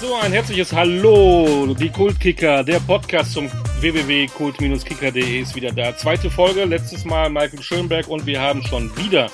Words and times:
So, 0.00 0.14
ein 0.14 0.32
herzliches 0.32 0.72
Hallo, 0.72 1.74
die 1.78 1.90
Kultkicker, 1.90 2.64
der 2.64 2.80
Podcast 2.80 3.32
zum 3.32 3.50
www.kult-kicker.de 3.80 5.40
ist 5.40 5.54
wieder 5.54 5.72
da. 5.72 5.94
Zweite 5.94 6.30
Folge, 6.30 6.64
letztes 6.64 7.04
Mal 7.04 7.28
Michael 7.28 7.62
Schönberg 7.62 8.08
und 8.08 8.24
wir 8.24 8.40
haben 8.40 8.62
schon 8.62 8.96
wieder 8.96 9.30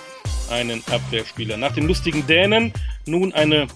einen 0.51 0.83
Abwehrspieler. 0.91 1.57
Nach 1.57 1.71
dem 1.73 1.87
lustigen 1.87 2.27
Dänen 2.27 2.73
nun 3.07 3.33
eine, 3.33 3.69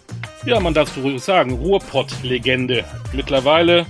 ja, 0.44 0.58
man 0.58 0.74
darf 0.74 0.92
so 0.92 1.16
sagen, 1.18 1.52
Ruhrpott-Legende. 1.52 2.84
Mittlerweile 3.12 3.86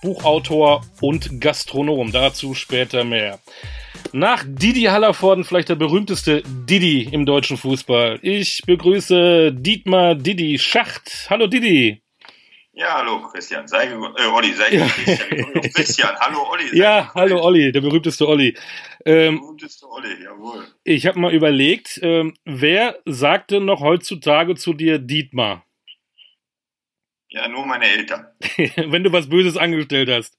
Buchautor 0.00 0.86
und 1.02 1.42
Gastronom. 1.42 2.12
Dazu 2.12 2.54
später 2.54 3.04
mehr. 3.04 3.40
Nach 4.12 4.42
Didi 4.46 4.84
Hallervorden 4.84 5.44
vielleicht 5.44 5.68
der 5.68 5.74
berühmteste 5.74 6.42
Didi 6.46 7.10
im 7.12 7.26
deutschen 7.26 7.58
Fußball. 7.58 8.20
Ich 8.22 8.62
begrüße 8.64 9.52
Dietmar 9.52 10.14
Didi 10.14 10.58
Schacht. 10.58 11.26
Hallo 11.28 11.46
Didi. 11.46 12.00
Ja, 12.78 12.94
hallo 12.94 13.22
Christian. 13.22 13.66
Sei 13.66 13.86
äh, 13.86 14.26
Olli, 14.26 14.54
sei 14.54 14.68
ja. 14.76 14.86
Christian. 14.86 15.62
Christian. 15.74 16.16
Hallo 16.20 16.48
Olli. 16.48 16.78
Ja, 16.78 17.12
hallo 17.12 17.42
Olli, 17.42 17.72
der 17.72 17.80
berühmteste 17.80 18.28
Olli. 18.28 18.56
Ähm, 19.04 19.34
der 19.34 19.40
berühmteste 19.40 19.90
Olli, 19.90 20.22
jawohl. 20.22 20.64
Ich 20.84 21.04
habe 21.08 21.18
mal 21.18 21.34
überlegt, 21.34 21.98
ähm, 22.04 22.34
wer 22.44 23.00
sagt 23.04 23.50
denn 23.50 23.64
noch 23.64 23.80
heutzutage 23.80 24.54
zu 24.54 24.74
dir 24.74 25.00
Dietmar? 25.00 25.66
Ja, 27.30 27.48
nur 27.48 27.66
meine 27.66 27.86
Eltern. 27.86 28.28
Wenn 28.76 29.02
du 29.02 29.10
was 29.10 29.28
Böses 29.28 29.56
angestellt 29.56 30.08
hast. 30.08 30.38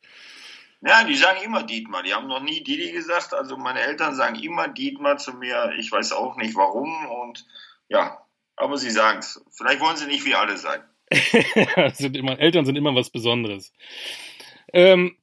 Ja, 0.80 1.04
die 1.04 1.16
sagen 1.16 1.42
immer 1.44 1.64
Dietmar. 1.64 2.04
Die 2.04 2.14
haben 2.14 2.28
noch 2.28 2.42
nie 2.42 2.64
Didi 2.64 2.94
gesagt. 2.94 3.34
Also 3.34 3.58
meine 3.58 3.82
Eltern 3.82 4.16
sagen 4.16 4.36
immer 4.36 4.70
Dietmar 4.70 5.18
zu 5.18 5.34
mir. 5.34 5.74
Ich 5.78 5.92
weiß 5.92 6.14
auch 6.14 6.38
nicht 6.38 6.56
warum. 6.56 7.06
Und 7.06 7.46
ja, 7.90 8.26
aber 8.56 8.78
sie 8.78 8.92
sagen 8.92 9.20
es. 9.20 9.44
Vielleicht 9.52 9.82
wollen 9.82 9.98
sie 9.98 10.08
nicht 10.08 10.24
wie 10.24 10.36
alle 10.36 10.58
sein. 10.58 10.82
sind 11.94 12.16
immer, 12.16 12.40
Eltern 12.40 12.66
sind 12.66 12.76
immer 12.76 12.94
was 12.96 13.10
Besonderes. 13.10 13.74
Ähm, 14.74 15.18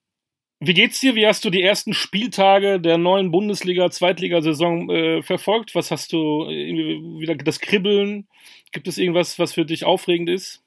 wie 0.59 0.75
geht's 0.75 1.01
dir? 1.01 1.15
Wie 1.15 1.27
hast 1.27 1.45
du 1.45 1.51
die 1.51 1.63
ersten 1.63 1.93
Spieltage 1.93 2.81
der 2.81 2.97
neuen 2.97 3.31
Bundesliga, 3.31 3.91
Zweitligasaison 3.91 4.91
äh, 4.91 5.23
verfolgt? 5.23 5.75
Was 5.75 5.91
hast 5.91 6.13
du 6.13 6.47
äh, 6.49 7.21
wieder 7.21 7.35
das 7.35 7.61
Kribbeln? 7.61 8.27
Gibt 8.73 8.89
es 8.89 8.99
irgendwas, 8.99 9.39
was 9.39 9.53
für 9.53 9.67
dich 9.67 9.85
aufregend 9.85 10.31
ist? 10.31 10.63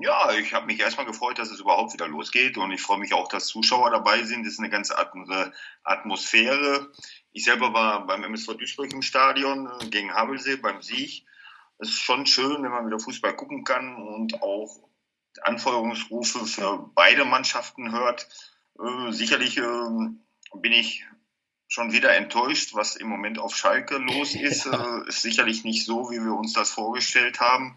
Ja, 0.00 0.32
ich 0.32 0.54
habe 0.54 0.66
mich 0.66 0.78
erstmal 0.78 1.06
gefreut, 1.06 1.38
dass 1.38 1.50
es 1.50 1.60
überhaupt 1.60 1.92
wieder 1.92 2.06
losgeht 2.06 2.56
und 2.56 2.70
ich 2.70 2.80
freue 2.80 2.98
mich 2.98 3.12
auch, 3.12 3.28
dass 3.28 3.46
Zuschauer 3.46 3.90
dabei 3.90 4.22
sind. 4.22 4.44
Das 4.44 4.52
ist 4.54 4.60
eine 4.60 4.70
ganz 4.70 4.90
andere 4.90 5.52
Atmosphäre. 5.82 6.92
Ich 7.32 7.44
selber 7.44 7.72
war 7.72 8.06
beim 8.06 8.22
MSV 8.22 8.54
Duisburg 8.54 8.92
im 8.92 9.02
Stadion 9.02 9.68
äh, 9.80 9.86
gegen 9.86 10.12
Havelsee 10.12 10.56
beim 10.56 10.82
Sieg 10.82 11.24
es 11.78 11.90
ist 11.90 12.00
schon 12.00 12.26
schön, 12.26 12.62
wenn 12.62 12.70
man 12.70 12.86
wieder 12.86 12.98
Fußball 12.98 13.34
gucken 13.36 13.64
kann 13.64 13.96
und 13.96 14.42
auch 14.42 14.88
Anfeuerungsrufe 15.42 16.44
für 16.46 16.90
beide 16.94 17.24
Mannschaften 17.24 17.92
hört. 17.92 18.28
Äh, 18.78 19.12
sicherlich 19.12 19.58
äh, 19.58 19.62
bin 20.54 20.72
ich 20.72 21.04
schon 21.68 21.92
wieder 21.92 22.14
enttäuscht, 22.16 22.74
was 22.74 22.96
im 22.96 23.08
Moment 23.08 23.38
auf 23.38 23.54
Schalke 23.54 23.98
los 23.98 24.34
ist. 24.40 24.66
Ja. 24.66 25.02
Äh, 25.02 25.08
ist 25.08 25.22
sicherlich 25.22 25.64
nicht 25.64 25.84
so, 25.84 26.10
wie 26.10 26.20
wir 26.20 26.34
uns 26.34 26.52
das 26.52 26.70
vorgestellt 26.70 27.40
haben. 27.40 27.76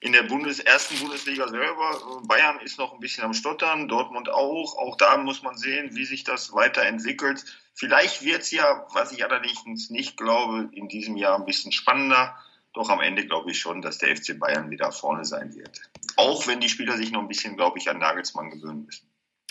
In 0.00 0.12
der 0.12 0.24
Bundes 0.24 0.58
ersten 0.58 0.98
Bundesliga 0.98 1.46
selber, 1.48 2.20
äh, 2.22 2.26
Bayern 2.26 2.60
ist 2.60 2.78
noch 2.78 2.94
ein 2.94 3.00
bisschen 3.00 3.24
am 3.24 3.34
Stottern, 3.34 3.88
Dortmund 3.88 4.30
auch. 4.30 4.76
Auch 4.78 4.96
da 4.96 5.18
muss 5.18 5.42
man 5.42 5.56
sehen, 5.56 5.94
wie 5.94 6.06
sich 6.06 6.24
das 6.24 6.52
weiterentwickelt. 6.54 7.44
Vielleicht 7.74 8.22
wird 8.24 8.42
es 8.42 8.50
ja, 8.50 8.86
was 8.92 9.12
ich 9.12 9.24
allerdings 9.24 9.90
nicht 9.90 10.16
glaube, 10.16 10.70
in 10.72 10.88
diesem 10.88 11.16
Jahr 11.16 11.38
ein 11.38 11.44
bisschen 11.44 11.72
spannender 11.72 12.36
doch 12.74 12.88
am 12.88 13.00
Ende 13.00 13.26
glaube 13.26 13.50
ich 13.50 13.58
schon, 13.58 13.82
dass 13.82 13.98
der 13.98 14.16
FC 14.16 14.38
Bayern 14.38 14.70
wieder 14.70 14.92
vorne 14.92 15.24
sein 15.24 15.54
wird. 15.54 15.80
Auch 16.16 16.46
wenn 16.46 16.60
die 16.60 16.68
Spieler 16.68 16.96
sich 16.96 17.10
noch 17.10 17.20
ein 17.20 17.28
bisschen, 17.28 17.56
glaube 17.56 17.78
ich, 17.78 17.88
an 17.88 17.98
Nagelsmann 17.98 18.50
gewöhnen 18.50 18.84
müssen. 18.84 19.06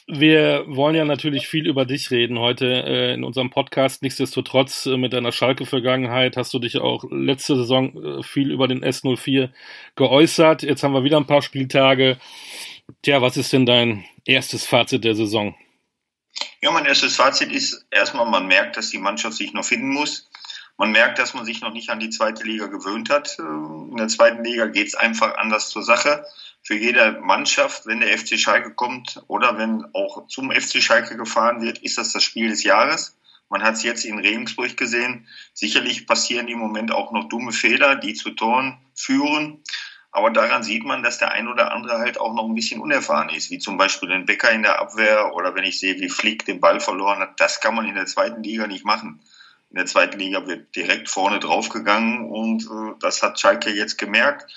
Wir 0.07 0.65
wollen 0.67 0.95
ja 0.95 1.05
natürlich 1.05 1.47
viel 1.47 1.67
über 1.67 1.85
dich 1.85 2.11
reden 2.11 2.39
heute 2.39 2.65
äh, 2.65 3.13
in 3.13 3.23
unserem 3.23 3.49
Podcast. 3.49 4.01
Nichtsdestotrotz 4.01 4.85
äh, 4.85 4.97
mit 4.97 5.13
deiner 5.13 5.31
Schalke-Vergangenheit 5.31 6.37
hast 6.37 6.53
du 6.53 6.59
dich 6.59 6.79
auch 6.79 7.05
letzte 7.09 7.55
Saison 7.55 8.19
äh, 8.19 8.23
viel 8.23 8.51
über 8.51 8.67
den 8.67 8.83
S04 8.83 9.51
geäußert. 9.95 10.63
Jetzt 10.63 10.83
haben 10.83 10.93
wir 10.93 11.03
wieder 11.03 11.17
ein 11.17 11.27
paar 11.27 11.41
Spieltage. 11.41 12.17
Tja, 13.03 13.21
was 13.21 13.37
ist 13.37 13.53
denn 13.53 13.65
dein 13.65 14.03
erstes 14.25 14.65
Fazit 14.65 15.03
der 15.03 15.15
Saison? 15.15 15.55
Ja, 16.61 16.71
mein 16.71 16.85
erstes 16.85 17.15
Fazit 17.15 17.51
ist 17.51 17.85
erstmal, 17.91 18.29
man 18.29 18.47
merkt, 18.47 18.77
dass 18.77 18.89
die 18.89 18.99
Mannschaft 18.99 19.37
sich 19.37 19.53
noch 19.53 19.65
finden 19.65 19.89
muss. 19.89 20.29
Man 20.77 20.91
merkt, 20.91 21.19
dass 21.19 21.33
man 21.33 21.45
sich 21.45 21.61
noch 21.61 21.73
nicht 21.73 21.89
an 21.89 21.99
die 21.99 22.09
zweite 22.09 22.43
Liga 22.43 22.67
gewöhnt 22.67 23.09
hat. 23.09 23.37
In 23.39 23.97
der 23.97 24.07
zweiten 24.07 24.43
Liga 24.43 24.65
geht 24.65 24.87
es 24.87 24.95
einfach 24.95 25.37
anders 25.37 25.69
zur 25.69 25.83
Sache. 25.83 26.25
Für 26.63 26.75
jede 26.75 27.19
Mannschaft, 27.21 27.85
wenn 27.85 28.01
der 28.01 28.17
FC 28.17 28.39
Schalke 28.39 28.73
kommt 28.73 29.21
oder 29.27 29.57
wenn 29.57 29.85
auch 29.93 30.27
zum 30.27 30.51
FC 30.51 30.81
Schalke 30.81 31.17
gefahren 31.17 31.61
wird, 31.61 31.79
ist 31.79 31.97
das 31.97 32.13
das 32.13 32.23
Spiel 32.23 32.49
des 32.49 32.63
Jahres. 32.63 33.17
Man 33.49 33.63
hat 33.63 33.75
es 33.75 33.83
jetzt 33.83 34.05
in 34.05 34.19
Regensburg 34.19 34.77
gesehen. 34.77 35.27
Sicherlich 35.53 36.07
passieren 36.07 36.47
im 36.47 36.59
Moment 36.59 36.91
auch 36.91 37.11
noch 37.11 37.27
dumme 37.27 37.51
Fehler, 37.51 37.95
die 37.95 38.13
zu 38.13 38.31
Toren 38.31 38.77
führen. 38.95 39.61
Aber 40.11 40.29
daran 40.29 40.63
sieht 40.63 40.83
man, 40.83 41.03
dass 41.03 41.17
der 41.17 41.31
ein 41.31 41.47
oder 41.47 41.73
andere 41.73 41.99
halt 41.99 42.19
auch 42.19 42.33
noch 42.33 42.45
ein 42.45 42.55
bisschen 42.55 42.81
unerfahren 42.81 43.29
ist, 43.29 43.49
wie 43.49 43.59
zum 43.59 43.77
Beispiel 43.77 44.09
den 44.09 44.25
Becker 44.25 44.51
in 44.51 44.63
der 44.63 44.79
Abwehr 44.79 45.33
oder 45.35 45.55
wenn 45.55 45.63
ich 45.63 45.79
sehe, 45.79 45.99
wie 45.99 46.09
Flick 46.09 46.45
den 46.45 46.59
Ball 46.59 46.79
verloren 46.79 47.19
hat. 47.19 47.39
Das 47.39 47.59
kann 47.59 47.75
man 47.75 47.87
in 47.87 47.95
der 47.95 48.05
zweiten 48.05 48.43
Liga 48.43 48.67
nicht 48.67 48.85
machen 48.85 49.21
in 49.71 49.77
der 49.77 49.85
zweiten 49.85 50.19
Liga 50.19 50.45
wird 50.47 50.75
direkt 50.75 51.09
vorne 51.09 51.39
draufgegangen 51.39 52.29
und 52.29 52.63
äh, 52.63 52.93
das 52.99 53.23
hat 53.23 53.39
Schalke 53.39 53.71
jetzt 53.71 53.97
gemerkt. 53.97 54.51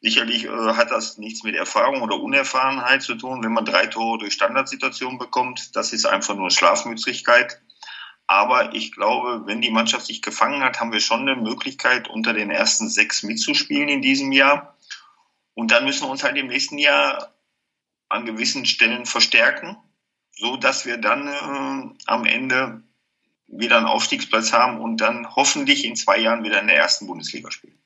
Sicherlich 0.00 0.46
äh, 0.46 0.48
hat 0.50 0.90
das 0.90 1.16
nichts 1.16 1.44
mit 1.44 1.54
Erfahrung 1.54 2.02
oder 2.02 2.18
Unerfahrenheit 2.20 3.02
zu 3.02 3.14
tun, 3.14 3.44
wenn 3.44 3.52
man 3.52 3.64
drei 3.64 3.86
Tore 3.86 4.18
durch 4.18 4.32
Standardsituationen 4.32 5.16
bekommt. 5.16 5.76
Das 5.76 5.92
ist 5.92 6.06
einfach 6.06 6.34
nur 6.34 6.50
Schlafmützigkeit. 6.50 7.60
Aber 8.26 8.74
ich 8.74 8.90
glaube, 8.90 9.46
wenn 9.46 9.60
die 9.60 9.70
Mannschaft 9.70 10.06
sich 10.06 10.22
gefangen 10.22 10.62
hat, 10.64 10.80
haben 10.80 10.92
wir 10.92 11.00
schon 11.00 11.20
eine 11.20 11.36
Möglichkeit, 11.36 12.08
unter 12.08 12.32
den 12.32 12.50
ersten 12.50 12.90
sechs 12.90 13.22
mitzuspielen 13.22 13.88
in 13.88 14.02
diesem 14.02 14.32
Jahr. 14.32 14.76
Und 15.54 15.70
dann 15.70 15.84
müssen 15.84 16.02
wir 16.02 16.10
uns 16.10 16.24
halt 16.24 16.36
im 16.36 16.48
nächsten 16.48 16.78
Jahr 16.78 17.32
an 18.08 18.26
gewissen 18.26 18.66
Stellen 18.66 19.06
verstärken, 19.06 19.76
so 20.32 20.56
dass 20.56 20.84
wir 20.84 20.96
dann 20.96 21.28
äh, 21.28 21.94
am 22.06 22.24
Ende 22.24 22.82
wieder 23.48 23.78
einen 23.78 23.86
Aufstiegsplatz 23.86 24.52
haben 24.52 24.80
und 24.80 24.98
dann 24.98 25.26
hoffentlich 25.34 25.84
in 25.84 25.96
zwei 25.96 26.18
Jahren 26.18 26.44
wieder 26.44 26.60
in 26.60 26.68
der 26.68 26.76
ersten 26.76 27.06
Bundesliga 27.06 27.50
spielen. 27.50 27.78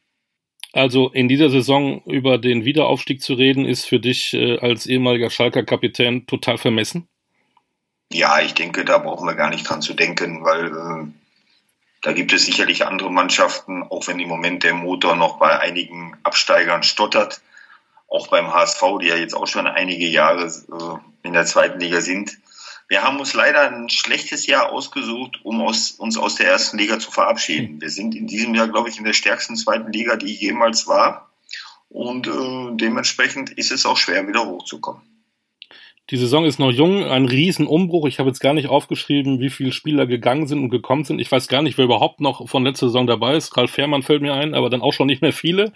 Also 0.72 1.10
in 1.10 1.28
dieser 1.28 1.50
Saison 1.50 2.02
über 2.04 2.38
den 2.38 2.64
Wiederaufstieg 2.64 3.22
zu 3.22 3.34
reden, 3.34 3.66
ist 3.66 3.84
für 3.84 4.00
dich 4.00 4.32
äh, 4.34 4.58
als 4.58 4.86
ehemaliger 4.86 5.30
Schalker 5.30 5.64
Kapitän 5.64 6.26
total 6.26 6.56
vermessen? 6.56 7.08
Ja, 8.10 8.40
ich 8.40 8.54
denke, 8.54 8.84
da 8.84 8.98
brauchen 8.98 9.26
wir 9.26 9.34
gar 9.34 9.50
nicht 9.50 9.68
dran 9.68 9.82
zu 9.82 9.94
denken, 9.94 10.44
weil 10.44 10.66
äh, 10.66 11.06
da 12.02 12.12
gibt 12.12 12.32
es 12.32 12.46
sicherlich 12.46 12.86
andere 12.86 13.12
Mannschaften, 13.12 13.82
auch 13.82 14.06
wenn 14.08 14.18
im 14.18 14.28
Moment 14.28 14.64
der 14.64 14.74
Motor 14.74 15.14
noch 15.14 15.38
bei 15.38 15.58
einigen 15.60 16.16
Absteigern 16.22 16.82
stottert, 16.82 17.42
auch 18.08 18.28
beim 18.28 18.52
HSV, 18.52 18.82
die 19.00 19.08
ja 19.08 19.16
jetzt 19.16 19.34
auch 19.34 19.46
schon 19.46 19.66
einige 19.66 20.06
Jahre 20.06 20.46
äh, 20.46 21.26
in 21.26 21.34
der 21.34 21.44
zweiten 21.44 21.80
Liga 21.80 22.00
sind 22.00 22.38
wir 22.88 23.02
haben 23.02 23.18
uns 23.18 23.34
leider 23.34 23.70
ein 23.70 23.88
schlechtes 23.88 24.46
Jahr 24.46 24.70
ausgesucht, 24.70 25.40
um 25.44 25.60
aus, 25.60 25.92
uns 25.92 26.16
aus 26.16 26.34
der 26.34 26.48
ersten 26.48 26.78
Liga 26.78 26.98
zu 26.98 27.10
verabschieden. 27.10 27.80
Wir 27.80 27.90
sind 27.90 28.14
in 28.14 28.26
diesem 28.26 28.54
Jahr, 28.54 28.68
glaube 28.68 28.88
ich, 28.88 28.98
in 28.98 29.04
der 29.04 29.12
stärksten 29.12 29.56
zweiten 29.56 29.92
Liga, 29.92 30.16
die 30.16 30.32
jemals 30.32 30.86
war. 30.86 31.30
Und 31.88 32.26
äh, 32.26 32.76
dementsprechend 32.76 33.50
ist 33.50 33.70
es 33.70 33.86
auch 33.86 33.96
schwer, 33.96 34.26
wieder 34.26 34.46
hochzukommen. 34.46 35.02
Die 36.12 36.18
Saison 36.18 36.44
ist 36.44 36.58
noch 36.58 36.70
jung, 36.70 37.04
ein 37.04 37.24
Riesenumbruch. 37.24 38.06
Ich 38.06 38.18
habe 38.18 38.28
jetzt 38.28 38.40
gar 38.40 38.52
nicht 38.52 38.68
aufgeschrieben, 38.68 39.40
wie 39.40 39.48
viele 39.48 39.72
Spieler 39.72 40.04
gegangen 40.04 40.46
sind 40.46 40.62
und 40.62 40.68
gekommen 40.68 41.04
sind. 41.04 41.20
Ich 41.20 41.32
weiß 41.32 41.48
gar 41.48 41.62
nicht, 41.62 41.78
wer 41.78 41.86
überhaupt 41.86 42.20
noch 42.20 42.50
von 42.50 42.64
letzter 42.64 42.88
Saison 42.88 43.06
dabei 43.06 43.34
ist. 43.34 43.56
Ralf 43.56 43.70
Fährmann 43.70 44.02
fällt 44.02 44.20
mir 44.20 44.34
ein, 44.34 44.54
aber 44.54 44.68
dann 44.68 44.82
auch 44.82 44.92
schon 44.92 45.06
nicht 45.06 45.22
mehr 45.22 45.32
viele. 45.32 45.72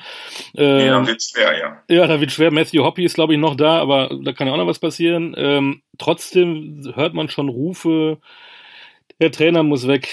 Ähm, 0.55 0.87
ja, 0.87 1.07
wird 1.07 1.23
schwer, 1.23 1.59
ja. 1.59 1.83
Ja, 1.89 2.07
da 2.07 2.21
wird 2.21 2.33
schwer. 2.33 2.51
Matthew 2.51 2.85
Hoppy 2.85 3.07
ist, 3.07 3.15
glaube 3.15 3.33
ich, 3.33 3.41
noch 3.41 3.57
da, 3.57 3.81
aber 3.81 4.11
da 4.23 4.35
kann 4.35 4.47
ja 4.47 4.53
auch 4.53 4.59
noch 4.59 4.67
was 4.67 4.79
passieren. 4.79 5.35
Ähm, 5.39 5.81
trotzdem 5.97 6.93
hört 6.95 7.15
man 7.15 7.31
schon 7.31 7.49
Rufe, 7.49 8.19
der 9.19 9.33
Trainer 9.33 9.63
muss 9.63 9.89
weg. 9.89 10.11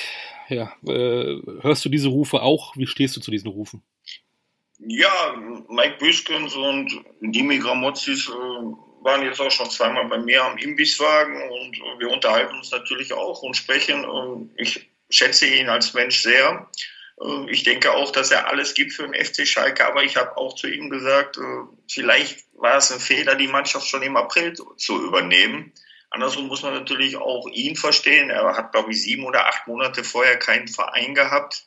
Ja, 0.48 0.72
äh, 0.88 1.36
hörst 1.60 1.84
du 1.84 1.90
diese 1.90 2.08
Rufe 2.08 2.44
auch? 2.44 2.78
Wie 2.78 2.88
stehst 2.88 3.18
du 3.18 3.20
zu 3.20 3.30
diesen 3.30 3.50
Rufen? 3.50 3.84
Ja, 4.80 5.12
Mike 5.68 5.98
Büskens 6.00 6.56
und 6.56 6.98
Dimi 7.20 7.58
Gramozis 7.58 8.30
äh, 8.30 8.93
waren 9.04 9.26
jetzt 9.26 9.42
auch 9.42 9.52
schon 9.52 9.70
zweimal 9.70 10.06
bei 10.06 10.18
mir 10.18 10.44
am 10.44 10.58
Imbisswagen 10.58 11.50
und 11.50 12.00
wir 12.00 12.10
unterhalten 12.10 12.56
uns 12.56 12.72
natürlich 12.72 13.14
auch 13.14 13.42
und 13.42 13.56
sprechen. 13.56 14.50
Ich 14.56 14.90
schätze 15.10 15.46
ihn 15.46 15.70
als 15.70 15.94
Mensch 15.94 16.22
sehr. 16.22 16.70
Ich 17.48 17.64
denke 17.64 17.94
auch, 17.94 18.12
dass 18.12 18.32
er 18.32 18.48
alles 18.48 18.74
gibt 18.74 18.94
für 18.94 19.08
den 19.08 19.14
FC 19.14 19.48
Schalke, 19.48 19.86
aber 19.86 20.04
ich 20.04 20.18
habe 20.18 20.36
auch 20.38 20.56
zu 20.56 20.68
ihm 20.68 20.90
gesagt, 20.90 21.38
vielleicht 21.88 22.46
war 22.54 22.78
es 22.78 22.92
ein 22.92 23.00
Fehler, 23.00 23.36
die 23.36 23.48
Mannschaft 23.48 23.88
schon 23.88 24.02
im 24.02 24.18
April 24.18 24.54
zu 24.54 25.06
übernehmen. 25.06 25.72
Andersrum 26.10 26.48
muss 26.48 26.64
man 26.64 26.74
natürlich 26.74 27.18
auch 27.18 27.48
ihn 27.50 27.76
verstehen. 27.76 28.30
Er 28.30 28.56
hat, 28.56 28.72
glaube 28.72 28.92
ich, 28.92 29.02
sieben 29.02 29.26
oder 29.26 29.48
acht 29.48 29.68
Monate 29.68 30.04
vorher 30.04 30.38
keinen 30.38 30.68
Verein 30.68 31.16
gehabt. 31.16 31.66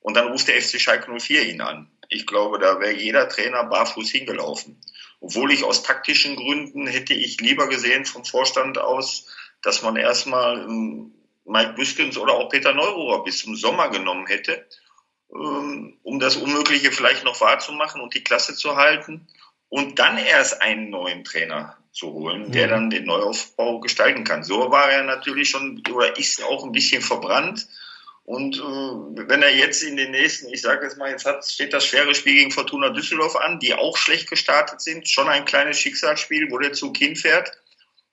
Und 0.00 0.16
dann 0.16 0.28
ruft 0.28 0.48
der 0.48 0.60
FC 0.60 0.80
Schalke 0.80 1.12
04 1.16 1.48
ihn 1.48 1.60
an. 1.60 1.90
Ich 2.08 2.26
glaube, 2.26 2.58
da 2.58 2.80
wäre 2.80 2.92
jeder 2.92 3.28
Trainer 3.28 3.64
barfuß 3.64 4.10
hingelaufen. 4.10 4.80
Obwohl 5.20 5.52
ich 5.52 5.64
aus 5.64 5.82
taktischen 5.82 6.36
Gründen 6.36 6.86
hätte 6.86 7.14
ich 7.14 7.40
lieber 7.40 7.68
gesehen 7.68 8.04
vom 8.04 8.24
Vorstand 8.24 8.78
aus, 8.78 9.26
dass 9.62 9.82
man 9.82 9.96
erstmal 9.96 10.60
ähm, 10.60 11.12
Mike 11.44 11.72
Büskens 11.72 12.16
oder 12.16 12.34
auch 12.34 12.48
Peter 12.48 12.72
Neururer 12.72 13.24
bis 13.24 13.38
zum 13.40 13.56
Sommer 13.56 13.88
genommen 13.90 14.26
hätte, 14.26 14.66
ähm, 15.34 15.98
um 16.02 16.20
das 16.20 16.36
Unmögliche 16.36 16.92
vielleicht 16.92 17.24
noch 17.24 17.40
wahrzumachen 17.40 18.00
und 18.00 18.14
die 18.14 18.22
Klasse 18.22 18.54
zu 18.54 18.76
halten 18.76 19.26
und 19.68 19.98
dann 19.98 20.18
erst 20.18 20.62
einen 20.62 20.90
neuen 20.90 21.24
Trainer 21.24 21.76
zu 21.92 22.12
holen, 22.12 22.52
der 22.52 22.66
mhm. 22.66 22.70
dann 22.70 22.90
den 22.90 23.04
Neuaufbau 23.04 23.80
gestalten 23.80 24.24
kann. 24.24 24.44
So 24.44 24.70
war 24.70 24.90
er 24.90 25.02
natürlich 25.02 25.50
schon 25.50 25.82
oder 25.92 26.16
ist 26.16 26.42
auch 26.44 26.64
ein 26.64 26.72
bisschen 26.72 27.02
verbrannt. 27.02 27.66
Und 28.28 28.58
äh, 28.58 28.60
wenn 28.60 29.40
er 29.40 29.56
jetzt 29.56 29.82
in 29.82 29.96
den 29.96 30.10
nächsten, 30.10 30.52
ich 30.52 30.60
sage 30.60 30.84
jetzt 30.84 30.98
mal, 30.98 31.10
jetzt 31.10 31.24
hat, 31.24 31.46
steht 31.46 31.72
das 31.72 31.86
schwere 31.86 32.14
Spiel 32.14 32.34
gegen 32.34 32.50
Fortuna 32.50 32.90
Düsseldorf 32.90 33.36
an, 33.36 33.58
die 33.58 33.72
auch 33.72 33.96
schlecht 33.96 34.28
gestartet 34.28 34.82
sind, 34.82 35.08
schon 35.08 35.28
ein 35.28 35.46
kleines 35.46 35.78
Schicksalsspiel, 35.78 36.50
wo 36.50 36.58
der 36.58 36.74
Zug 36.74 36.98
hinfährt. 36.98 37.50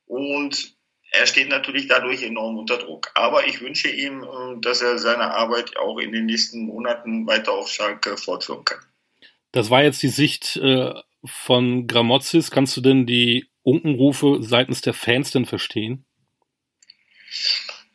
Und 0.06 0.73
er 1.12 1.27
steht 1.27 1.50
natürlich 1.50 1.89
dadurch 1.89 2.23
enorm 2.23 2.57
unter 2.57 2.77
Druck. 2.77 3.12
Aber 3.13 3.45
ich 3.45 3.59
wünsche 3.59 3.89
ihm, 3.89 4.23
äh, 4.23 4.62
dass 4.62 4.81
er 4.81 5.00
seine 5.00 5.33
Arbeit 5.33 5.75
auch 5.75 5.97
in 5.97 6.13
den 6.13 6.27
nächsten 6.27 6.62
Monaten 6.62 7.27
weiter 7.27 7.51
auf 7.51 7.69
Schalke 7.69 8.15
fortführen 8.15 8.63
kann. 8.63 8.79
Das 9.51 9.69
war 9.69 9.83
jetzt 9.83 10.01
die 10.01 10.07
Sicht 10.07 10.56
äh, 10.56 10.94
von 11.25 11.88
Gramozis. 11.88 12.51
Kannst 12.51 12.77
du 12.77 12.79
denn 12.79 13.06
die 13.06 13.50
Unkenrufe 13.63 14.38
seitens 14.39 14.79
der 14.79 14.94
Fans 14.94 15.31
denn 15.31 15.45
verstehen? 15.45 16.06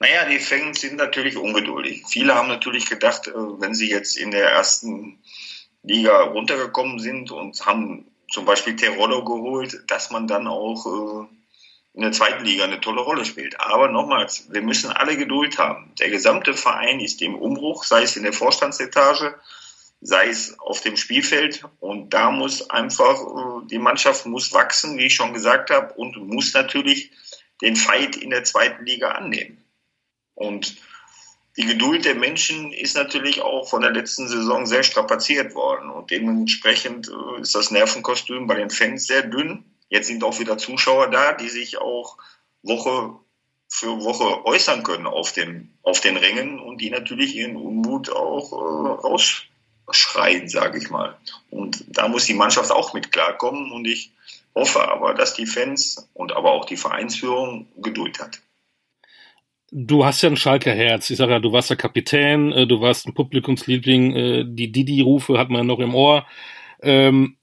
Naja, 0.00 0.24
die 0.24 0.38
Fans 0.38 0.80
sind 0.80 0.96
natürlich 0.96 1.36
ungeduldig. 1.36 2.04
Viele 2.08 2.34
haben 2.34 2.48
natürlich 2.48 2.88
gedacht, 2.88 3.28
äh, 3.28 3.32
wenn 3.34 3.74
sie 3.74 3.90
jetzt 3.90 4.16
in 4.16 4.30
der 4.30 4.50
ersten 4.50 5.18
Liga 5.82 6.22
runtergekommen 6.22 6.98
sind 6.98 7.30
und 7.30 7.66
haben 7.66 8.06
zum 8.30 8.46
Beispiel 8.46 8.76
Terrollo 8.76 9.24
geholt, 9.24 9.84
dass 9.88 10.10
man 10.10 10.26
dann 10.26 10.46
auch 10.46 10.86
äh, 10.86 11.26
in 11.92 12.00
der 12.00 12.12
zweiten 12.12 12.46
Liga 12.46 12.64
eine 12.64 12.80
tolle 12.80 13.02
Rolle 13.02 13.26
spielt. 13.26 13.60
Aber 13.60 13.88
nochmals, 13.88 14.50
wir 14.50 14.62
müssen 14.62 14.90
alle 14.90 15.18
Geduld 15.18 15.58
haben. 15.58 15.92
Der 15.98 16.08
gesamte 16.08 16.54
Verein 16.54 17.00
ist 17.00 17.20
im 17.20 17.34
Umbruch, 17.34 17.84
sei 17.84 18.02
es 18.02 18.16
in 18.16 18.22
der 18.22 18.32
Vorstandsetage, 18.32 19.38
sei 20.00 20.28
es 20.28 20.58
auf 20.60 20.80
dem 20.80 20.96
Spielfeld. 20.96 21.62
Und 21.78 22.14
da 22.14 22.30
muss 22.30 22.70
einfach, 22.70 23.20
äh, 23.20 23.66
die 23.66 23.78
Mannschaft 23.78 24.24
muss 24.24 24.54
wachsen, 24.54 24.96
wie 24.96 25.06
ich 25.06 25.14
schon 25.14 25.34
gesagt 25.34 25.68
habe, 25.68 25.92
und 25.92 26.16
muss 26.26 26.54
natürlich 26.54 27.10
den 27.60 27.76
Fight 27.76 28.16
in 28.16 28.30
der 28.30 28.44
zweiten 28.44 28.86
Liga 28.86 29.10
annehmen. 29.10 29.59
Und 30.40 30.76
die 31.58 31.66
Geduld 31.66 32.06
der 32.06 32.14
Menschen 32.14 32.72
ist 32.72 32.96
natürlich 32.96 33.42
auch 33.42 33.68
von 33.68 33.82
der 33.82 33.90
letzten 33.90 34.26
Saison 34.26 34.64
sehr 34.64 34.82
strapaziert 34.82 35.54
worden. 35.54 35.90
Und 35.90 36.10
dementsprechend 36.10 37.08
äh, 37.08 37.42
ist 37.42 37.54
das 37.54 37.70
Nervenkostüm 37.70 38.46
bei 38.46 38.54
den 38.54 38.70
Fans 38.70 39.06
sehr 39.06 39.22
dünn. 39.22 39.64
Jetzt 39.90 40.06
sind 40.06 40.24
auch 40.24 40.38
wieder 40.38 40.56
Zuschauer 40.56 41.10
da, 41.10 41.34
die 41.34 41.50
sich 41.50 41.76
auch 41.76 42.16
Woche 42.62 43.16
für 43.68 44.02
Woche 44.02 44.46
äußern 44.46 44.82
können 44.82 45.06
auf 45.06 45.32
den, 45.32 45.76
auf 45.82 46.00
den 46.00 46.16
Rängen 46.16 46.58
und 46.58 46.80
die 46.80 46.88
natürlich 46.88 47.36
ihren 47.36 47.56
Unmut 47.56 48.10
auch 48.10 48.52
äh, 48.52 49.06
rausschreien, 49.86 50.48
sage 50.48 50.78
ich 50.78 50.88
mal. 50.88 51.18
Und 51.50 51.84
da 51.88 52.08
muss 52.08 52.24
die 52.24 52.34
Mannschaft 52.34 52.70
auch 52.70 52.94
mit 52.94 53.12
klarkommen 53.12 53.72
und 53.72 53.86
ich 53.86 54.10
hoffe 54.54 54.88
aber, 54.88 55.12
dass 55.12 55.34
die 55.34 55.46
Fans 55.46 56.08
und 56.14 56.32
aber 56.32 56.52
auch 56.52 56.64
die 56.64 56.78
Vereinsführung 56.78 57.68
Geduld 57.76 58.18
hat. 58.18 58.40
Du 59.72 60.04
hast 60.04 60.22
ja 60.22 60.28
ein 60.28 60.36
Schalker 60.36 60.72
Herz. 60.72 61.10
Ich 61.10 61.16
sage 61.16 61.32
ja, 61.32 61.38
du 61.38 61.52
warst 61.52 61.70
der 61.70 61.76
Kapitän, 61.76 62.52
äh, 62.52 62.66
du 62.66 62.80
warst 62.80 63.06
ein 63.06 63.14
Publikumsliebling, 63.14 64.16
äh, 64.16 64.44
die 64.46 64.72
Didi-Rufe 64.72 65.38
hat 65.38 65.50
man 65.50 65.66
noch 65.66 65.78
im 65.78 65.94
Ohr. 65.94 66.26
Ähm, 66.82 67.36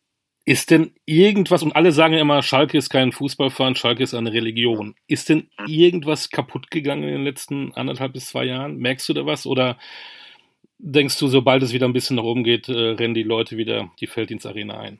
ist 0.43 0.71
denn 0.71 0.93
irgendwas, 1.05 1.61
und 1.61 1.75
alle 1.75 1.91
sagen 1.91 2.13
ja 2.13 2.21
immer, 2.21 2.41
Schalke 2.41 2.77
ist 2.77 2.89
kein 2.89 3.11
Fußballverein, 3.11 3.75
Schalke 3.75 4.03
ist 4.03 4.13
eine 4.13 4.31
Religion. 4.31 4.95
Ist 5.07 5.29
denn 5.29 5.49
irgendwas 5.67 6.29
kaputt 6.29 6.71
gegangen 6.71 7.03
in 7.03 7.09
den 7.09 7.23
letzten 7.23 7.73
anderthalb 7.73 8.13
bis 8.13 8.27
zwei 8.27 8.45
Jahren? 8.45 8.77
Merkst 8.77 9.07
du 9.09 9.13
da 9.13 9.25
was? 9.25 9.45
Oder 9.45 9.77
denkst 10.79 11.17
du, 11.19 11.27
sobald 11.27 11.63
es 11.63 11.73
wieder 11.73 11.87
ein 11.87 11.93
bisschen 11.93 12.15
nach 12.15 12.23
oben 12.23 12.43
geht, 12.43 12.69
äh, 12.69 12.73
rennen 12.73 13.13
die 13.13 13.23
Leute 13.23 13.57
wieder 13.57 13.91
die 13.99 14.07
Felddienstarena 14.07 14.79
ein? 14.79 14.99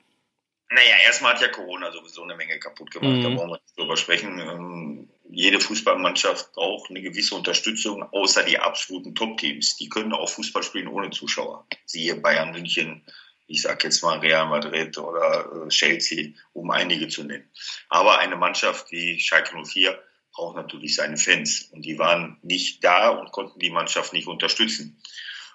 Naja, 0.70 0.96
erstmal 1.06 1.34
hat 1.34 1.42
ja 1.42 1.48
Corona 1.48 1.92
sowieso 1.92 2.24
eine 2.24 2.36
Menge 2.36 2.60
kaputt 2.60 2.92
gemacht. 2.92 3.18
Mhm. 3.18 3.24
Da 3.24 3.30
wollen 3.30 3.50
wir 3.50 3.60
nicht 3.64 3.78
drüber 3.78 3.96
sprechen. 3.96 4.40
Ähm, 4.40 5.10
jede 5.30 5.60
Fußballmannschaft 5.60 6.54
braucht 6.54 6.90
eine 6.90 7.02
gewisse 7.02 7.36
Unterstützung, 7.36 8.04
außer 8.04 8.44
die 8.44 8.60
absoluten 8.60 9.16
Top-Teams. 9.16 9.78
Die 9.78 9.90
können 9.90 10.14
auch 10.14 10.30
Fußball 10.30 10.64
spielen 10.64 10.88
ohne 10.88 11.10
Zuschauer. 11.10 11.68
Siehe 11.86 12.16
Bayern 12.16 12.52
München, 12.52 13.04
ich 13.48 13.62
sage 13.62 13.86
jetzt 13.86 14.04
mal 14.04 14.20
Real 14.20 14.48
Madrid 14.48 14.98
oder 14.98 15.66
äh, 15.66 15.70
Chelsea, 15.70 16.34
um 16.54 16.70
einige 16.72 17.08
zu 17.08 17.24
nennen. 17.24 17.50
Aber 17.90 18.20
eine 18.20 18.36
Mannschaft 18.36 18.92
wie 18.92 19.20
Schalke 19.20 19.56
04 19.64 19.98
braucht 20.34 20.56
natürlich 20.56 20.96
seine 20.96 21.18
Fans 21.18 21.70
und 21.72 21.84
die 21.84 21.98
waren 21.98 22.38
nicht 22.42 22.84
da 22.84 23.10
und 23.10 23.32
konnten 23.32 23.60
die 23.60 23.70
Mannschaft 23.70 24.14
nicht 24.14 24.28
unterstützen. 24.28 25.02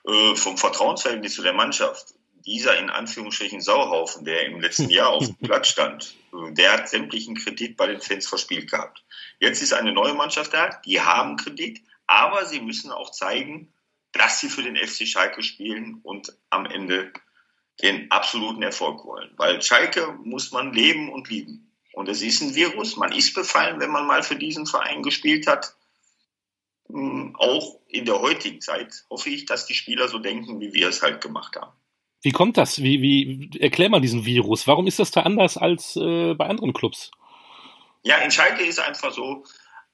Äh, 0.06 0.34
vom 0.34 0.58
Vertrauensverhältnis 0.58 1.34
zu 1.34 1.42
der 1.42 1.52
Mannschaft, 1.52 2.14
dieser 2.44 2.78
in 2.78 2.90
Anführungsstrichen 2.90 3.60
Sauhaufen, 3.60 4.24
der 4.24 4.46
im 4.46 4.60
letzten 4.60 4.90
Jahr 4.90 5.10
auf 5.10 5.26
dem 5.26 5.36
Platz 5.42 5.68
stand, 5.68 6.14
der 6.32 6.72
hat 6.72 6.88
sämtlichen 6.88 7.36
Kredit 7.36 7.76
bei 7.76 7.86
den 7.86 8.00
Fans 8.00 8.26
verspielt 8.26 8.70
gehabt. 8.70 9.04
Jetzt 9.38 9.62
ist 9.62 9.72
eine 9.72 9.92
neue 9.92 10.14
Mannschaft 10.14 10.52
da, 10.52 10.80
die 10.84 11.00
haben 11.00 11.36
Kredit, 11.36 11.82
aber 12.06 12.44
sie 12.46 12.60
müssen 12.60 12.90
auch 12.90 13.10
zeigen, 13.10 13.72
dass 14.12 14.40
sie 14.40 14.48
für 14.48 14.62
den 14.62 14.76
FC 14.76 15.06
Schalke 15.06 15.42
spielen 15.42 16.00
und 16.02 16.36
am 16.50 16.66
Ende 16.66 17.12
den 17.82 18.10
absoluten 18.10 18.62
Erfolg 18.62 19.04
wollen. 19.04 19.30
Weil 19.36 19.62
Schalke 19.62 20.18
muss 20.22 20.52
man 20.52 20.72
leben 20.72 21.10
und 21.10 21.28
lieben. 21.28 21.72
Und 21.92 22.08
es 22.08 22.22
ist 22.22 22.40
ein 22.42 22.54
Virus. 22.54 22.96
Man 22.96 23.12
ist 23.12 23.34
befallen, 23.34 23.80
wenn 23.80 23.90
man 23.90 24.06
mal 24.06 24.22
für 24.22 24.36
diesen 24.36 24.66
Verein 24.66 25.02
gespielt 25.02 25.46
hat. 25.46 25.74
Hm, 26.88 27.34
auch 27.36 27.80
in 27.88 28.04
der 28.04 28.20
heutigen 28.20 28.60
Zeit 28.60 29.04
hoffe 29.10 29.30
ich, 29.30 29.46
dass 29.46 29.66
die 29.66 29.74
Spieler 29.74 30.08
so 30.08 30.18
denken, 30.18 30.60
wie 30.60 30.72
wir 30.72 30.88
es 30.88 31.02
halt 31.02 31.22
gemacht 31.22 31.56
haben. 31.56 31.72
Wie 32.22 32.30
kommt 32.30 32.56
das? 32.56 32.80
Wie, 32.82 33.02
wie 33.02 33.60
erklär 33.60 33.90
mal 33.90 34.00
diesen 34.00 34.24
Virus? 34.24 34.69
Warum 34.69 34.86
ist 34.86 35.00
das 35.00 35.10
da 35.10 35.22
anders 35.22 35.56
als 35.56 35.96
äh, 35.96 36.34
bei 36.34 36.46
anderen 36.46 36.72
Clubs? 36.72 37.10
Ja, 38.04 38.19
in 38.19 38.30
Schalke 38.30 38.62
ist 38.62 38.78
einfach 38.78 39.12
so, 39.12 39.44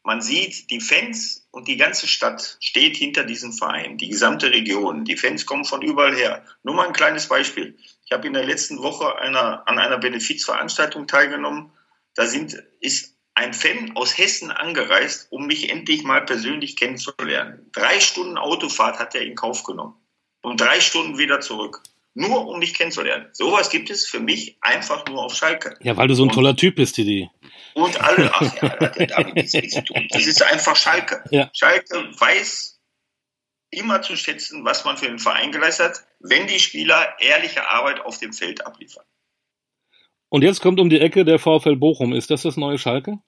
man 0.03 0.21
sieht, 0.21 0.71
die 0.71 0.81
Fans 0.81 1.49
und 1.51 1.69
die 1.69 1.79
ganze 1.79 2.07
Stadt 2.07 2.59
steht 2.61 2.97
hinter 2.97 3.25
diesem 3.25 3.53
Verein, 3.53 3.97
die 3.97 4.09
gesamte 4.09 4.51
Region. 4.53 5.05
Die 5.05 5.17
Fans 5.17 5.47
kommen 5.47 5.65
von 5.65 5.81
überall 5.81 6.15
her. 6.15 6.45
Nur 6.63 6.75
mal 6.75 6.87
ein 6.87 6.93
kleines 6.93 7.29
Beispiel. 7.29 7.79
Ich 8.05 8.13
habe 8.13 8.27
in 8.27 8.35
der 8.35 8.45
letzten 8.45 8.83
Woche 8.83 9.17
einer, 9.17 9.67
an 9.67 9.79
einer 9.79 9.99
Benefizveranstaltung 9.99 11.07
teilgenommen. 11.07 11.73
Da 12.15 12.27
sind, 12.27 12.63
ist 12.81 13.17
ein 13.35 13.55
Fan 13.55 13.97
aus 13.97 14.17
Hessen 14.19 14.51
angereist, 14.51 15.29
um 15.31 15.47
mich 15.47 15.71
endlich 15.71 16.05
mal 16.05 16.25
persönlich 16.25 16.77
kennenzulernen. 16.77 17.71
Drei 17.73 18.01
Stunden 18.01 18.37
Autofahrt 18.37 18.99
hat 18.99 19.15
er 19.15 19.23
in 19.23 19.35
Kauf 19.35 19.63
genommen. 19.63 19.95
Und 20.43 20.61
drei 20.61 20.81
Stunden 20.81 21.19
wieder 21.19 21.41
zurück 21.41 21.83
nur 22.19 22.49
um 22.49 22.61
dich 22.61 22.75
kennenzulernen. 22.75 23.29
Sowas 23.33 23.71
gibt 23.71 23.91
es 23.91 24.07
für 24.07 24.19
mich 24.19 24.59
einfach 24.61 25.07
nur 25.07 25.25
auf 25.25 25.35
Schalke. 25.35 25.77
Ja, 25.81 25.97
weil 25.97 26.09
du 26.09 26.15
so 26.15 26.25
ein 26.25 26.29
und, 26.29 26.35
toller 26.35 26.57
Typ 26.57 26.75
bist, 26.75 26.97
Didi. 26.97 27.31
Und 27.75 28.01
alle, 28.01 28.31
ach 28.35 28.43
ja, 28.61 28.69
das 28.77 28.99
hat 28.99 29.11
damit 29.11 29.35
nichts 29.37 29.53
zu 29.53 29.85
tun. 29.85 30.09
Das 30.11 30.27
ist 30.27 30.43
einfach 30.43 30.75
Schalke. 30.75 31.23
Ja. 31.31 31.49
Schalke 31.55 31.95
weiß 32.19 32.81
immer 33.71 34.03
zu 34.03 34.17
schätzen, 34.17 34.65
was 34.65 34.85
man 34.85 34.97
für 34.97 35.07
den 35.07 35.21
Verein 35.21 35.53
geleistet 35.53 35.87
hat, 35.87 36.07
wenn 36.19 36.49
die 36.49 36.59
Spieler 36.59 37.15
ehrliche 37.21 37.71
Arbeit 37.71 38.01
auf 38.01 38.19
dem 38.19 38.33
Feld 38.33 38.67
abliefern. 38.67 39.05
Und 40.29 40.43
jetzt 40.43 40.61
kommt 40.61 40.81
um 40.81 40.91
die 40.91 41.01
Ecke 41.01 41.25
der 41.25 41.39
VfL 41.39 41.77
Bochum. 41.77 42.13
Ist 42.13 42.31
das 42.31 42.43
das 42.43 42.57
neue 42.57 42.79
Schalke? 42.79 43.19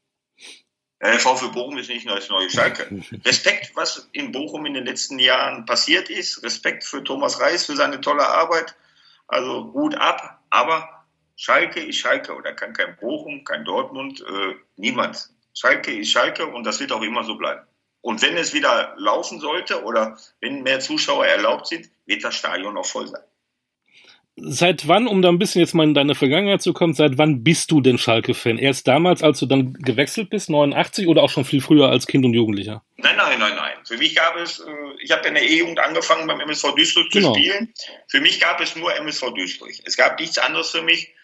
Der 1.03 1.19
VfL 1.19 1.49
Bochum 1.49 1.79
ist 1.79 1.89
nicht 1.89 2.09
das 2.09 2.29
neue 2.29 2.51
Schalke. 2.51 2.87
Respekt, 3.25 3.73
was 3.75 4.09
in 4.13 4.33
Bochum 4.33 4.67
in 4.67 4.75
den 4.75 4.85
letzten 4.85 5.19
Jahren 5.19 5.65
passiert 5.65 6.11
ist. 6.11 6.43
Respekt 6.43 6.85
für 6.85 7.03
Thomas 7.03 7.41
Reis, 7.41 7.65
für 7.65 7.75
seine 7.75 8.01
tolle 8.03 8.27
Arbeit. 8.27 8.77
Also 9.27 9.65
gut 9.67 9.95
ab. 9.95 10.41
Aber 10.51 11.07
Schalke 11.37 11.81
ist 11.81 11.97
Schalke 11.97 12.35
oder 12.35 12.53
kann 12.53 12.75
kein 12.75 12.97
Bochum, 12.97 13.45
kein 13.45 13.65
Dortmund, 13.65 14.21
äh, 14.21 14.55
niemand. 14.77 15.31
Schalke 15.55 15.99
ist 15.99 16.11
Schalke 16.11 16.47
und 16.47 16.65
das 16.65 16.81
wird 16.81 16.93
auch 16.93 17.03
immer 17.03 17.25
so 17.25 17.37
bleiben. 17.37 17.67
Und 18.03 18.21
wenn 18.21 18.37
es 18.37 18.53
wieder 18.53 18.95
laufen 18.99 19.41
sollte 19.41 19.83
oder 19.85 20.19
wenn 20.41 20.63
mehr 20.63 20.81
Zuschauer 20.81 21.27
erlaubt 21.27 21.67
sind, 21.67 21.89
wird 22.05 22.25
das 22.25 22.35
Stadion 22.35 22.77
auch 22.77 22.87
voll 22.87 23.09
sein 23.09 23.23
seit 24.43 24.89
wann, 24.89 25.07
um 25.07 25.23
da 25.23 25.29
ein 25.29 25.39
bisschen 25.39 25.61
jetzt 25.61 25.75
mal 25.75 25.85
in 25.85 25.95
deine 25.95 26.15
Vergangenheit 26.15 26.63
zu 26.63 26.73
kommen, 26.73 26.95
seit 26.95 27.19
wann 27.19 27.43
bist 27.43 27.71
du 27.71 27.81
denn 27.81 27.99
Schalke-Fan? 27.99 28.59
Erst 28.59 28.89
damals, 28.89 29.23
als 29.23 29.39
du 29.39 29.47
dann 29.47 29.75
gewechselt 29.75 30.31
bist, 30.31 30.51
89 30.51 31.07
oder 31.07 31.23
auch 31.23 31.31
schon 31.31 31.45
viel 31.45 31.61
früher 31.61 31.89
als 31.89 32.07
Kind 32.07 32.25
und 32.25 32.35
Jugendlicher? 32.35 32.83
Nein, 32.97 33.17
nein, 33.17 33.39
nein, 33.39 33.55
nein. 33.57 33.77
Für 33.85 33.97
mich 33.97 34.15
gab 34.15 34.37
es, 34.37 34.61
äh, 34.61 34.73
ich 35.03 35.11
habe 35.13 35.27
in 35.29 35.35
der 35.35 35.49
E-Jugend 35.49 35.79
angefangen 35.79 36.27
beim 36.27 36.41
MSV 36.41 36.75
Duisburg 36.75 37.13
zu 37.13 37.19
genau. 37.19 37.35
spielen. 37.35 37.73
Für 38.09 38.21
mich 38.21 38.41
gab 38.41 38.61
es 38.61 38.77
nur 38.77 38.95
MSV 38.95 39.33
Duisburg. 39.35 39.73
Es 39.85 39.97
gab 39.97 40.19
nichts 40.19 40.39
anderes 40.39 40.71
für 40.71 40.83
mich, 40.83 41.15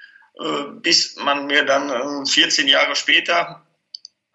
äh, 0.40 0.62
bis 0.80 1.16
man 1.16 1.46
mir 1.46 1.64
dann 1.64 2.26
14 2.26 2.66
äh, 2.66 2.70
Jahre 2.70 2.96
später 2.96 3.65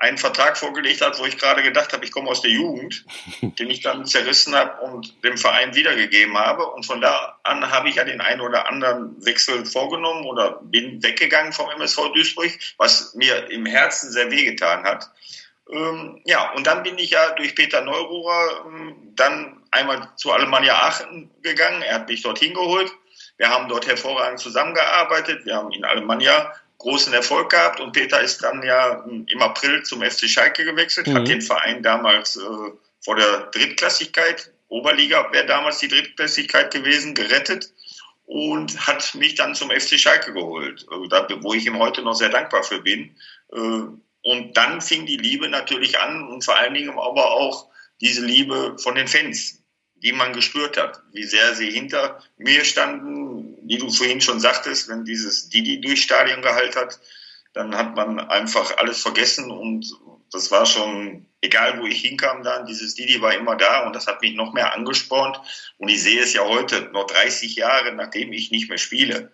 einen 0.02 0.18
Vertrag 0.18 0.58
vorgelegt 0.58 1.02
hat, 1.02 1.20
wo 1.20 1.26
ich 1.26 1.38
gerade 1.38 1.62
gedacht 1.62 1.94
habe, 1.94 2.04
ich 2.04 2.12
komme 2.12 2.30
aus 2.30 2.42
der 2.42 2.50
Jugend, 2.50 3.06
den 3.42 3.70
ich 3.70 3.82
dann 3.82 4.06
zerrissen 4.08 4.56
habe 4.56 4.82
und 4.82 5.24
dem 5.24 5.38
Verein 5.38 5.76
wiedergegeben 5.76 6.36
habe. 6.38 6.66
Und 6.66 6.86
von 6.86 7.02
da 7.02 7.40
an 7.44 7.70
habe 7.70 7.88
ich 7.88 7.96
ja 7.96 8.04
den 8.04 8.20
einen 8.20 8.42
oder 8.42 8.68
anderen 8.68 9.24
Wechsel 9.24 9.64
vorgenommen 9.66 10.26
oder 10.26 10.60
bin 10.64 11.04
weggegangen 11.04 11.54
vom 11.54 11.70
MSV 11.70 12.14
Duisburg, 12.14 12.52
was 12.78 13.14
mir 13.14 13.50
im 13.52 13.68
Herzen 13.68 14.12
sehr 14.12 14.32
wehgetan 14.32 14.84
hat. 14.84 15.12
Ähm, 15.70 16.20
ja, 16.26 16.52
und 16.54 16.66
dann 16.66 16.82
bin 16.82 16.98
ich 16.98 17.12
ja 17.12 17.32
durch 17.36 17.56
Peter 17.56 17.82
Neururer 17.82 18.66
ähm, 18.66 19.14
dann 19.16 19.62
einmal 19.70 20.10
zu 20.16 20.32
Alemannia 20.32 20.74
Aachen 20.82 21.30
gegangen. 21.44 21.84
Er 21.84 21.96
hat 21.96 22.10
mich 22.10 22.24
dorthin 22.24 22.56
geholt. 22.56 22.92
Wir 23.38 23.50
haben 23.50 23.70
dort 23.70 23.88
hervorragend 23.88 24.40
zusammengearbeitet. 24.40 25.46
Wir 25.46 25.56
haben 25.56 25.72
in 25.72 25.86
Alemannia 25.86 26.54
großen 26.82 27.14
Erfolg 27.14 27.52
gehabt 27.52 27.80
und 27.80 27.94
Peter 27.94 28.22
ist 28.22 28.44
dann 28.44 28.64
ja 28.64 29.06
im 29.06 29.42
April 29.42 29.84
zum 29.84 30.02
FC 30.02 30.28
Schalke 30.28 30.66
gewechselt, 30.66 31.08
mhm. 31.08 31.16
hat 31.16 31.28
den 31.28 31.42
Verein 31.42 31.84
damals 31.84 32.36
äh, 32.36 32.42
vor 33.00 33.16
der 33.16 33.50
Drittklassigkeit, 33.52 34.52
Oberliga 34.68 35.32
wäre 35.32 35.46
damals 35.46 35.80
die 35.80 35.90
Drittklassigkeit 35.90 36.72
gewesen, 36.72 37.14
gerettet 37.14 37.74
und 38.26 38.88
hat 38.88 39.14
mich 39.16 39.36
dann 39.36 39.54
zum 39.54 39.70
FC 39.70 40.00
Schalke 40.00 40.34
geholt, 40.34 40.86
äh, 40.90 41.44
wo 41.44 41.54
ich 41.54 41.66
ihm 41.66 41.78
heute 41.78 42.02
noch 42.02 42.14
sehr 42.14 42.30
dankbar 42.30 42.64
für 42.64 42.80
bin. 42.80 43.16
Äh, 43.54 43.58
und 44.24 44.56
dann 44.56 44.82
fing 44.82 45.06
die 45.06 45.18
Liebe 45.18 45.50
natürlich 45.50 46.00
an 46.00 46.28
und 46.28 46.46
vor 46.46 46.56
allen 46.56 46.74
Dingen 46.74 46.92
aber 46.92 47.32
auch 47.32 47.68
diese 48.00 48.26
Liebe 48.26 48.78
von 48.80 48.96
den 48.96 49.08
Fans 49.08 49.61
die 50.02 50.12
man 50.12 50.34
gespürt 50.34 50.78
hat, 50.78 51.02
wie 51.14 51.24
sehr 51.24 51.56
sie 51.56 51.70
hinter 51.70 52.20
mir 52.38 52.66
standen, 52.66 53.58
wie 53.64 53.78
du 53.78 53.90
vorhin 53.92 54.22
schon 54.22 54.40
sagtest, 54.40 54.90
wenn 54.90 55.06
dieses 55.06 55.50
Didi 55.50 55.80
durch 55.80 56.02
Stadion 56.02 56.42
gehalten 56.42 56.80
hat, 56.80 57.00
dann 57.54 57.76
hat 57.76 57.96
man 57.96 58.20
einfach 58.20 58.78
alles 58.78 59.02
vergessen 59.02 59.52
und 59.52 59.86
das 60.32 60.50
war 60.50 60.66
schon, 60.66 61.28
egal 61.42 61.80
wo 61.80 61.86
ich 61.86 62.02
hinkam 62.02 62.44
dann, 62.44 62.66
dieses 62.66 62.96
Didi 62.96 63.22
war 63.22 63.36
immer 63.36 63.58
da 63.58 63.86
und 63.86 63.96
das 63.96 64.08
hat 64.08 64.22
mich 64.22 64.34
noch 64.34 64.54
mehr 64.54 64.74
angespornt. 64.74 65.40
Und 65.78 65.90
ich 65.90 66.02
sehe 66.02 66.22
es 66.22 66.34
ja 66.34 66.46
heute, 66.46 66.90
noch 66.94 67.06
30 67.08 67.56
Jahre 67.56 67.94
nachdem 67.94 68.32
ich 68.32 68.52
nicht 68.52 68.70
mehr 68.70 68.78
spiele, 68.78 69.32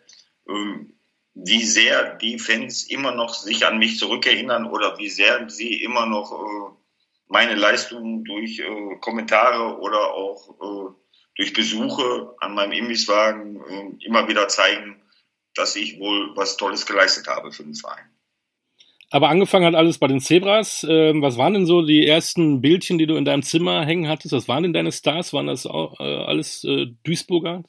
ähm, 0.50 0.94
wie 1.36 1.64
sehr 1.64 2.16
die 2.16 2.40
Fans 2.40 2.84
immer 2.86 3.12
noch 3.12 3.36
sich 3.36 3.66
an 3.68 3.78
mich 3.78 4.00
zurückerinnern 4.00 4.66
oder 4.66 4.98
wie 4.98 5.10
sehr 5.10 5.48
sie 5.50 5.84
immer 5.84 6.08
noch 6.08 6.32
äh, 6.32 6.78
meine 7.28 7.56
Leistung 7.56 8.24
durch 8.24 8.60
äh, 8.60 8.96
Kommentare 9.00 9.80
oder 9.80 10.14
auch 10.14 10.50
äh, 10.62 10.94
durch 11.36 11.54
Besuche 11.54 12.36
an 12.40 12.56
meinem 12.56 12.72
Imbisswagen 12.72 13.58
äh, 13.58 14.06
immer 14.06 14.28
wieder 14.28 14.48
zeigen, 14.48 15.02
dass 15.56 15.76
ich 15.76 16.00
wohl 16.00 16.36
was 16.36 16.58
Tolles 16.58 16.86
geleistet 16.86 17.28
habe 17.28 17.52
für 17.52 17.64
den 17.64 17.76
Verein. 17.76 18.10
Aber 19.10 19.30
angefangen 19.30 19.66
hat 19.66 19.76
alles 19.76 20.00
bei 20.00 20.08
den 20.08 20.20
Zebras. 20.20 20.86
Ähm, 20.88 21.22
was 21.22 21.38
waren 21.38 21.54
denn 21.54 21.66
so 21.66 21.82
die 21.82 22.06
ersten 22.06 22.62
Bildchen, 22.62 22.98
die 22.98 23.08
du 23.08 23.16
in 23.16 23.24
deinem 23.24 23.44
Zimmer 23.44 23.86
hängen 23.86 24.10
hattest? 24.10 24.34
Was 24.34 24.48
waren 24.50 24.64
denn 24.64 24.74
deine 24.74 24.92
Stars? 24.92 25.32
Waren 25.32 25.48
das 25.48 25.66
auch, 25.66 26.00
äh, 26.00 26.04
alles 26.04 26.66
äh, 26.66 26.88
Duisburger? 27.04 27.64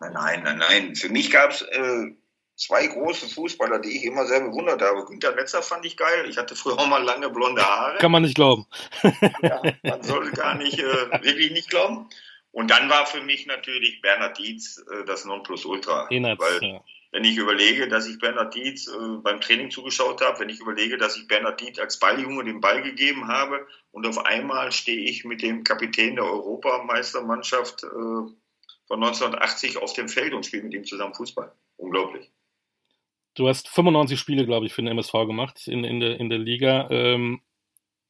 Nein, 0.00 0.42
nein, 0.44 0.58
nein. 0.58 0.94
Für 0.94 1.08
mich 1.08 1.30
gab 1.30 1.50
es 1.52 1.62
äh, 1.62 2.10
zwei 2.58 2.86
große 2.86 3.28
Fußballer, 3.28 3.78
die 3.78 3.96
ich 3.96 4.04
immer 4.04 4.26
sehr 4.26 4.40
bewundert 4.40 4.82
habe. 4.82 5.04
Günter 5.06 5.34
Netzer 5.34 5.62
fand 5.62 5.86
ich 5.86 5.96
geil. 5.96 6.26
Ich 6.28 6.36
hatte 6.36 6.56
früher 6.56 6.78
auch 6.78 6.86
mal 6.86 7.02
lange 7.02 7.30
blonde 7.30 7.62
Haare. 7.62 7.98
Kann 7.98 8.12
man 8.12 8.22
nicht 8.22 8.34
glauben. 8.34 8.66
ja, 9.42 9.62
man 9.82 10.02
soll 10.02 10.30
gar 10.32 10.56
nicht, 10.56 10.78
äh, 10.78 11.22
wirklich 11.22 11.52
nicht 11.52 11.70
glauben. 11.70 12.08
Und 12.50 12.70
dann 12.70 12.90
war 12.90 13.06
für 13.06 13.22
mich 13.22 13.46
natürlich 13.46 14.02
Bernhard 14.02 14.38
Dietz 14.38 14.78
äh, 14.90 15.04
das 15.04 15.24
Nonplusultra. 15.24 16.08
Innerz, 16.08 16.40
weil, 16.40 16.68
ja. 16.68 16.84
wenn 17.12 17.24
ich 17.24 17.36
überlege, 17.36 17.86
dass 17.86 18.08
ich 18.08 18.18
Bernhard 18.18 18.54
Dietz 18.54 18.88
äh, 18.88 19.16
beim 19.22 19.40
Training 19.40 19.70
zugeschaut 19.70 20.20
habe, 20.20 20.40
wenn 20.40 20.48
ich 20.48 20.58
überlege, 20.58 20.98
dass 20.98 21.16
ich 21.16 21.28
Bernhard 21.28 21.60
Dietz 21.60 21.78
als 21.78 22.00
Balljunge 22.00 22.44
den 22.44 22.60
Ball 22.60 22.82
gegeben 22.82 23.28
habe 23.28 23.64
und 23.92 24.04
auf 24.06 24.26
einmal 24.26 24.72
stehe 24.72 25.08
ich 25.08 25.24
mit 25.24 25.42
dem 25.42 25.62
Kapitän 25.62 26.16
der 26.16 26.24
Europameistermannschaft 26.24 27.84
äh, 27.84 27.86
von 27.86 29.04
1980 29.04 29.76
auf 29.76 29.92
dem 29.92 30.08
Feld 30.08 30.32
und 30.34 30.44
spiele 30.44 30.64
mit 30.64 30.74
ihm 30.74 30.84
zusammen 30.84 31.14
Fußball. 31.14 31.52
Unglaublich. 31.76 32.28
Du 33.38 33.48
hast 33.48 33.68
95 33.68 34.18
Spiele, 34.18 34.44
glaube 34.44 34.66
ich, 34.66 34.72
für 34.72 34.82
den 34.82 34.88
MSV 34.88 35.12
gemacht 35.12 35.68
in, 35.68 35.84
in, 35.84 36.00
der, 36.00 36.18
in 36.18 36.28
der 36.28 36.38
Liga. 36.38 36.88
Ähm, 36.90 37.40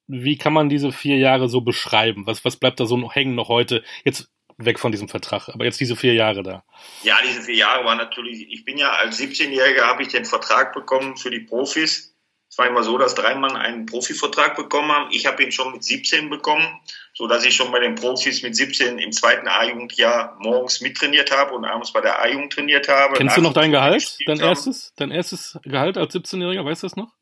wie 0.07 0.39
kann 0.39 0.55
man 0.55 0.71
diese 0.71 0.91
vier 0.91 1.19
Jahre 1.19 1.51
so 1.51 1.61
beschreiben? 1.61 2.27
Was, 2.27 2.47
was 2.47 2.57
bleibt 2.57 2.81
da 2.81 2.87
so 2.87 3.13
hängen 3.13 3.35
noch 3.35 3.49
heute? 3.49 3.85
Jetzt 4.05 4.31
weg 4.57 4.79
von 4.79 4.91
diesem 4.91 5.09
Vertrag, 5.09 5.51
aber 5.51 5.67
jetzt 5.67 5.81
diese 5.81 5.97
vier 5.97 6.15
Jahre 6.15 6.43
da. 6.43 6.65
Ja, 7.03 7.19
diese 7.25 7.43
vier 7.43 7.57
Jahre 7.57 7.85
waren 7.85 7.99
natürlich, 7.99 8.51
ich 8.51 8.65
bin 8.65 8.79
ja 8.79 8.91
als 8.91 9.21
17-Jähriger 9.21 9.83
habe 9.83 10.03
ich 10.03 10.09
den 10.09 10.25
Vertrag 10.25 10.73
bekommen 10.73 11.17
für 11.17 11.31
die 11.31 11.41
Profis 11.41 12.17
es 12.50 12.57
war 12.57 12.67
immer 12.67 12.83
so, 12.83 12.97
dass 12.97 13.14
drei 13.14 13.35
Mann 13.35 13.57
einen 13.57 13.85
Profivertrag 13.85 14.57
bekommen 14.57 14.90
haben. 14.90 15.11
Ich 15.12 15.26
habe 15.26 15.43
ihn 15.43 15.52
schon 15.52 15.73
mit 15.73 15.85
17 15.85 16.31
bekommen, 16.31 16.67
so 17.12 17.26
dass 17.26 17.45
ich 17.45 17.55
schon 17.55 17.71
bei 17.71 17.78
den 17.78 17.95
Profis 17.95 18.43
mit 18.43 18.57
17 18.57 18.99
im 18.99 19.12
zweiten 19.12 19.47
A-Jugendjahr 19.47 20.37
morgens 20.40 20.81
mittrainiert 20.81 21.31
habe 21.31 21.55
und 21.55 21.67
abends 21.67 21.93
bei 21.93 22.00
der 22.00 22.21
A-Jugend 22.23 22.52
trainiert 22.52 22.88
habe. 22.88 23.17
Kennst 23.17 23.37
du 23.37 23.43
noch 23.43 23.52
dein 23.52 23.71
Gehalt? 23.71 24.17
Dein 24.26 24.40
erstes, 24.40 24.95
dein 24.97 25.11
erstes 25.11 25.59
Gehalt 25.62 25.99
als 25.99 26.14
17-Jähriger, 26.14 26.64
weißt 26.64 26.83
du 26.83 26.87
das 26.87 26.97
noch? 26.97 27.12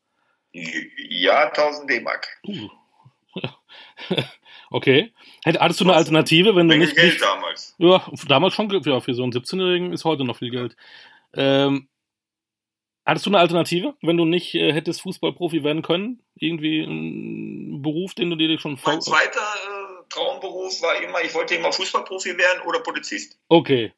Ja, 0.53 1.49
1000 1.49 1.91
D-Mark. 1.91 2.29
Uh. 2.47 2.71
okay. 4.71 5.13
Hattest 5.45 5.81
du 5.81 5.85
eine 5.85 5.95
Alternative, 5.95 6.55
wenn 6.55 6.69
du 6.69 6.79
nicht. 6.79 6.95
Geld 6.95 7.15
nicht, 7.15 7.23
damals. 7.23 7.75
Ja, 7.79 8.07
damals 8.29 8.55
schon, 8.55 8.71
ja, 8.71 9.01
für 9.01 9.15
so 9.15 9.25
einen 9.25 9.33
17-Jährigen 9.33 9.93
ist 9.93 10.05
heute 10.05 10.25
noch 10.25 10.39
viel 10.39 10.51
Geld. 10.51 10.77
Ähm, 11.35 11.89
Hattest 13.07 13.25
du 13.25 13.31
eine 13.31 13.39
Alternative, 13.39 13.95
wenn 14.03 14.17
du 14.17 14.25
nicht 14.25 14.55
äh, 14.57 14.73
hättest 14.73 15.01
Fußballprofi 15.03 15.63
werden 15.63 15.83
können? 15.83 16.21
Irgendwie 16.35 16.81
ein 16.81 17.81
Beruf, 17.81 18.15
den 18.15 18.31
du 18.31 18.37
dir 18.37 18.59
schon 18.59 18.77
vor... 18.77 18.95
Mein 18.95 19.01
zweiter 19.01 19.41
äh, 19.41 20.03
Traumberuf 20.09 20.83
war 20.83 21.01
immer, 21.01 21.23
ich 21.23 21.33
wollte 21.33 21.55
immer 21.55 21.73
Fußballprofi 21.73 22.37
werden 22.37 22.63
oder 22.67 22.81
Polizist. 22.81 23.39
Okay. 23.49 23.93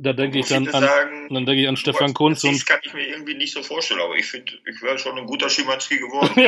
Da 0.00 0.12
denke 0.12 0.38
ich 0.38 0.46
dann 0.46 0.68
an, 0.68 0.84
sagen, 0.84 1.34
dann 1.34 1.44
denke 1.44 1.60
ich 1.60 1.68
an 1.68 1.76
Stefan 1.76 2.14
Kunz 2.14 2.44
und. 2.44 2.52
Das 2.52 2.66
kann 2.66 2.78
ich 2.84 2.94
mir 2.94 3.04
irgendwie 3.04 3.34
nicht 3.34 3.52
so 3.52 3.64
vorstellen, 3.64 4.00
aber 4.00 4.14
ich 4.14 4.26
finde, 4.26 4.52
ich 4.64 4.80
wäre 4.80 4.96
schon 4.96 5.18
ein 5.18 5.26
guter 5.26 5.50
Schimanski 5.50 5.98
geworden. 5.98 6.40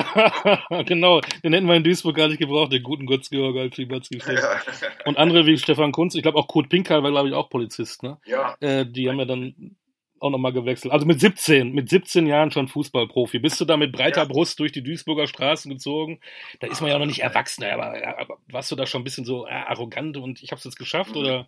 ja, 0.70 0.82
genau. 0.84 1.20
Den 1.42 1.52
hätten 1.52 1.66
wir 1.66 1.74
in 1.74 1.82
Duisburg 1.82 2.14
gar 2.14 2.28
nicht 2.28 2.38
gebraucht, 2.38 2.72
den 2.72 2.84
guten 2.84 3.06
Götz-Georg 3.06 3.56
als 3.56 3.74
Schimanski. 3.74 4.22
Ja. 4.30 4.62
Und 5.04 5.18
andere 5.18 5.46
wie 5.46 5.58
Stefan 5.58 5.90
Kunz, 5.90 6.14
ich 6.14 6.22
glaube 6.22 6.38
auch 6.38 6.46
Kurt 6.46 6.68
Pinkal 6.68 7.02
war, 7.02 7.10
glaube 7.10 7.28
ich, 7.28 7.34
auch 7.34 7.50
Polizist, 7.50 8.04
ne? 8.04 8.18
Ja. 8.24 8.56
Äh, 8.60 8.86
die 8.86 9.08
haben 9.08 9.18
ja 9.18 9.24
dann 9.24 9.76
auch 10.20 10.30
nochmal 10.30 10.52
gewechselt. 10.52 10.92
Also 10.92 11.06
mit 11.06 11.20
17, 11.20 11.72
mit 11.72 11.88
17 11.88 12.26
Jahren 12.26 12.50
schon 12.50 12.68
Fußballprofi. 12.68 13.38
Bist 13.38 13.60
du 13.60 13.64
da 13.64 13.76
mit 13.76 13.92
breiter 13.92 14.22
ja. 14.22 14.26
Brust 14.26 14.58
durch 14.60 14.70
die 14.72 14.82
Duisburger 14.82 15.26
Straßen 15.26 15.70
gezogen? 15.70 16.20
Da 16.60 16.66
ist 16.66 16.80
man 16.80 16.90
ja 16.90 16.98
noch 16.98 17.06
nicht 17.06 17.22
erwachsen, 17.22 17.64
aber, 17.64 17.96
aber 18.18 18.38
warst 18.48 18.70
du 18.70 18.76
da 18.76 18.86
schon 18.86 19.00
ein 19.00 19.04
bisschen 19.04 19.24
so 19.24 19.46
äh, 19.46 19.50
arrogant 19.50 20.16
und 20.18 20.42
ich 20.42 20.52
habe 20.52 20.58
es 20.58 20.64
jetzt 20.64 20.78
geschafft 20.78 21.16
oder? 21.16 21.46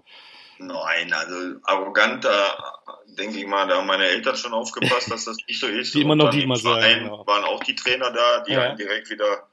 Nein, 0.58 1.12
also 1.12 1.60
arrogant, 1.64 2.24
da 2.24 2.82
denke 3.18 3.38
ich 3.38 3.46
mal, 3.46 3.66
da 3.66 3.76
haben 3.76 3.86
meine 3.86 4.06
Eltern 4.06 4.36
schon 4.36 4.54
aufgepasst, 4.54 5.10
dass 5.10 5.24
das 5.24 5.36
nicht 5.48 5.60
so 5.60 5.66
ist. 5.66 5.94
Die 5.94 6.02
immer 6.02 6.16
noch 6.16 6.30
die 6.30 6.42
immer 6.42 6.56
sagen. 6.56 7.04
Genau. 7.04 7.26
waren 7.26 7.44
auch 7.44 7.62
die 7.64 7.74
Trainer 7.74 8.10
da, 8.10 8.40
die 8.44 8.52
ja. 8.52 8.62
einen 8.62 8.76
direkt 8.76 9.10
wieder 9.10 9.48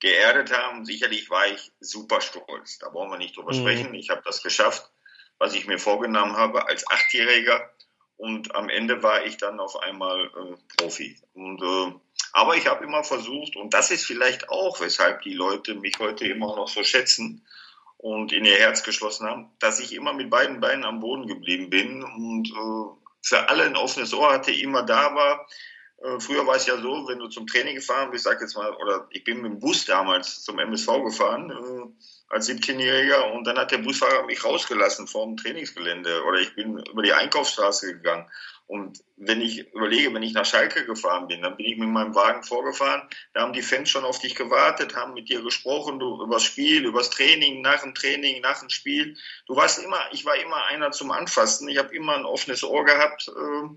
geerdet 0.00 0.56
haben. 0.56 0.84
Sicherlich 0.84 1.28
war 1.30 1.46
ich 1.48 1.72
super 1.80 2.20
stolz. 2.20 2.78
Da 2.78 2.88
brauchen 2.88 3.10
wir 3.10 3.18
nicht 3.18 3.36
drüber 3.36 3.52
mhm. 3.52 3.60
sprechen. 3.60 3.94
Ich 3.94 4.10
habe 4.10 4.22
das 4.24 4.42
geschafft, 4.42 4.90
was 5.38 5.54
ich 5.54 5.66
mir 5.66 5.78
vorgenommen 5.78 6.36
habe 6.36 6.68
als 6.68 6.88
Achtjähriger 6.90 7.70
und 8.16 8.54
am 8.54 8.68
Ende 8.68 9.02
war 9.02 9.24
ich 9.24 9.36
dann 9.36 9.60
auf 9.60 9.82
einmal 9.82 10.26
äh, 10.26 10.56
Profi. 10.76 11.16
Und, 11.34 11.62
äh, 11.62 11.92
aber 12.32 12.56
ich 12.56 12.66
habe 12.66 12.84
immer 12.84 13.04
versucht, 13.04 13.56
und 13.56 13.74
das 13.74 13.90
ist 13.90 14.06
vielleicht 14.06 14.48
auch, 14.48 14.80
weshalb 14.80 15.22
die 15.22 15.34
Leute 15.34 15.74
mich 15.74 15.98
heute 15.98 16.26
immer 16.26 16.54
noch 16.56 16.68
so 16.68 16.84
schätzen 16.84 17.44
und 17.96 18.32
in 18.32 18.44
ihr 18.44 18.56
Herz 18.56 18.82
geschlossen 18.82 19.26
haben, 19.26 19.50
dass 19.58 19.80
ich 19.80 19.94
immer 19.94 20.12
mit 20.12 20.30
beiden 20.30 20.60
Beinen 20.60 20.84
am 20.84 21.00
Boden 21.00 21.26
geblieben 21.26 21.70
bin 21.70 22.02
und 22.02 22.50
äh, 22.50 23.04
für 23.22 23.48
alle 23.48 23.64
ein 23.64 23.76
offenes 23.76 24.12
Ohr 24.12 24.32
hatte, 24.32 24.52
immer 24.52 24.82
da 24.82 25.14
war. 25.14 25.46
Äh, 25.98 26.20
früher 26.20 26.46
war 26.46 26.56
es 26.56 26.66
ja 26.66 26.76
so, 26.76 27.08
wenn 27.08 27.18
du 27.18 27.28
zum 27.28 27.46
Training 27.46 27.76
gefahren 27.76 28.10
bist, 28.10 28.24
sag 28.24 28.40
jetzt 28.40 28.56
mal, 28.56 28.74
oder 28.74 29.06
ich 29.10 29.24
bin 29.24 29.40
mit 29.40 29.52
dem 29.52 29.60
Bus 29.60 29.84
damals 29.84 30.42
zum 30.42 30.58
MSV 30.58 30.86
gefahren, 31.04 31.50
äh, 31.50 32.32
als 32.34 32.48
17-Jähriger 32.48 33.32
und 33.32 33.44
dann 33.44 33.58
hat 33.58 33.70
der 33.70 33.78
Busfahrer 33.78 34.24
mich 34.24 34.44
rausgelassen 34.44 35.06
vom 35.06 35.36
Trainingsgelände 35.36 36.24
oder 36.24 36.40
ich 36.40 36.54
bin 36.54 36.78
über 36.78 37.02
die 37.02 37.12
Einkaufsstraße 37.12 37.94
gegangen. 37.94 38.28
Und 38.66 39.04
wenn 39.16 39.42
ich 39.42 39.72
überlege, 39.74 40.12
wenn 40.14 40.22
ich 40.22 40.32
nach 40.32 40.46
Schalke 40.46 40.86
gefahren 40.86 41.28
bin, 41.28 41.42
dann 41.42 41.56
bin 41.56 41.66
ich 41.66 41.76
mit 41.76 41.88
meinem 41.88 42.14
Wagen 42.14 42.42
vorgefahren, 42.42 43.02
da 43.34 43.42
haben 43.42 43.52
die 43.52 43.62
Fans 43.62 43.90
schon 43.90 44.06
auf 44.06 44.18
dich 44.18 44.34
gewartet, 44.34 44.96
haben 44.96 45.12
mit 45.12 45.28
dir 45.28 45.42
gesprochen, 45.42 45.98
du, 45.98 46.22
über 46.22 46.36
das 46.36 46.44
Spiel, 46.44 46.86
über 46.86 47.00
das 47.00 47.10
Training, 47.10 47.60
nach 47.60 47.82
dem 47.82 47.94
Training, 47.94 48.40
nach 48.40 48.60
dem 48.60 48.70
Spiel. 48.70 49.16
Du 49.46 49.54
warst 49.54 49.78
immer, 49.84 50.00
ich 50.12 50.24
war 50.24 50.36
immer 50.36 50.64
einer 50.64 50.92
zum 50.92 51.10
Anfassen, 51.10 51.68
ich 51.68 51.76
habe 51.76 51.94
immer 51.94 52.16
ein 52.16 52.24
offenes 52.24 52.64
Ohr 52.64 52.84
gehabt 52.84 53.28
äh, 53.28 53.68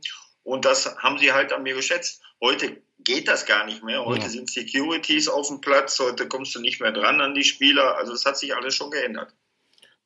und 0.47 0.63
das 0.63 0.95
haben 0.99 1.17
sie 1.17 1.33
halt 1.33 1.51
an 1.51 1.63
mir 1.63 1.75
geschätzt. 1.75 2.21
Heute 2.41 2.81
geht 2.99 3.27
das 3.27 3.45
gar 3.45 3.65
nicht 3.65 3.83
mehr. 3.83 4.05
Heute 4.05 4.23
ja. 4.23 4.29
sind 4.29 4.49
Securities 4.49 5.27
auf 5.27 5.49
dem 5.49 5.59
Platz, 5.59 5.99
heute 5.99 6.29
kommst 6.29 6.55
du 6.55 6.61
nicht 6.61 6.79
mehr 6.79 6.93
dran 6.93 7.19
an 7.19 7.35
die 7.35 7.43
Spieler. 7.43 7.97
Also 7.97 8.13
es 8.13 8.25
hat 8.25 8.37
sich 8.37 8.55
alles 8.55 8.73
schon 8.73 8.89
geändert. 8.89 9.33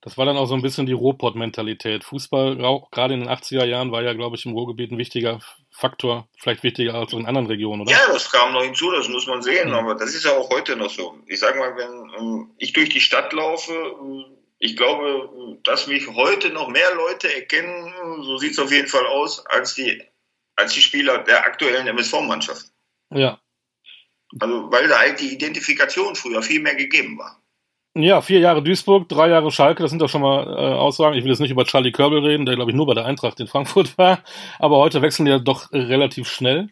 Das 0.02 0.18
war 0.18 0.26
dann 0.26 0.38
auch 0.38 0.48
so 0.48 0.56
ein 0.56 0.64
bisschen 0.64 0.88
die 0.88 0.94
Ruhrpott-Mentalität. 0.94 2.04
Fußball, 2.04 2.58
gerade 2.90 3.14
in 3.14 3.20
den 3.20 3.30
80er 3.30 3.66
Jahren, 3.66 3.92
war 3.92 4.02
ja, 4.02 4.14
glaube 4.14 4.36
ich, 4.36 4.48
im 4.48 4.54
Ruhrgebiet 4.54 4.92
ein 4.92 4.98
wichtiger 4.98 5.42
Faktor, 5.70 6.28
vielleicht 6.40 6.64
wichtiger 6.64 6.96
als 6.96 7.14
in 7.14 7.28
anderen 7.28 7.46
Regionen, 7.46 7.84
oder? 7.84 7.92
Ja, 7.92 8.08
das 8.08 8.32
kam 8.32 8.52
noch 8.54 8.64
hinzu, 8.64 8.90
das 8.90 9.10
muss 9.10 9.28
man 9.28 9.44
sehen, 9.44 9.70
mhm. 9.70 9.76
aber 9.76 9.94
das 9.94 10.16
ist 10.16 10.26
ja 10.26 10.36
auch 10.36 10.50
heute 10.50 10.76
noch 10.76 10.90
so. 10.90 11.20
Ich 11.28 11.40
sage 11.40 11.60
mal, 11.60 11.78
wenn 11.78 12.20
ähm, 12.20 12.52
ich 12.58 12.74
durch 12.74 12.90
die 12.90 13.00
Stadt 13.00 13.32
laufe, 13.32 13.74
äh, 13.74 14.42
ich 14.58 14.76
glaube, 14.76 15.60
dass 15.64 15.86
mich 15.86 16.08
heute 16.08 16.50
noch 16.50 16.68
mehr 16.68 16.96
Leute 16.96 17.34
erkennen, 17.34 17.94
so 18.22 18.38
sieht 18.38 18.52
es 18.52 18.60
auf 18.60 18.72
jeden 18.72 18.88
Fall 18.88 19.06
aus, 19.06 19.46
als 19.46 19.76
die, 19.76 20.04
als 20.56 20.74
die 20.74 20.82
Spieler 20.82 21.20
der 21.20 21.46
aktuellen 21.46 21.88
MSV-Mannschaft. 21.88 22.68
Ja. 23.14 23.40
Also, 24.40 24.72
weil 24.72 24.88
da 24.88 25.00
halt 25.00 25.20
die 25.20 25.34
Identifikation 25.34 26.16
früher 26.16 26.42
viel 26.42 26.62
mehr 26.62 26.76
gegeben 26.76 27.18
war. 27.18 27.42
Ja, 27.94 28.22
vier 28.22 28.40
Jahre 28.40 28.64
Duisburg, 28.64 29.10
drei 29.10 29.28
Jahre 29.28 29.52
Schalke, 29.52 29.84
das 29.84 29.90
sind 29.90 30.02
doch 30.02 30.08
schon 30.08 30.22
mal 30.22 30.48
äh, 30.48 30.74
Aussagen. 30.76 31.18
Ich 31.18 31.26
will 31.26 31.32
jetzt 31.32 31.42
nicht 31.42 31.52
über 31.52 31.66
Charlie 31.66 31.92
Körbel 31.92 32.26
reden, 32.26 32.46
der 32.46 32.56
glaube 32.56 32.72
ich 32.72 32.78
nur 32.78 32.86
bei 32.86 32.94
der 32.94 33.06
Eintracht 33.06 33.40
in 33.42 33.48
Frankfurt 33.48 33.98
war, 33.98 34.24
aber 34.60 34.78
heute 34.78 35.02
wechseln 35.02 35.26
die 35.26 35.32
ja 35.32 35.40
doch 35.40 35.74
relativ 35.74 36.30
schnell. 36.30 36.70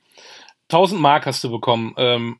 1000 0.70 1.02
Mark 1.02 1.26
hast 1.26 1.44
du 1.44 1.52
bekommen. 1.52 1.94
Ähm, 1.98 2.40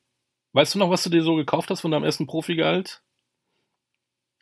weißt 0.54 0.76
du 0.76 0.80
noch, 0.80 0.90
was 0.90 1.04
du 1.04 1.10
dir 1.10 1.24
so 1.24 1.36
gekauft 1.36 1.70
hast 1.70 1.82
von 1.82 1.92
deinem 1.92 2.06
ersten 2.06 2.26
Profigehalt? 2.26 3.02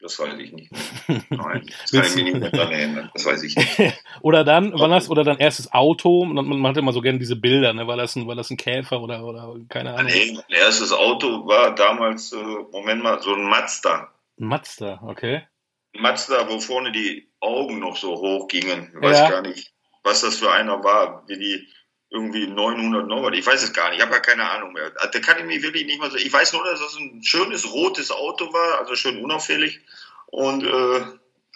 Das 0.08 0.20
weiß 0.20 0.40
ich 0.40 0.54
nicht. 0.54 0.72
Nein, 1.30 1.70
das 1.82 1.92
kann 1.92 2.06
ich 2.06 2.16
mich 2.16 2.34
nicht 2.36 2.54
mehr 2.54 2.54
erinnern. 2.54 3.12
Das 3.14 3.26
weiß 3.26 3.44
ich 3.44 3.58
nicht. 3.58 3.78
oder 4.22 4.46
dann, 4.46 4.72
wann 4.74 4.94
hast, 4.94 5.10
oder 5.10 5.26
dein 5.26 5.38
erstes 5.38 5.74
Auto? 5.74 6.24
Man, 6.24 6.46
man 6.46 6.68
hat 6.68 6.78
immer 6.78 6.94
so 6.94 7.02
gerne 7.02 7.20
diese 7.20 7.36
Bilder, 7.36 7.74
ne? 7.74 7.88
War 7.88 7.98
das 7.98 8.16
ein, 8.16 8.26
war 8.26 8.36
das 8.36 8.50
ein 8.50 8.56
Käfer 8.56 9.02
oder, 9.02 9.26
oder 9.26 9.54
keine 9.68 9.96
Ahnung? 9.96 10.10
Nee, 10.10 10.32
mein 10.32 10.60
erstes 10.62 10.94
Auto 10.94 11.46
war 11.46 11.76
damals, 11.76 12.32
äh, 12.32 12.38
Moment 12.72 13.04
mal, 13.04 13.22
so 13.22 13.34
ein 13.34 13.44
Mazda. 13.44 14.14
Mazda, 14.38 15.02
okay. 15.04 15.44
Mazda, 15.92 16.48
wo 16.48 16.62
vorne 16.62 16.94
die 16.94 17.30
Augen 17.42 17.80
noch 17.80 17.98
so 17.98 18.16
hoch 18.16 18.48
gingen. 18.48 18.94
Ich 18.96 19.02
weiß 19.02 19.20
ja. 19.20 19.30
gar 19.30 19.42
nicht, 19.42 19.74
was 20.04 20.22
das 20.22 20.38
für 20.38 20.54
einer 20.54 20.86
war, 20.86 21.26
wie 21.28 21.38
die 21.38 21.68
irgendwie 22.10 22.48
900 22.48 23.08
noch 23.08 23.30
Ich 23.32 23.46
weiß 23.46 23.64
es 23.64 23.74
gar 23.74 23.90
nicht. 23.90 24.00
Ich 24.00 24.06
habe 24.06 24.14
ja 24.14 24.20
keine 24.20 24.50
Ahnung 24.50 24.74
mehr. 24.74 24.92
Also, 24.96 25.10
da 25.12 25.20
kann 25.20 25.40
ich 25.40 25.46
mich 25.46 25.62
wirklich 25.62 25.86
nicht 25.86 26.00
mehr 26.00 26.10
so. 26.10 26.18
Ich 26.18 26.32
weiß 26.32 26.54
nur, 26.54 26.64
dass 26.64 26.80
das 26.80 26.96
ein 26.98 27.24
schönes 27.24 27.72
rotes 27.72 28.12
Auto 28.12 28.52
war, 28.54 28.80
also 28.80 28.96
schön 28.96 29.24
unauffällig. 29.24 29.82
Und 30.28 30.64
äh, 30.64 31.02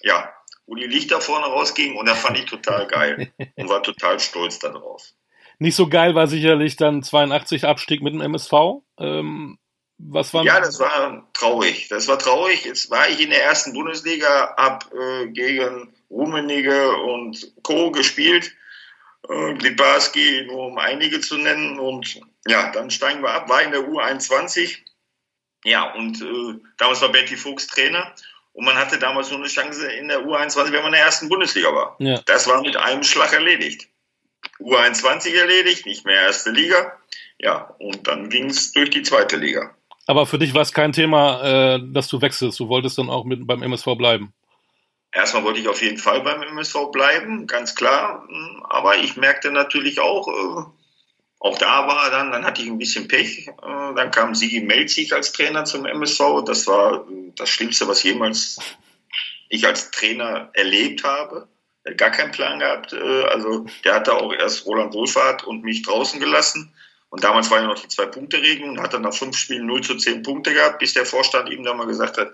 ja, 0.04 0.34
wo 0.66 0.76
die 0.76 0.88
Lichter 0.88 1.22
vorne 1.22 1.46
rausgingen 1.46 1.98
und 1.98 2.08
da 2.08 2.16
fand 2.16 2.38
ich 2.40 2.46
total 2.46 2.88
geil 2.88 3.32
und 3.56 3.70
war 3.70 3.84
total 3.84 4.20
stolz 4.20 4.60
darauf. 4.60 5.04
Nicht 5.60 5.76
so 5.76 5.88
geil 5.88 6.16
war 6.16 6.28
sicherlich 6.28 6.76
dann 6.76 7.04
82 7.04 7.66
Abstieg 7.66 8.02
mit 8.02 8.14
dem 8.14 8.22
MSV. 8.22 8.82
Ähm, 8.98 9.60
was 9.98 10.34
war 10.34 10.44
ja, 10.44 10.60
das 10.60 10.80
war 10.80 11.30
traurig. 11.34 11.88
Das 11.90 12.08
war 12.08 12.18
traurig. 12.18 12.66
Jetzt 12.66 12.90
war 12.90 13.08
ich 13.10 13.22
in 13.22 13.30
der 13.30 13.44
ersten 13.44 13.74
Bundesliga, 13.74 14.56
habe 14.58 14.86
äh, 14.98 15.28
gegen 15.28 15.94
Rummenigge 16.10 16.92
und 16.98 17.54
Co. 17.64 17.92
gespielt. 17.92 18.52
Äh, 19.30 19.54
Libarski, 19.54 20.46
nur 20.48 20.68
um 20.68 20.78
einige 20.78 21.20
zu 21.22 21.38
nennen. 21.38 21.80
Und 21.80 22.20
ja, 22.48 22.72
dann 22.72 22.90
steigen 22.90 23.22
wir 23.22 23.30
ab, 23.30 23.50
war 23.50 23.62
in 23.62 23.72
der 23.72 23.82
U21. 23.82 24.78
Ja, 25.64 25.94
und 25.94 26.22
äh, 26.22 26.60
damals 26.78 27.02
war 27.02 27.12
Betty 27.12 27.38
Fuchs 27.38 27.68
Trainer. 27.68 28.14
Und 28.54 28.66
man 28.66 28.76
hatte 28.76 29.00
damals 29.00 29.30
nur 29.30 29.40
eine 29.40 29.48
Chance 29.48 29.90
in 29.92 30.08
der 30.08 30.26
U21, 30.26 30.72
wenn 30.72 30.82
man 30.82 30.88
in 30.88 30.92
der 30.94 31.06
ersten 31.06 31.30
Bundesliga 31.30 31.74
war. 31.74 31.96
Ja. 32.00 32.22
Das 32.26 32.48
war 32.48 32.62
mit 32.62 32.76
einem 32.76 33.04
Schlag 33.04 33.32
erledigt. 33.32 33.88
U21 34.60 35.34
erledigt, 35.34 35.86
nicht 35.86 36.06
mehr 36.06 36.22
erste 36.22 36.52
Liga. 36.52 36.98
Ja, 37.40 37.76
und 37.80 38.08
dann 38.08 38.30
ging 38.30 38.50
es 38.50 38.72
durch 38.74 38.90
die 38.90 39.04
zweite 39.04 39.38
Liga. 39.38 39.76
Aber 40.06 40.26
für 40.26 40.38
dich 40.38 40.54
war 40.54 40.62
es 40.62 40.74
kein 40.74 40.92
Thema, 40.92 41.76
äh, 41.76 41.80
dass 41.92 42.08
du 42.08 42.22
wechselst. 42.22 42.60
Du 42.60 42.68
wolltest 42.68 42.98
dann 42.98 43.10
auch 43.10 43.24
mit, 43.24 43.48
beim 43.48 43.64
MSV 43.64 43.96
bleiben. 43.98 44.34
Erstmal 45.14 45.44
wollte 45.44 45.60
ich 45.60 45.68
auf 45.68 45.82
jeden 45.82 45.98
Fall 45.98 46.22
beim 46.22 46.42
MSV 46.42 46.92
bleiben, 46.92 47.46
ganz 47.46 47.76
klar. 47.76 48.28
Aber 48.70 48.98
ich 48.98 49.18
merkte 49.18 49.52
natürlich 49.52 50.00
auch, 50.00 50.28
äh, 50.28 50.64
auch 51.40 51.58
da 51.58 51.88
war 51.88 52.06
er 52.06 52.12
dann, 52.12 52.32
dann 52.32 52.46
hatte 52.46 52.62
ich 52.62 52.70
ein 52.70 52.78
bisschen 52.78 53.08
Pech. 53.08 53.48
Äh, 53.48 53.54
dann 53.62 54.12
kam 54.12 54.36
Sigi 54.36 54.62
Melzig 54.62 55.14
als 55.14 55.34
Trainer 55.34 55.66
zum 55.66 55.86
MSV. 55.86 56.44
Das 56.46 56.66
war 56.68 57.06
das 57.36 57.50
Schlimmste, 57.50 57.88
was 57.88 58.04
jemals 58.04 58.60
ich 59.50 59.66
als 59.68 59.92
Trainer 59.92 60.50
erlebt 60.54 61.04
habe. 61.04 61.48
Er 61.84 61.92
hat 61.92 61.98
gar 61.98 62.12
keinen 62.12 62.32
Plan 62.32 62.60
gehabt. 62.60 62.94
Äh, 62.94 63.24
also 63.24 63.66
der 63.84 63.96
hatte 63.96 64.14
auch 64.14 64.32
erst 64.32 64.66
Roland 64.66 64.94
Wohlfahrt 64.94 65.44
und 65.44 65.64
mich 65.64 65.82
draußen 65.82 66.20
gelassen. 66.22 66.74
Und 67.10 67.26
damals 67.26 67.52
war 67.52 67.60
ja 67.60 67.68
noch 67.68 67.80
die 67.80 67.90
Zwei-Punkte-Regelung 67.90 68.78
und 68.78 68.82
hat 68.82 68.94
dann 68.94 69.02
nach 69.02 69.14
fünf 69.14 69.36
Spielen 69.36 69.66
0 69.66 69.82
zu 69.82 69.98
10 69.98 70.24
Punkte 70.24 70.54
gehabt, 70.54 70.80
bis 70.80 70.94
der 70.94 71.06
Vorstand 71.06 71.50
ihm 71.50 71.66
dann 71.66 71.76
mal 71.76 71.88
gesagt 71.88 72.18
hat, 72.18 72.32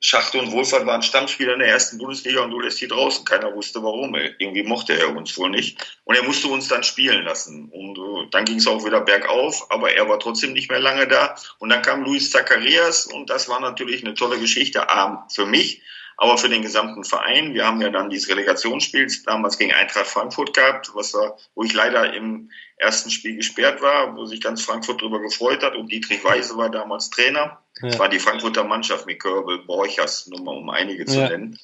Schachte 0.00 0.38
und 0.38 0.52
Wohlfahrt 0.52 0.86
waren 0.86 1.02
Stammspieler 1.02 1.54
in 1.54 1.58
der 1.58 1.68
ersten 1.68 1.98
Bundesliga 1.98 2.42
und 2.42 2.50
du 2.50 2.60
lässt 2.60 2.80
die 2.80 2.88
draußen. 2.88 3.24
Keiner 3.24 3.54
wusste 3.54 3.82
warum. 3.82 4.14
Irgendwie 4.14 4.62
mochte 4.62 4.98
er 4.98 5.14
uns 5.16 5.36
wohl 5.36 5.50
nicht. 5.50 5.98
Und 6.04 6.14
er 6.14 6.22
musste 6.22 6.48
uns 6.48 6.68
dann 6.68 6.84
spielen 6.84 7.24
lassen. 7.24 7.68
Und 7.70 7.98
uh, 7.98 8.24
dann 8.30 8.44
ging 8.44 8.58
es 8.58 8.66
auch 8.66 8.84
wieder 8.84 9.00
bergauf, 9.00 9.70
aber 9.70 9.92
er 9.92 10.08
war 10.08 10.20
trotzdem 10.20 10.52
nicht 10.52 10.70
mehr 10.70 10.80
lange 10.80 11.08
da. 11.08 11.34
Und 11.58 11.70
dann 11.70 11.82
kam 11.82 12.04
Luis 12.04 12.30
Zacharias 12.30 13.06
und 13.06 13.28
das 13.28 13.48
war 13.48 13.60
natürlich 13.60 14.04
eine 14.04 14.14
tolle 14.14 14.38
Geschichte, 14.38 14.88
A, 14.88 15.26
für 15.32 15.46
mich, 15.46 15.82
aber 16.16 16.38
für 16.38 16.48
den 16.48 16.62
gesamten 16.62 17.04
Verein. 17.04 17.54
Wir 17.54 17.66
haben 17.66 17.80
ja 17.80 17.90
dann 17.90 18.10
dieses 18.10 18.28
Relegationsspiel 18.28 19.08
damals 19.24 19.58
gegen 19.58 19.72
Eintracht 19.72 20.06
Frankfurt 20.06 20.54
gehabt, 20.54 20.90
was 20.94 21.14
war, 21.14 21.36
wo 21.54 21.64
ich 21.64 21.72
leider 21.72 22.12
im 22.14 22.50
ersten 22.76 23.10
Spiel 23.10 23.36
gesperrt 23.36 23.82
war, 23.82 24.16
wo 24.16 24.26
sich 24.26 24.40
ganz 24.40 24.62
Frankfurt 24.62 25.02
darüber 25.02 25.20
gefreut 25.20 25.62
hat 25.62 25.74
und 25.74 25.90
Dietrich 25.90 26.24
Weise 26.24 26.56
war 26.56 26.70
damals 26.70 27.10
Trainer. 27.10 27.62
Ja. 27.80 27.88
Das 27.88 27.98
war 27.98 28.08
die 28.08 28.18
Frankfurter 28.18 28.64
Mannschaft 28.64 29.06
mit 29.06 29.20
Körbel, 29.20 29.58
Borchers, 29.58 30.26
nur 30.26 30.42
mal 30.42 30.56
um 30.56 30.68
einige 30.70 31.04
zu 31.06 31.18
ja. 31.18 31.28
nennen. 31.28 31.58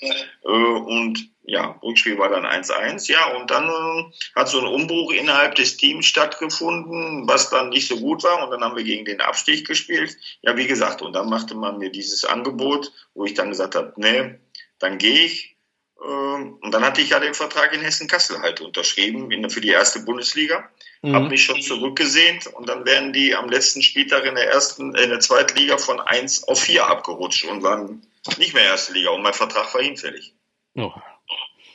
Äh, 0.45 0.49
und 0.49 1.29
ja, 1.43 1.79
Rückspiel 1.83 2.19
war 2.19 2.31
dann 2.31 2.47
1-1. 2.47 3.11
Ja, 3.11 3.37
und 3.37 3.51
dann 3.51 3.69
äh, 3.69 4.13
hat 4.35 4.49
so 4.49 4.61
ein 4.61 4.67
Umbruch 4.67 5.13
innerhalb 5.13 5.55
des 5.57 5.77
Teams 5.77 6.07
stattgefunden, 6.07 7.29
was 7.29 7.51
dann 7.51 7.69
nicht 7.69 7.89
so 7.89 7.99
gut 7.99 8.25
war. 8.25 8.45
Und 8.45 8.51
dann 8.51 8.63
haben 8.63 8.77
wir 8.77 8.85
gegen 8.85 9.05
den 9.05 9.21
Abstieg 9.21 9.67
gespielt. 9.67 10.17
Ja, 10.43 10.57
wie 10.57 10.67
gesagt, 10.67 11.03
und 11.03 11.13
dann 11.13 11.29
machte 11.29 11.55
man 11.55 11.79
mir 11.79 11.91
dieses 11.91 12.25
Angebot, 12.25 12.93
wo 13.15 13.25
ich 13.25 13.35
dann 13.35 13.51
gesagt 13.51 13.75
habe, 13.75 13.93
nee, 13.97 14.37
dann 14.79 14.99
gehe 14.99 15.25
ich. 15.25 15.54
Ähm, 16.03 16.59
und 16.61 16.73
dann 16.73 16.85
hatte 16.85 17.01
ich 17.01 17.11
ja 17.11 17.21
den 17.21 17.35
Vertrag 17.35 17.73
in 17.73 17.81
Hessen-Kassel 17.81 18.41
halt 18.41 18.61
unterschrieben 18.61 19.51
für 19.51 19.61
die 19.61 19.69
erste 19.69 20.01
Bundesliga. 20.01 20.69
Mhm. 21.03 21.15
Habe 21.15 21.29
mich 21.29 21.45
schon 21.45 21.61
zurückgesehnt 21.61 22.47
und 22.47 22.69
dann 22.69 22.85
werden 22.85 23.13
die 23.13 23.35
am 23.35 23.49
letzten 23.49 23.83
Spieltag 23.83 24.25
in 24.25 24.35
der 24.35 24.51
ersten, 24.51 24.95
in 24.95 25.11
der 25.11 25.21
zweiten 25.21 25.57
Liga 25.59 25.79
von 25.79 26.01
1 26.01 26.49
auf 26.49 26.61
4 26.61 26.87
abgerutscht 26.87 27.45
und 27.45 27.63
waren 27.63 28.03
nicht 28.39 28.55
mehr 28.55 28.65
erste 28.65 28.93
Liga 28.93 29.11
und 29.11 29.23
mein 29.23 29.35
Vertrag 29.35 29.73
war 29.75 29.83
hinfällig. 29.83 30.35
Oh. 30.75 30.93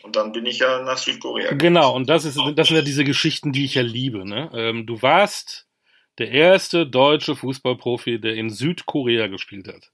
Und 0.01 0.15
dann 0.15 0.31
bin 0.31 0.45
ich 0.45 0.59
ja 0.59 0.81
nach 0.81 0.97
Südkorea. 0.97 1.53
Genau, 1.53 1.95
und 1.95 2.09
das, 2.09 2.25
ist, 2.25 2.39
das 2.55 2.67
sind 2.67 2.77
ja 2.77 2.81
diese 2.81 3.03
Geschichten, 3.03 3.51
die 3.51 3.65
ich 3.65 3.75
ja 3.75 3.81
liebe. 3.81 4.27
Ne? 4.27 4.49
Ähm, 4.53 4.85
du 4.85 5.01
warst 5.01 5.67
der 6.17 6.31
erste 6.31 6.87
deutsche 6.87 7.35
Fußballprofi, 7.35 8.19
der 8.19 8.35
in 8.35 8.49
Südkorea 8.49 9.27
gespielt 9.27 9.67
hat. 9.67 9.91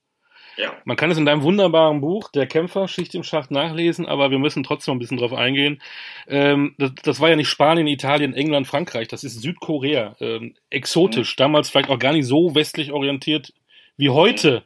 Ja. 0.58 0.74
Man 0.86 0.98
kann 0.98 1.12
es 1.12 1.18
in 1.18 1.26
deinem 1.26 1.42
wunderbaren 1.42 2.02
Buch, 2.02 2.30
Der 2.32 2.48
Kämpfer, 2.48 2.88
Schicht 2.88 3.14
im 3.16 3.24
Schacht, 3.24 3.52
nachlesen, 3.52 4.06
aber 4.06 4.32
wir 4.32 4.40
müssen 4.40 4.64
trotzdem 4.64 4.96
ein 4.96 5.00
bisschen 5.00 5.18
drauf 5.18 5.34
eingehen. 5.34 5.82
Ähm, 6.28 6.76
das, 6.78 6.92
das, 7.04 7.20
war 7.20 7.30
ja 7.30 7.36
nicht 7.36 7.50
Spanien, 7.50 7.88
Italien, 7.88 8.34
England, 8.34 8.68
Frankreich, 8.68 9.08
das 9.08 9.24
ist 9.24 9.42
Südkorea. 9.42 10.16
Ähm, 10.20 10.56
exotisch, 10.70 11.36
mhm. 11.36 11.38
damals 11.38 11.70
vielleicht 11.70 11.90
auch 11.90 12.00
gar 12.00 12.14
nicht 12.14 12.26
so 12.26 12.56
westlich 12.56 12.92
orientiert 12.92 13.54
wie 13.98 14.10
heute. 14.10 14.64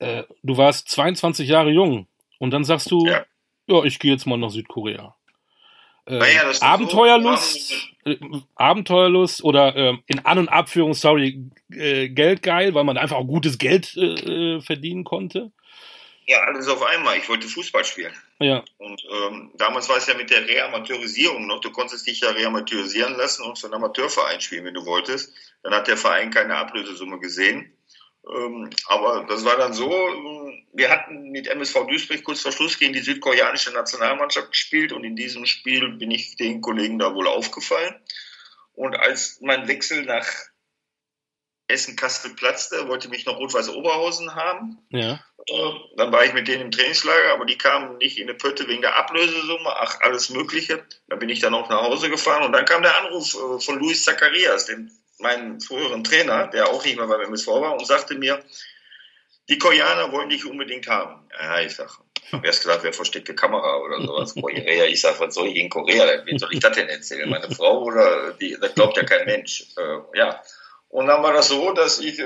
Mhm. 0.00 0.06
Äh, 0.06 0.22
du 0.42 0.56
warst 0.56 0.88
22 0.88 1.48
Jahre 1.48 1.70
jung 1.70 2.06
und 2.38 2.50
dann 2.50 2.64
sagst 2.64 2.90
du, 2.90 3.06
ja, 3.06 3.24
ja 3.66 3.84
ich 3.84 3.98
gehe 3.98 4.12
jetzt 4.12 4.26
mal 4.26 4.38
nach 4.38 4.50
Südkorea. 4.50 5.14
Äh, 6.06 6.34
ja, 6.34 6.52
Abenteuerlust, 6.60 7.68
so, 8.04 8.10
äh, 8.10 8.18
Abenteuerlust 8.56 9.42
oder 9.42 9.74
äh, 9.74 9.96
in 10.06 10.18
An- 10.26 10.38
und 10.38 10.48
Abführung, 10.48 10.92
sorry, 10.92 11.50
äh, 11.72 12.08
geldgeil, 12.10 12.74
weil 12.74 12.84
man 12.84 12.98
einfach 12.98 13.16
auch 13.16 13.26
gutes 13.26 13.56
Geld 13.56 13.96
äh, 13.96 14.56
äh, 14.56 14.60
verdienen 14.60 15.04
konnte? 15.04 15.50
Ja, 16.26 16.40
alles 16.44 16.68
auf 16.68 16.82
einmal. 16.82 17.18
Ich 17.18 17.28
wollte 17.28 17.48
Fußball 17.48 17.84
spielen. 17.84 18.12
Ja. 18.38 18.64
Und 18.78 19.02
ähm, 19.10 19.52
damals 19.56 19.88
war 19.88 19.98
es 19.98 20.06
ja 20.06 20.14
mit 20.14 20.30
der 20.30 20.46
Reamateurisierung 20.48 21.46
noch. 21.46 21.60
Du 21.60 21.70
konntest 21.70 22.06
dich 22.06 22.20
ja 22.20 22.30
reamateurisieren 22.30 23.14
lassen 23.16 23.42
und 23.42 23.58
für 23.58 23.66
einen 23.66 23.74
Amateurverein 23.74 24.40
spielen, 24.40 24.64
wenn 24.64 24.74
du 24.74 24.86
wolltest. 24.86 25.34
Dann 25.62 25.74
hat 25.74 25.86
der 25.86 25.98
Verein 25.98 26.30
keine 26.30 26.56
Ablösesumme 26.56 27.18
gesehen. 27.18 27.72
Ähm, 28.26 28.70
aber 28.86 29.26
das 29.28 29.44
war 29.44 29.56
dann 29.56 29.74
so, 29.74 29.90
wir 30.72 30.90
hatten 30.90 31.30
mit 31.30 31.46
MSV 31.46 31.86
Duisburg 31.86 32.24
kurz 32.24 32.40
vor 32.40 32.52
Schluss 32.52 32.78
gegen 32.78 32.92
die 32.92 33.00
südkoreanische 33.00 33.72
Nationalmannschaft 33.72 34.50
gespielt 34.50 34.92
und 34.92 35.04
in 35.04 35.16
diesem 35.16 35.46
Spiel 35.46 35.88
bin 35.90 36.10
ich 36.10 36.36
den 36.36 36.60
Kollegen 36.60 36.98
da 36.98 37.14
wohl 37.14 37.28
aufgefallen. 37.28 37.94
Und 38.72 38.96
als 38.96 39.40
mein 39.40 39.68
Wechsel 39.68 40.04
nach 40.04 40.26
Essen-Kastel 41.68 42.34
platzte, 42.34 42.88
wollte 42.88 43.08
mich 43.08 43.24
noch 43.24 43.38
Rot-Weiß 43.38 43.70
Oberhausen 43.70 44.34
haben. 44.34 44.78
Ja. 44.90 45.20
Äh, 45.46 45.70
dann 45.96 46.12
war 46.12 46.24
ich 46.24 46.34
mit 46.34 46.48
denen 46.48 46.62
im 46.62 46.70
Trainingslager, 46.70 47.32
aber 47.32 47.46
die 47.46 47.56
kamen 47.56 47.98
nicht 47.98 48.18
in 48.18 48.28
eine 48.28 48.36
Pötte 48.36 48.68
wegen 48.68 48.82
der 48.82 48.96
Ablösesumme, 48.96 49.70
ach, 49.76 50.00
alles 50.00 50.30
Mögliche. 50.30 50.84
Da 51.08 51.16
bin 51.16 51.28
ich 51.28 51.40
dann 51.40 51.54
auch 51.54 51.68
nach 51.68 51.82
Hause 51.82 52.10
gefahren 52.10 52.44
und 52.44 52.52
dann 52.52 52.64
kam 52.64 52.82
der 52.82 52.98
Anruf 53.00 53.34
äh, 53.34 53.60
von 53.60 53.78
Luis 53.78 54.04
Zacharias, 54.04 54.66
dem 54.66 54.90
meinen 55.24 55.60
früheren 55.60 56.04
Trainer, 56.04 56.46
der 56.46 56.68
auch 56.68 56.84
nicht 56.84 56.96
mehr 56.96 57.08
beim 57.08 57.22
MSV 57.22 57.48
war, 57.48 57.72
und 57.72 57.86
sagte 57.86 58.14
mir, 58.14 58.44
die 59.48 59.58
Koreaner 59.58 60.12
wollen 60.12 60.28
dich 60.28 60.46
unbedingt 60.46 60.86
haben. 60.86 61.28
Ja, 61.40 61.60
ich 61.60 61.72
Ich 61.72 62.32
habe 62.32 62.46
erst 62.46 62.62
gedacht, 62.62 62.80
wer 62.82 62.92
versteckte 62.92 63.34
Kamera 63.34 63.78
oder 63.78 64.00
sowas. 64.00 64.34
Korea, 64.34 64.84
ich 64.84 65.00
sage, 65.00 65.18
was 65.20 65.34
soll 65.34 65.48
ich 65.48 65.56
in 65.56 65.68
Korea? 65.68 66.24
Wie 66.24 66.38
soll 66.38 66.52
ich 66.52 66.60
das 66.60 66.76
denn 66.76 66.88
erzählen? 66.88 67.28
Meine 67.28 67.50
Frau 67.50 67.82
oder 67.82 68.32
die, 68.34 68.56
das 68.60 68.74
glaubt 68.74 68.96
ja 68.96 69.04
kein 69.04 69.26
Mensch. 69.26 69.64
Äh, 69.76 70.18
ja. 70.18 70.40
Und 70.88 71.06
dann 71.06 71.22
war 71.22 71.32
das 71.32 71.48
so, 71.48 71.72
dass 71.72 71.98
ich, 71.98 72.18
äh, 72.18 72.24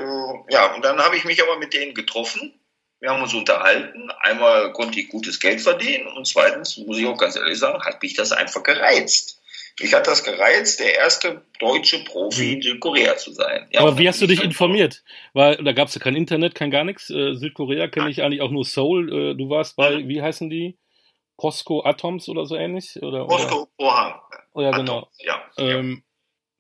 ja, 0.50 0.74
und 0.74 0.84
dann 0.84 0.98
habe 0.98 1.16
ich 1.16 1.24
mich 1.24 1.42
aber 1.42 1.58
mit 1.58 1.72
denen 1.72 1.94
getroffen. 1.94 2.52
Wir 3.00 3.11
haben 3.11 3.22
uns 3.22 3.34
unterhalten. 3.34 4.11
Einmal 4.20 4.72
konnte 4.72 5.00
ich 5.00 5.08
gutes 5.08 5.40
Geld 5.40 5.61
verdienen 5.61 6.08
und 6.08 6.26
zweitens, 6.26 6.76
muss 6.78 6.98
ich 6.98 7.06
auch 7.06 7.16
ganz 7.16 7.37
ehrlich 7.37 7.58
sagen, 7.58 7.82
hat 7.84 8.02
mich 8.02 8.14
das 8.14 8.32
einfach 8.32 8.62
gereizt. 8.62 9.38
Mich 9.80 9.94
hat 9.94 10.06
das 10.08 10.24
gereizt, 10.24 10.80
der 10.80 10.96
erste 10.96 11.42
deutsche 11.60 12.02
Profi 12.04 12.54
in 12.54 12.62
Südkorea 12.62 13.16
zu 13.16 13.32
sein. 13.32 13.68
Ja, 13.70 13.80
Aber 13.80 13.96
wie 13.96 14.08
hast 14.08 14.20
du 14.20 14.26
dich 14.26 14.42
informiert? 14.42 15.04
Weil 15.34 15.56
da 15.56 15.72
gab 15.72 15.88
es 15.88 15.94
ja 15.94 16.00
kein 16.00 16.16
Internet, 16.16 16.54
kein 16.54 16.70
gar 16.70 16.84
nichts. 16.84 17.10
Äh, 17.10 17.34
Südkorea 17.34 17.86
kenne 17.86 18.10
ich 18.10 18.22
eigentlich 18.22 18.42
auch 18.42 18.50
nur 18.50 18.64
Seoul. 18.64 19.12
Äh, 19.12 19.34
du 19.36 19.48
warst 19.50 19.76
bei, 19.76 19.98
mhm. 19.98 20.08
wie 20.08 20.22
heißen 20.22 20.50
die? 20.50 20.76
Posco 21.36 21.84
Atoms 21.84 22.28
oder 22.28 22.46
so 22.46 22.56
ähnlich? 22.56 23.00
Oder, 23.00 23.24
Posco 23.26 23.68
Pohang. 23.76 24.20
Oh 24.54 24.60
ja, 24.60 24.72
genau. 24.72 25.08
Ja. 25.18 25.40
Ähm, 25.56 26.02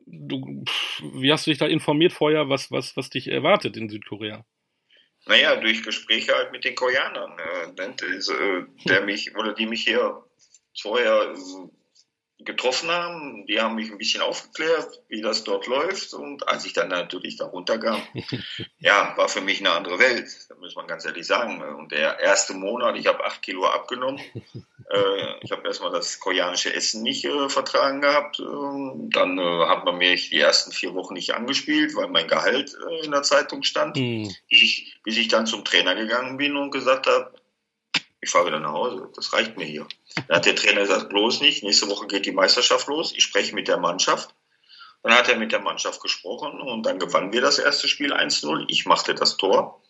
du, 0.06 0.64
wie 1.14 1.32
hast 1.32 1.46
du 1.46 1.50
dich 1.50 1.58
da 1.58 1.66
informiert 1.66 2.12
vorher, 2.12 2.48
was, 2.48 2.70
was, 2.70 2.96
was 2.96 3.10
dich 3.10 3.28
erwartet 3.28 3.76
in 3.76 3.88
Südkorea? 3.88 4.44
Naja, 5.26 5.56
durch 5.56 5.82
Gespräche 5.82 6.32
halt 6.32 6.52
mit 6.52 6.64
den 6.64 6.76
Koreanern, 6.76 7.36
äh, 7.38 7.82
äh 7.82 8.64
der 8.84 9.02
mich 9.02 9.34
oder 9.36 9.52
die 9.52 9.66
mich 9.66 9.82
hier 9.82 10.22
vorher 10.80 11.34
getroffen 12.44 12.90
haben. 12.90 13.46
Die 13.46 13.60
haben 13.60 13.74
mich 13.74 13.90
ein 13.90 13.98
bisschen 13.98 14.22
aufgeklärt, 14.22 15.02
wie 15.08 15.20
das 15.20 15.44
dort 15.44 15.66
läuft. 15.66 16.14
Und 16.14 16.48
als 16.48 16.64
ich 16.64 16.72
dann 16.72 16.88
natürlich 16.88 17.36
da 17.36 17.46
runterkam, 17.46 18.00
ja, 18.78 19.12
war 19.16 19.28
für 19.28 19.40
mich 19.40 19.60
eine 19.60 19.72
andere 19.72 19.98
Welt. 19.98 20.28
Da 20.48 20.54
muss 20.54 20.76
man 20.76 20.86
ganz 20.86 21.04
ehrlich 21.04 21.26
sagen. 21.26 21.60
Und 21.62 21.90
der 21.90 22.20
erste 22.20 22.54
Monat, 22.54 22.96
ich 22.96 23.06
habe 23.06 23.24
acht 23.24 23.42
Kilo 23.42 23.66
abgenommen. 23.66 24.20
äh, 24.90 25.34
ich 25.42 25.50
habe 25.50 25.66
erstmal 25.66 25.90
das 25.90 26.20
koreanische 26.20 26.72
Essen 26.72 27.02
nicht 27.02 27.24
äh, 27.24 27.48
vertragen 27.48 28.00
gehabt. 28.00 28.38
Ähm, 28.38 29.10
dann 29.12 29.38
äh, 29.38 29.66
hat 29.66 29.84
man 29.84 29.98
mich 29.98 30.30
die 30.30 30.40
ersten 30.40 30.70
vier 30.70 30.94
Wochen 30.94 31.14
nicht 31.14 31.34
angespielt, 31.34 31.96
weil 31.96 32.08
mein 32.08 32.28
Gehalt 32.28 32.76
äh, 32.88 33.04
in 33.04 33.10
der 33.10 33.22
Zeitung 33.22 33.64
stand. 33.64 33.96
Mhm. 33.96 34.32
Ich, 34.48 34.96
bis 35.02 35.16
ich 35.16 35.26
dann 35.26 35.46
zum 35.46 35.64
Trainer 35.64 35.96
gegangen 35.96 36.36
bin 36.36 36.56
und 36.56 36.70
gesagt 36.70 37.08
habe, 37.08 37.32
ich 38.20 38.30
fahre 38.30 38.46
wieder 38.46 38.60
nach 38.60 38.72
Hause, 38.72 39.10
das 39.14 39.32
reicht 39.32 39.56
mir 39.56 39.64
hier. 39.64 39.86
Dann 40.26 40.36
hat 40.36 40.46
der 40.46 40.56
Trainer 40.56 40.80
gesagt, 40.80 41.08
bloß 41.08 41.40
nicht, 41.40 41.62
nächste 41.62 41.88
Woche 41.88 42.06
geht 42.06 42.26
die 42.26 42.32
Meisterschaft 42.32 42.86
los, 42.88 43.12
ich 43.16 43.22
spreche 43.22 43.54
mit 43.54 43.68
der 43.68 43.78
Mannschaft. 43.78 44.34
Dann 45.02 45.14
hat 45.14 45.28
er 45.28 45.36
mit 45.36 45.52
der 45.52 45.60
Mannschaft 45.60 46.02
gesprochen 46.02 46.60
und 46.60 46.84
dann 46.84 46.98
gewannen 46.98 47.32
wir 47.32 47.40
das 47.40 47.58
erste 47.58 47.86
Spiel 47.86 48.12
1-0. 48.12 48.64
Ich 48.68 48.84
machte 48.84 49.14
das 49.14 49.36
Tor. 49.36 49.80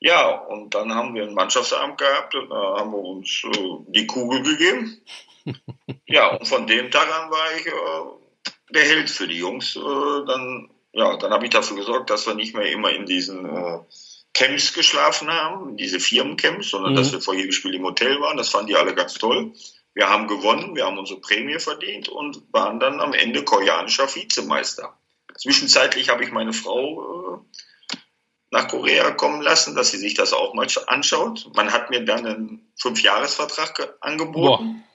Ja, 0.00 0.28
und 0.28 0.74
dann 0.74 0.92
haben 0.94 1.14
wir 1.14 1.22
einen 1.22 1.34
Mannschaftsabend 1.34 1.98
gehabt 1.98 2.34
und 2.34 2.50
da 2.50 2.78
haben 2.78 2.90
wir 2.90 2.98
uns 2.98 3.42
äh, 3.44 3.76
die 3.88 4.06
Kugel 4.06 4.42
gegeben. 4.42 5.00
Ja, 6.06 6.36
und 6.36 6.46
von 6.46 6.66
dem 6.66 6.90
Tag 6.90 7.08
an 7.12 7.30
war 7.30 7.56
ich 7.56 7.66
äh, 7.66 8.72
der 8.74 8.82
Held 8.82 9.10
für 9.10 9.26
die 9.26 9.38
Jungs. 9.38 9.74
Äh, 9.74 9.80
dann 9.80 10.70
ja, 10.94 11.16
dann 11.16 11.32
habe 11.32 11.44
ich 11.44 11.50
dafür 11.50 11.76
gesorgt, 11.76 12.10
dass 12.10 12.26
wir 12.26 12.34
nicht 12.34 12.54
mehr 12.54 12.70
immer 12.70 12.90
in 12.90 13.04
diesen 13.04 13.44
äh, 13.44 13.78
Camps 14.34 14.72
geschlafen 14.74 15.30
haben, 15.30 15.76
diese 15.76 16.00
Firmencamps, 16.00 16.70
sondern 16.70 16.92
mhm. 16.92 16.96
dass 16.96 17.12
wir 17.12 17.20
vor 17.20 17.34
jedem 17.34 17.52
Spiel 17.52 17.74
im 17.74 17.84
Hotel 17.84 18.20
waren. 18.20 18.36
Das 18.36 18.50
fanden 18.50 18.66
die 18.66 18.76
alle 18.76 18.94
ganz 18.94 19.14
toll. 19.14 19.52
Wir 19.94 20.10
haben 20.10 20.26
gewonnen, 20.26 20.74
wir 20.74 20.84
haben 20.84 20.98
unsere 20.98 21.20
Prämie 21.20 21.60
verdient 21.60 22.08
und 22.08 22.42
waren 22.52 22.80
dann 22.80 23.00
am 23.00 23.12
Ende 23.12 23.44
koreanischer 23.44 24.12
Vizemeister. 24.12 24.98
Zwischenzeitlich 25.36 26.08
habe 26.08 26.24
ich 26.24 26.32
meine 26.32 26.52
Frau 26.52 27.40
äh, 27.92 27.96
nach 28.50 28.68
Korea 28.68 29.12
kommen 29.12 29.40
lassen, 29.40 29.76
dass 29.76 29.92
sie 29.92 29.98
sich 29.98 30.14
das 30.14 30.32
auch 30.32 30.54
mal 30.54 30.66
anschaut. 30.88 31.50
Man 31.54 31.72
hat 31.72 31.90
mir 31.90 32.04
dann 32.04 32.26
einen 32.26 32.72
Fünfjahresvertrag 32.76 33.96
angeboten. 34.00 34.74
Boah. 34.74 34.93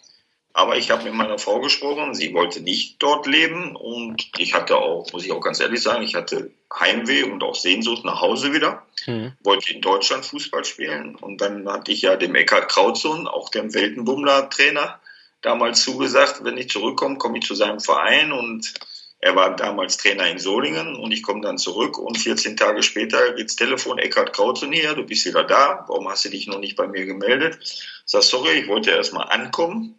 Aber 0.53 0.77
ich 0.77 0.89
habe 0.89 1.03
mit 1.03 1.13
meiner 1.13 1.37
Frau 1.37 1.59
gesprochen, 1.59 2.15
sie 2.15 2.33
wollte 2.33 2.61
nicht 2.61 3.01
dort 3.01 3.27
leben. 3.27 3.75
Und 3.75 4.29
ich 4.37 4.53
hatte 4.53 4.77
auch, 4.77 5.11
muss 5.13 5.23
ich 5.23 5.31
auch 5.31 5.41
ganz 5.41 5.59
ehrlich 5.59 5.81
sagen, 5.81 6.03
ich 6.03 6.15
hatte 6.15 6.51
Heimweh 6.73 7.23
und 7.23 7.43
auch 7.43 7.55
Sehnsucht 7.55 8.03
nach 8.03 8.21
Hause 8.21 8.51
wieder. 8.53 8.85
Mhm. 9.05 9.33
Wollte 9.43 9.73
in 9.73 9.81
Deutschland 9.81 10.25
Fußball 10.25 10.65
spielen. 10.65 11.15
Und 11.15 11.41
dann 11.41 11.69
hatte 11.71 11.91
ich 11.91 12.01
ja 12.01 12.15
dem 12.15 12.35
Eckhard 12.35 12.69
Krautsohn, 12.69 13.27
auch 13.27 13.49
dem 13.49 13.73
Weltenbummler-Trainer, 13.73 14.99
damals 15.41 15.83
zugesagt, 15.83 16.43
wenn 16.43 16.57
ich 16.57 16.69
zurückkomme, 16.69 17.17
komme 17.17 17.37
ich 17.37 17.45
zu 17.45 17.53
seinem 17.53 17.79
Verein. 17.79 18.31
Und 18.31 18.73
er 19.19 19.35
war 19.35 19.55
damals 19.55 19.97
Trainer 19.97 20.27
in 20.31 20.39
Solingen. 20.39 20.95
Und 20.95 21.11
ich 21.11 21.21
komme 21.21 21.41
dann 21.41 21.59
zurück. 21.59 21.99
Und 21.99 22.17
14 22.17 22.57
Tage 22.57 22.81
später 22.81 23.33
geht's 23.33 23.55
Telefon, 23.55 23.99
Eckhard 23.99 24.33
Krautsohn 24.33 24.71
hier, 24.71 24.95
du 24.95 25.03
bist 25.03 25.27
wieder 25.27 25.43
da, 25.43 25.85
warum 25.87 26.09
hast 26.09 26.25
du 26.25 26.29
dich 26.29 26.47
noch 26.47 26.59
nicht 26.59 26.75
bei 26.75 26.87
mir 26.87 27.05
gemeldet? 27.05 27.59
Ich 27.61 28.01
sag, 28.05 28.23
sorry, 28.23 28.53
ich 28.53 28.67
wollte 28.67 28.89
erst 28.89 29.13
mal 29.13 29.25
ankommen 29.25 29.98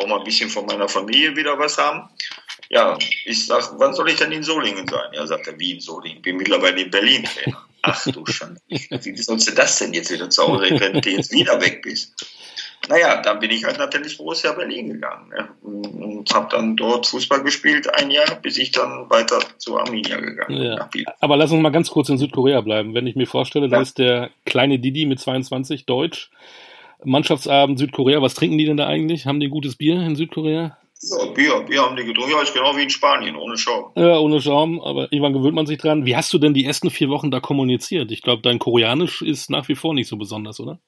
auch 0.00 0.06
mal 0.06 0.18
ein 0.18 0.24
bisschen 0.24 0.50
von 0.50 0.66
meiner 0.66 0.88
Familie 0.88 1.36
wieder 1.36 1.58
was 1.58 1.78
haben. 1.78 2.08
Ja, 2.68 2.96
ich 3.24 3.46
sag, 3.46 3.78
wann 3.78 3.94
soll 3.94 4.10
ich 4.10 4.16
denn 4.16 4.32
in 4.32 4.42
Solingen 4.42 4.86
sein? 4.86 5.10
Ja, 5.12 5.26
sagt 5.26 5.48
er, 5.48 5.58
wie 5.58 5.72
in 5.72 5.80
Solingen? 5.80 6.18
Ich 6.18 6.22
bin 6.22 6.36
mittlerweile 6.36 6.80
in 6.80 6.90
Berlin 6.90 7.24
Trainer. 7.24 7.66
Ach 7.82 8.04
du 8.04 8.26
Schande. 8.26 8.60
Wie 8.68 9.16
sollst 9.16 9.48
du 9.48 9.52
das 9.52 9.78
denn 9.78 9.94
jetzt 9.94 10.10
wieder 10.10 10.30
zu 10.30 10.46
Hause, 10.46 10.78
wenn 10.78 11.00
du 11.00 11.10
jetzt 11.10 11.32
wieder 11.32 11.60
weg 11.60 11.82
bist? 11.82 12.14
Naja, 12.88 13.20
dann 13.20 13.38
bin 13.40 13.50
ich 13.50 13.64
halt 13.64 13.78
Tennis 13.90 14.16
Borussia 14.16 14.52
Berlin 14.52 14.88
gegangen 14.88 15.30
ja, 15.36 15.48
und 15.62 16.32
habe 16.32 16.48
dann 16.50 16.76
dort 16.76 17.06
Fußball 17.06 17.42
gespielt 17.42 17.92
ein 17.94 18.10
Jahr, 18.10 18.36
bis 18.36 18.56
ich 18.56 18.70
dann 18.72 19.08
weiter 19.10 19.38
zu 19.58 19.78
Arminia 19.78 20.18
gegangen 20.18 20.62
ja. 20.62 20.88
Aber 21.20 21.36
lass 21.36 21.52
uns 21.52 21.62
mal 21.62 21.70
ganz 21.70 21.90
kurz 21.90 22.08
in 22.08 22.16
Südkorea 22.16 22.62
bleiben. 22.62 22.94
Wenn 22.94 23.06
ich 23.06 23.16
mir 23.16 23.26
vorstelle, 23.26 23.66
ja. 23.66 23.72
da 23.72 23.82
ist 23.82 23.98
der 23.98 24.30
kleine 24.46 24.78
Didi 24.78 25.04
mit 25.04 25.20
22 25.20 25.84
Deutsch, 25.84 26.30
Mannschaftsabend 27.04 27.78
Südkorea. 27.78 28.22
Was 28.22 28.34
trinken 28.34 28.58
die 28.58 28.66
denn 28.66 28.76
da 28.76 28.86
eigentlich? 28.86 29.26
Haben 29.26 29.40
die 29.40 29.48
gutes 29.48 29.76
Bier 29.76 30.00
in 30.00 30.16
Südkorea? 30.16 30.76
Ja, 31.02 31.26
Bier, 31.32 31.60
Bier 31.60 31.82
haben 31.82 31.96
die 31.96 32.04
getrunken. 32.04 32.32
Ja, 32.32 32.42
ist 32.42 32.52
genau 32.52 32.76
wie 32.76 32.82
in 32.82 32.90
Spanien, 32.90 33.34
ohne 33.36 33.56
Schaum. 33.56 33.92
Ja, 33.96 34.18
ohne 34.18 34.40
Schaum, 34.42 34.80
aber 34.82 35.04
irgendwann 35.10 35.32
gewöhnt 35.32 35.54
man 35.54 35.66
sich 35.66 35.78
dran. 35.78 36.04
Wie 36.04 36.14
hast 36.14 36.32
du 36.32 36.38
denn 36.38 36.52
die 36.52 36.66
ersten 36.66 36.90
vier 36.90 37.08
Wochen 37.08 37.30
da 37.30 37.40
kommuniziert? 37.40 38.10
Ich 38.12 38.20
glaube, 38.20 38.42
dein 38.42 38.58
Koreanisch 38.58 39.22
ist 39.22 39.48
nach 39.48 39.68
wie 39.68 39.74
vor 39.74 39.94
nicht 39.94 40.08
so 40.08 40.16
besonders, 40.16 40.60
oder? 40.60 40.78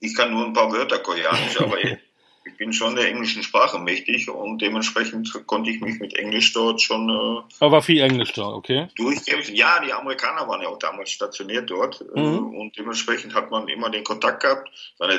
Ich 0.00 0.16
kann 0.16 0.32
nur 0.32 0.46
ein 0.46 0.52
paar 0.52 0.72
Wörter 0.72 0.98
Koreanisch, 0.98 1.60
aber 1.60 1.76
ich 2.46 2.56
bin 2.56 2.72
schon 2.72 2.94
der 2.96 3.08
englischen 3.08 3.42
Sprache 3.42 3.78
mächtig 3.78 4.28
und 4.28 4.60
dementsprechend 4.60 5.32
konnte 5.46 5.70
ich 5.70 5.80
mich 5.80 5.98
mit 5.98 6.14
Englisch 6.14 6.52
dort 6.52 6.80
schon. 6.80 7.08
Äh, 7.08 7.64
Aber 7.64 7.82
viel 7.82 8.02
Englisch 8.02 8.32
da, 8.32 8.46
okay? 8.46 8.88
Durchkämpfen. 8.96 9.54
Ja, 9.54 9.80
die 9.84 9.92
Amerikaner 9.92 10.46
waren 10.46 10.62
ja 10.62 10.68
auch 10.68 10.78
damals 10.78 11.10
stationiert 11.10 11.70
dort 11.70 12.04
äh, 12.14 12.20
mhm. 12.20 12.54
und 12.54 12.76
dementsprechend 12.76 13.34
hat 13.34 13.50
man 13.50 13.68
immer 13.68 13.90
den 13.90 14.04
Kontakt 14.04 14.42
gehabt. 14.42 14.70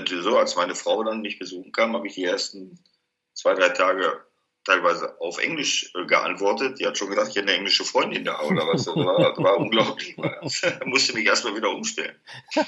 So, 0.08 0.38
als 0.38 0.56
meine 0.56 0.76
Frau 0.76 1.04
dann 1.04 1.22
mich 1.22 1.40
besuchen 1.40 1.72
kam, 1.72 1.94
habe 1.94 2.08
ich 2.08 2.16
die 2.16 2.26
ersten 2.26 2.80
zwei, 3.34 3.54
drei 3.54 3.70
Tage 3.70 4.22
teilweise 4.66 5.20
auf 5.22 5.38
Englisch 5.38 5.92
äh, 5.96 6.06
geantwortet. 6.06 6.80
Die 6.80 6.86
hat 6.86 6.98
schon 6.98 7.10
gedacht, 7.10 7.30
ich 7.30 7.36
hätte 7.36 7.48
eine 7.48 7.58
englische 7.58 7.86
Freundin 7.86 8.26
da 8.26 8.42
oder 8.42 8.68
was. 8.68 8.86
Das 8.86 8.96
war, 8.96 9.20
das 9.20 9.38
war 9.38 9.58
unglaublich. 9.58 10.18
Ich 10.18 10.64
musste 10.86 11.14
mich 11.14 11.26
erstmal 11.26 11.56
wieder 11.56 11.70
umstellen. 11.70 12.16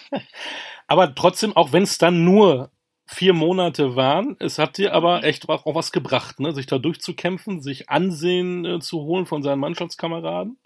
Aber 0.87 1.13
trotzdem, 1.13 1.55
auch 1.55 1.73
wenn 1.73 1.83
es 1.83 1.97
dann 1.97 2.23
nur 2.23 2.71
vier 3.07 3.33
Monate 3.33 3.95
waren. 3.95 4.35
Es 4.39 4.59
hat 4.59 4.77
dir 4.77 4.93
aber 4.93 5.23
echt 5.23 5.47
auch 5.49 5.75
was 5.75 5.91
gebracht, 5.91 6.39
ne? 6.39 6.53
sich 6.53 6.67
da 6.67 6.77
durchzukämpfen, 6.77 7.61
sich 7.61 7.89
Ansehen 7.89 8.65
äh, 8.65 8.79
zu 8.79 9.01
holen 9.01 9.25
von 9.25 9.41
seinen 9.41 9.59
Mannschaftskameraden. 9.59 10.57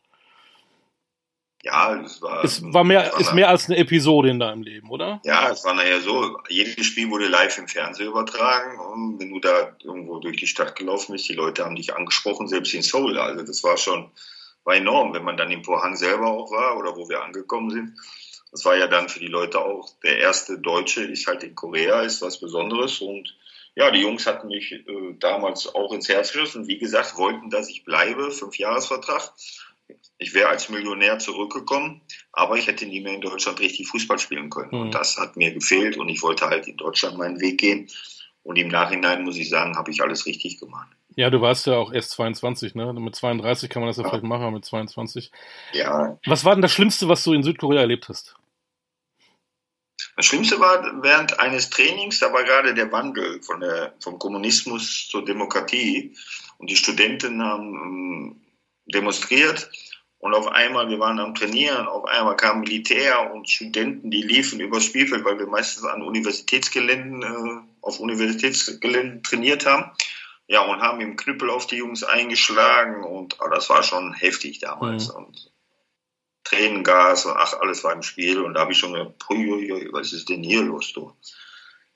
Ja, 1.64 2.02
es 2.02 2.20
war. 2.24 2.44
Es 2.44 2.64
war 2.74 2.84
mehr, 2.84 3.12
es 3.14 3.28
ist 3.28 3.34
mehr 3.34 3.48
als 3.48 3.70
eine 3.70 3.78
Episode 3.78 4.32
in 4.32 4.40
deinem 4.40 4.64
Leben, 4.64 4.90
oder? 4.90 5.22
Ja, 5.24 5.52
es 5.52 5.64
war 5.64 5.76
nachher 5.76 6.02
so. 6.02 6.40
Jedes 6.50 6.88
Spiel 6.88 7.12
wurde 7.12 7.28
live 7.28 7.56
im 7.60 7.68
Fernsehen 7.68 8.08
übertragen. 8.08 8.80
Und 8.80 9.20
wenn 9.20 9.30
du 9.30 9.40
da 9.40 9.76
irgendwo 9.84 10.18
durch 10.18 10.38
die 10.38 10.48
Stadt 10.48 10.76
gelaufen 10.76 11.12
bist, 11.12 11.30
die 11.30 11.36
Leute 11.36 11.64
haben 11.64 11.76
dich 11.76 11.96
angesprochen, 11.96 12.48
selbst 12.48 12.74
in 12.74 12.82
Seoul. 12.82 13.20
Also 13.20 13.46
das 13.46 13.64
war 13.64 13.78
schon, 13.78 14.10
war 14.64 14.76
enorm, 14.76 15.14
wenn 15.14 15.24
man 15.24 15.38
dann 15.38 15.52
in 15.52 15.62
Pohang 15.62 15.96
selber 15.96 16.32
auch 16.32 16.50
war 16.50 16.78
oder 16.78 16.96
wo 16.96 17.08
wir 17.08 17.24
angekommen 17.24 17.70
sind 17.70 17.94
das 18.52 18.66
war 18.66 18.76
ja 18.76 18.88
dann 18.88 19.10
für 19.10 19.20
die 19.20 19.28
Leute 19.28 19.60
auch 19.60 19.90
der 20.04 20.20
erste 20.20 20.60
Deutsche, 20.60 21.04
ist 21.04 21.28
halt 21.28 21.44
in 21.44 21.56
Korea, 21.56 22.02
ist 22.02 22.22
was 22.22 22.40
Besonderes. 22.40 23.00
Und 23.00 23.36
ja, 23.76 23.90
die 23.92 24.02
Jungs 24.02 24.28
hatten 24.28 24.48
mich 24.48 24.74
äh, 24.74 24.84
damals 25.20 25.74
auch 25.74 25.94
ins 25.94 26.10
Herz 26.10 26.34
geschossen. 26.34 26.68
Wie 26.68 26.78
gesagt, 26.78 27.18
wollten, 27.18 27.50
dass 27.50 27.70
ich 27.70 27.86
bleibe, 27.86 28.32
Fünfjahresvertrag. 28.32 29.32
Ich 30.18 30.34
wäre 30.34 30.50
als 30.50 30.70
Millionär 30.70 31.20
zurückgekommen, 31.20 32.02
aber 32.32 32.58
ich 32.58 32.68
hätte 32.68 32.86
nie 32.86 33.02
mehr 33.02 33.16
in 33.16 33.22
Deutschland 33.22 33.60
richtig 33.60 33.88
Fußball 33.88 34.20
spielen 34.20 34.50
können. 34.50 34.70
Mhm. 34.72 34.82
Und 34.82 34.96
das 34.96 35.18
hat 35.18 35.38
mir 35.38 35.54
gefehlt 35.54 35.98
und 35.98 36.10
ich 36.10 36.22
wollte 36.22 36.46
halt 36.46 36.68
in 36.68 36.78
Deutschland 36.78 37.18
meinen 37.18 37.40
Weg 37.40 37.60
gehen. 37.60 37.90
Und 38.44 38.58
im 38.58 38.70
Nachhinein 38.70 39.24
muss 39.24 39.38
ich 39.38 39.50
sagen, 39.50 39.78
habe 39.78 39.92
ich 39.92 40.02
alles 40.02 40.26
richtig 40.26 40.60
gemacht. 40.60 40.90
Ja, 41.16 41.30
du 41.30 41.42
warst 41.42 41.68
ja 41.68 41.76
auch 41.76 41.92
erst 41.92 42.12
22, 42.12 42.74
ne? 42.76 42.94
Mit 42.94 43.16
32 43.16 43.70
kann 43.70 43.82
man 43.82 43.90
das 43.90 43.98
ja, 43.98 44.04
ja. 44.04 44.10
vielleicht 44.10 44.24
machen, 44.24 44.44
aber 44.44 44.52
mit 44.52 44.66
22. 44.66 45.32
Ja. 45.74 46.18
Was 46.26 46.46
war 46.46 46.56
denn 46.56 46.62
das 46.62 46.72
Schlimmste, 46.72 47.08
was 47.10 47.24
du 47.24 47.34
in 47.34 47.44
Südkorea 47.44 47.82
erlebt 47.82 48.08
hast? 48.10 48.36
Das 50.22 50.28
Schlimmste 50.28 50.60
war 50.60 51.02
während 51.02 51.40
eines 51.40 51.72
Trainings, 51.72 52.20
da 52.20 52.32
war 52.32 52.44
gerade 52.44 52.76
der 52.76 52.92
Wandel 52.92 53.42
von 53.42 53.60
der, 53.60 53.96
vom 54.00 54.20
Kommunismus 54.20 55.08
zur 55.08 55.26
Demokratie 55.26 56.16
und 56.60 56.70
die 56.70 56.76
Studenten 56.76 57.42
haben 57.42 57.74
ähm, 57.74 58.42
demonstriert 58.86 59.72
Und 60.20 60.36
auf 60.36 60.46
einmal, 60.46 60.90
wir 60.90 61.00
waren 61.00 61.20
am 61.20 61.34
Trainieren, 61.34 61.88
auf 61.88 62.06
einmal 62.06 62.36
kamen 62.36 62.60
Militär 62.60 63.34
und 63.34 63.50
Studenten, 63.50 64.12
die 64.12 64.22
liefen 64.22 64.60
übers 64.60 64.86
Spielfeld, 64.86 65.26
weil 65.26 65.40
wir 65.40 65.48
meistens 65.48 65.86
an 65.86 66.04
Universitätsgeländen, 66.04 67.24
äh, 67.24 67.62
auf 67.82 68.00
Universitätsgeländen 68.00 69.24
trainiert 69.24 69.66
haben. 69.66 69.90
Ja, 70.48 70.62
und 70.62 70.82
haben 70.82 71.02
im 71.02 71.16
Knüppel 71.16 71.50
auf 71.50 71.66
die 71.66 71.78
Jungs 71.78 72.04
eingeschlagen 72.04 73.04
und 73.04 73.38
oh, 73.42 73.50
das 73.50 73.72
war 73.72 73.82
schon 73.82 74.14
heftig 74.14 74.60
damals. 74.60 75.08
Mhm. 75.08 75.16
Und 75.16 75.51
Tränengas 76.44 77.26
und 77.26 77.34
ach, 77.36 77.54
alles 77.60 77.84
war 77.84 77.94
im 77.94 78.04
Spiel. 78.04 78.42
Und 78.42 78.56
da 78.56 78.62
habe 78.62 78.72
ich 78.72 78.78
schon 78.78 78.94
gedacht, 78.94 79.16
was 79.92 80.14
ist 80.14 80.30
denn 80.30 80.44
hier 80.44 80.64
los, 80.64 80.94
du? 80.94 81.14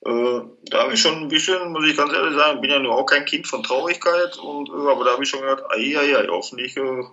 Äh, 0.05 0.41
da 0.69 0.84
habe 0.84 0.93
ich 0.93 1.01
schon 1.01 1.15
ein 1.15 1.27
bisschen, 1.27 1.71
muss 1.71 1.86
ich 1.86 1.97
ganz 1.97 2.13
ehrlich 2.13 2.36
sagen, 2.36 2.62
bin 2.62 2.69
ja 2.69 2.79
nur 2.79 2.95
auch 2.95 3.05
kein 3.05 3.25
Kind 3.25 3.47
von 3.47 3.63
Traurigkeit, 3.63 4.38
und, 4.38 4.69
äh, 4.69 4.91
aber 4.91 5.03
da 5.03 5.13
habe 5.13 5.23
ich 5.23 5.29
schon 5.29 5.41
gedacht, 5.41 5.63
ai, 5.71 5.97
ai, 5.97 6.15
ai, 6.15 6.27
hoffentlich 6.29 6.77
äh, 6.77 7.03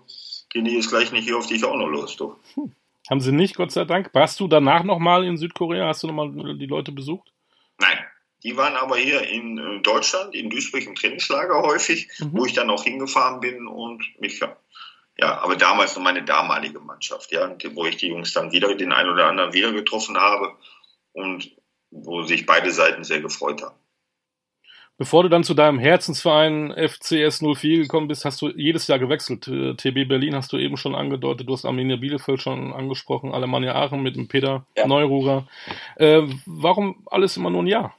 gehen 0.50 0.66
die 0.66 0.76
jetzt 0.76 0.90
gleich 0.90 1.10
nicht 1.10 1.24
hier 1.24 1.38
auf 1.38 1.46
dich 1.46 1.64
auch 1.64 1.76
noch 1.76 1.88
los. 1.88 2.16
Du. 2.16 2.36
Hm. 2.54 2.72
Haben 3.08 3.20
sie 3.20 3.32
nicht, 3.32 3.56
Gott 3.56 3.72
sei 3.72 3.84
Dank. 3.84 4.10
Warst 4.12 4.38
du 4.40 4.46
danach 4.46 4.84
nochmal 4.84 5.24
in 5.24 5.36
Südkorea? 5.36 5.88
Hast 5.88 6.02
du 6.02 6.06
nochmal 6.06 6.56
die 6.56 6.66
Leute 6.66 6.92
besucht? 6.92 7.32
Nein. 7.78 7.98
Die 8.42 8.56
waren 8.56 8.74
aber 8.74 8.96
hier 8.96 9.22
in 9.22 9.58
äh, 9.58 9.80
Deutschland, 9.82 10.34
in 10.34 10.50
Duisburg 10.50 10.84
im 10.84 10.94
Trainingslager 10.94 11.62
häufig, 11.62 12.08
mhm. 12.18 12.30
wo 12.32 12.44
ich 12.44 12.52
dann 12.52 12.70
auch 12.70 12.84
hingefahren 12.84 13.40
bin 13.40 13.66
und 13.68 14.04
mich, 14.20 14.40
ja, 14.40 14.56
ja, 15.18 15.40
aber 15.40 15.56
damals 15.56 15.94
noch 15.94 16.02
meine 16.02 16.24
damalige 16.24 16.80
Mannschaft, 16.80 17.32
ja, 17.32 17.54
wo 17.74 17.84
ich 17.84 17.96
die 17.96 18.08
Jungs 18.08 18.32
dann 18.32 18.52
wieder, 18.52 18.74
den 18.74 18.92
einen 18.92 19.10
oder 19.10 19.26
anderen 19.26 19.52
wieder 19.52 19.72
getroffen 19.72 20.16
habe 20.16 20.56
und 21.12 21.50
wo 21.90 22.22
sich 22.22 22.46
beide 22.46 22.70
Seiten 22.70 23.04
sehr 23.04 23.20
gefreut 23.20 23.62
haben. 23.62 23.76
Bevor 24.98 25.22
du 25.22 25.28
dann 25.28 25.42
zu 25.42 25.54
deinem 25.54 25.78
Herzensverein 25.78 26.72
FCS 26.72 27.42
04 27.42 27.78
gekommen 27.78 28.08
bist, 28.08 28.24
hast 28.24 28.40
du 28.40 28.50
jedes 28.50 28.86
Jahr 28.86 28.98
gewechselt. 28.98 29.48
Äh, 29.48 29.74
TB 29.74 30.08
Berlin 30.08 30.36
hast 30.36 30.52
du 30.52 30.58
eben 30.58 30.76
schon 30.76 30.94
angedeutet, 30.94 31.48
du 31.48 31.54
hast 31.54 31.64
Arminia 31.64 31.96
Bielefeld 31.96 32.40
schon 32.40 32.72
angesprochen, 32.72 33.34
Alemannia 33.34 33.74
Aachen 33.74 34.02
mit 34.02 34.16
dem 34.16 34.28
Peter 34.28 34.64
ja. 34.76 34.86
Neururer. 34.86 35.48
Äh, 35.96 36.22
warum 36.46 37.06
alles 37.10 37.36
immer 37.36 37.50
nur 37.50 37.62
ein 37.62 37.68
Jahr? 37.68 37.96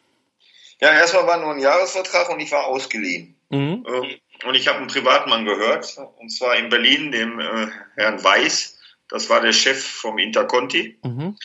Ja, 0.79 0.93
erstmal 0.93 1.27
war 1.27 1.39
nur 1.39 1.51
ein 1.51 1.59
Jahresvertrag 1.59 2.29
und 2.29 2.39
ich 2.39 2.51
war 2.51 2.67
ausgeliehen. 2.67 3.35
Mhm. 3.49 3.85
Ähm, 3.87 4.15
und 4.45 4.55
ich 4.55 4.67
habe 4.67 4.79
einen 4.79 4.87
Privatmann 4.87 5.45
gehört, 5.45 5.97
und 6.19 6.29
zwar 6.29 6.55
in 6.57 6.69
Berlin, 6.69 7.11
dem 7.11 7.39
äh, 7.39 7.67
Herrn 7.95 8.23
Weiß. 8.23 8.79
Das 9.09 9.29
war 9.29 9.41
der 9.41 9.53
Chef 9.53 9.83
vom 9.83 10.17
Interconti. 10.17 10.97
Mhm 11.03 11.37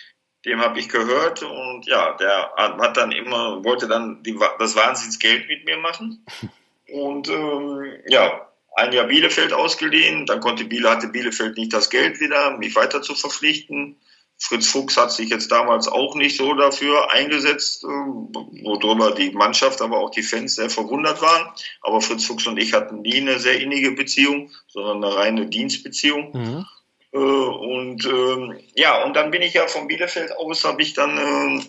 dem 0.44 0.60
habe 0.60 0.78
ich 0.78 0.88
gehört 0.88 1.42
und 1.42 1.86
ja, 1.86 2.12
der 2.14 2.52
hat 2.56 2.96
dann 2.96 3.12
immer, 3.12 3.62
wollte 3.64 3.88
dann 3.88 4.22
die, 4.22 4.38
das 4.58 4.76
Wahnsinnsgeld 4.76 5.48
mit 5.48 5.64
mir 5.64 5.76
machen. 5.76 6.24
Und 6.90 7.28
ähm, 7.28 7.96
ja, 8.06 8.48
ein 8.74 8.92
Jahr 8.92 9.08
Bielefeld 9.08 9.52
ausgeliehen, 9.52 10.24
dann 10.24 10.40
konnte 10.40 10.64
Biele, 10.64 10.88
hatte 10.88 11.08
Bielefeld 11.08 11.58
nicht 11.58 11.74
das 11.74 11.90
Geld 11.90 12.18
wieder, 12.18 12.56
mich 12.56 12.74
weiter 12.76 13.02
zu 13.02 13.14
verpflichten. 13.14 13.96
Fritz 14.40 14.68
Fuchs 14.68 14.96
hat 14.96 15.10
sich 15.12 15.30
jetzt 15.30 15.50
damals 15.50 15.88
auch 15.88 16.14
nicht 16.14 16.36
so 16.36 16.54
dafür 16.54 17.10
eingesetzt, 17.10 17.82
äh, 17.82 17.86
worüber 17.86 19.10
die 19.10 19.30
Mannschaft, 19.30 19.82
aber 19.82 19.98
auch 19.98 20.10
die 20.10 20.22
Fans 20.22 20.54
sehr 20.54 20.70
verwundert 20.70 21.20
waren. 21.20 21.48
Aber 21.80 22.00
Fritz 22.00 22.24
Fuchs 22.24 22.46
und 22.46 22.56
ich 22.56 22.72
hatten 22.72 23.02
nie 23.02 23.16
eine 23.16 23.40
sehr 23.40 23.60
innige 23.60 23.92
Beziehung, 23.92 24.50
sondern 24.68 25.02
eine 25.02 25.16
reine 25.16 25.46
Dienstbeziehung. 25.46 26.30
Mhm. 26.32 26.66
Äh, 27.12 27.18
und 27.18 28.04
äh, 28.04 28.64
ja, 28.74 29.02
und 29.04 29.16
dann 29.16 29.32
bin 29.32 29.42
ich 29.42 29.54
ja 29.54 29.66
von 29.66 29.88
Bielefeld 29.88 30.36
aus, 30.36 30.64
habe 30.64 30.82
ich 30.82 30.94
dann, 30.94 31.18
äh, 31.18 31.64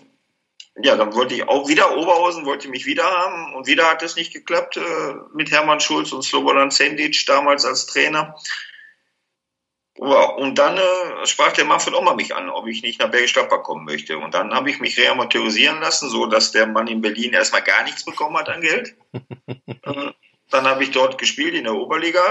ja, 0.82 0.96
dann 0.96 1.12
wollte 1.14 1.34
ich 1.34 1.48
auch 1.48 1.68
wieder 1.68 1.96
Oberhausen, 1.96 2.46
wollte 2.46 2.68
mich 2.68 2.86
wieder 2.86 3.04
haben 3.04 3.54
und 3.54 3.66
wieder 3.66 3.90
hat 3.90 4.02
es 4.02 4.14
nicht 4.14 4.32
geklappt 4.32 4.76
äh, 4.76 5.14
mit 5.34 5.50
Hermann 5.50 5.80
Schulz 5.80 6.12
und 6.12 6.22
Slobodan 6.22 6.70
Sendic 6.70 7.26
damals 7.26 7.64
als 7.64 7.86
Trainer. 7.86 8.36
Und 10.00 10.58
dann 10.58 10.78
äh, 10.78 11.26
sprach 11.26 11.52
der 11.52 11.66
Manfred 11.66 11.94
auch 11.94 12.02
mal 12.02 12.16
mich 12.16 12.34
an, 12.34 12.48
ob 12.48 12.66
ich 12.66 12.82
nicht 12.82 12.98
nach 13.00 13.10
Bergisch 13.10 13.34
Gladbach 13.34 13.62
kommen 13.62 13.84
möchte. 13.84 14.16
Und 14.16 14.32
dann 14.32 14.54
habe 14.54 14.70
ich 14.70 14.80
mich 14.80 14.98
reamateurisieren 14.98 15.78
lassen, 15.78 16.08
so 16.08 16.24
dass 16.24 16.52
der 16.52 16.66
Mann 16.66 16.86
in 16.86 17.02
Berlin 17.02 17.34
erstmal 17.34 17.62
gar 17.62 17.84
nichts 17.84 18.06
bekommen 18.06 18.38
hat 18.38 18.48
an 18.48 18.62
Geld. 18.62 18.96
äh, 19.46 20.12
dann 20.48 20.64
habe 20.64 20.84
ich 20.84 20.90
dort 20.90 21.18
gespielt 21.18 21.54
in 21.54 21.64
der 21.64 21.74
Oberliga 21.74 22.22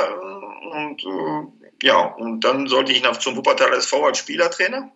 und 0.72 1.06
äh, 1.06 1.86
ja, 1.86 2.00
und 2.00 2.42
dann 2.42 2.68
sollte 2.68 2.92
ich 2.92 3.04
nach 3.04 3.18
zum 3.18 3.38
Wuppertal 3.38 3.72
SV 3.74 4.04
als 4.04 4.18
Spielertrainer. 4.18 4.92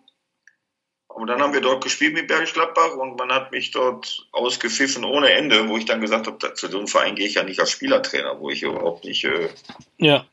Und 1.06 1.28
dann 1.28 1.40
haben 1.40 1.54
wir 1.54 1.60
dort 1.60 1.84
gespielt 1.84 2.14
mit 2.14 2.26
Bergisch 2.26 2.54
Gladbach 2.54 2.96
und 2.96 3.16
man 3.16 3.30
hat 3.32 3.52
mich 3.52 3.70
dort 3.70 4.26
ausgepfiffen 4.32 5.04
ohne 5.04 5.30
Ende, 5.30 5.68
wo 5.68 5.76
ich 5.76 5.84
dann 5.84 6.00
gesagt 6.00 6.26
habe, 6.26 6.54
zu 6.54 6.68
so 6.68 6.78
einem 6.78 6.88
Verein 6.88 7.14
gehe 7.14 7.28
ich 7.28 7.34
ja 7.34 7.44
nicht 7.44 7.60
als 7.60 7.70
Spielertrainer, 7.70 8.40
wo 8.40 8.50
ich 8.50 8.64
überhaupt 8.64 9.04
nicht 9.04 9.22
äh, 9.22 9.48
ja. 9.98 10.26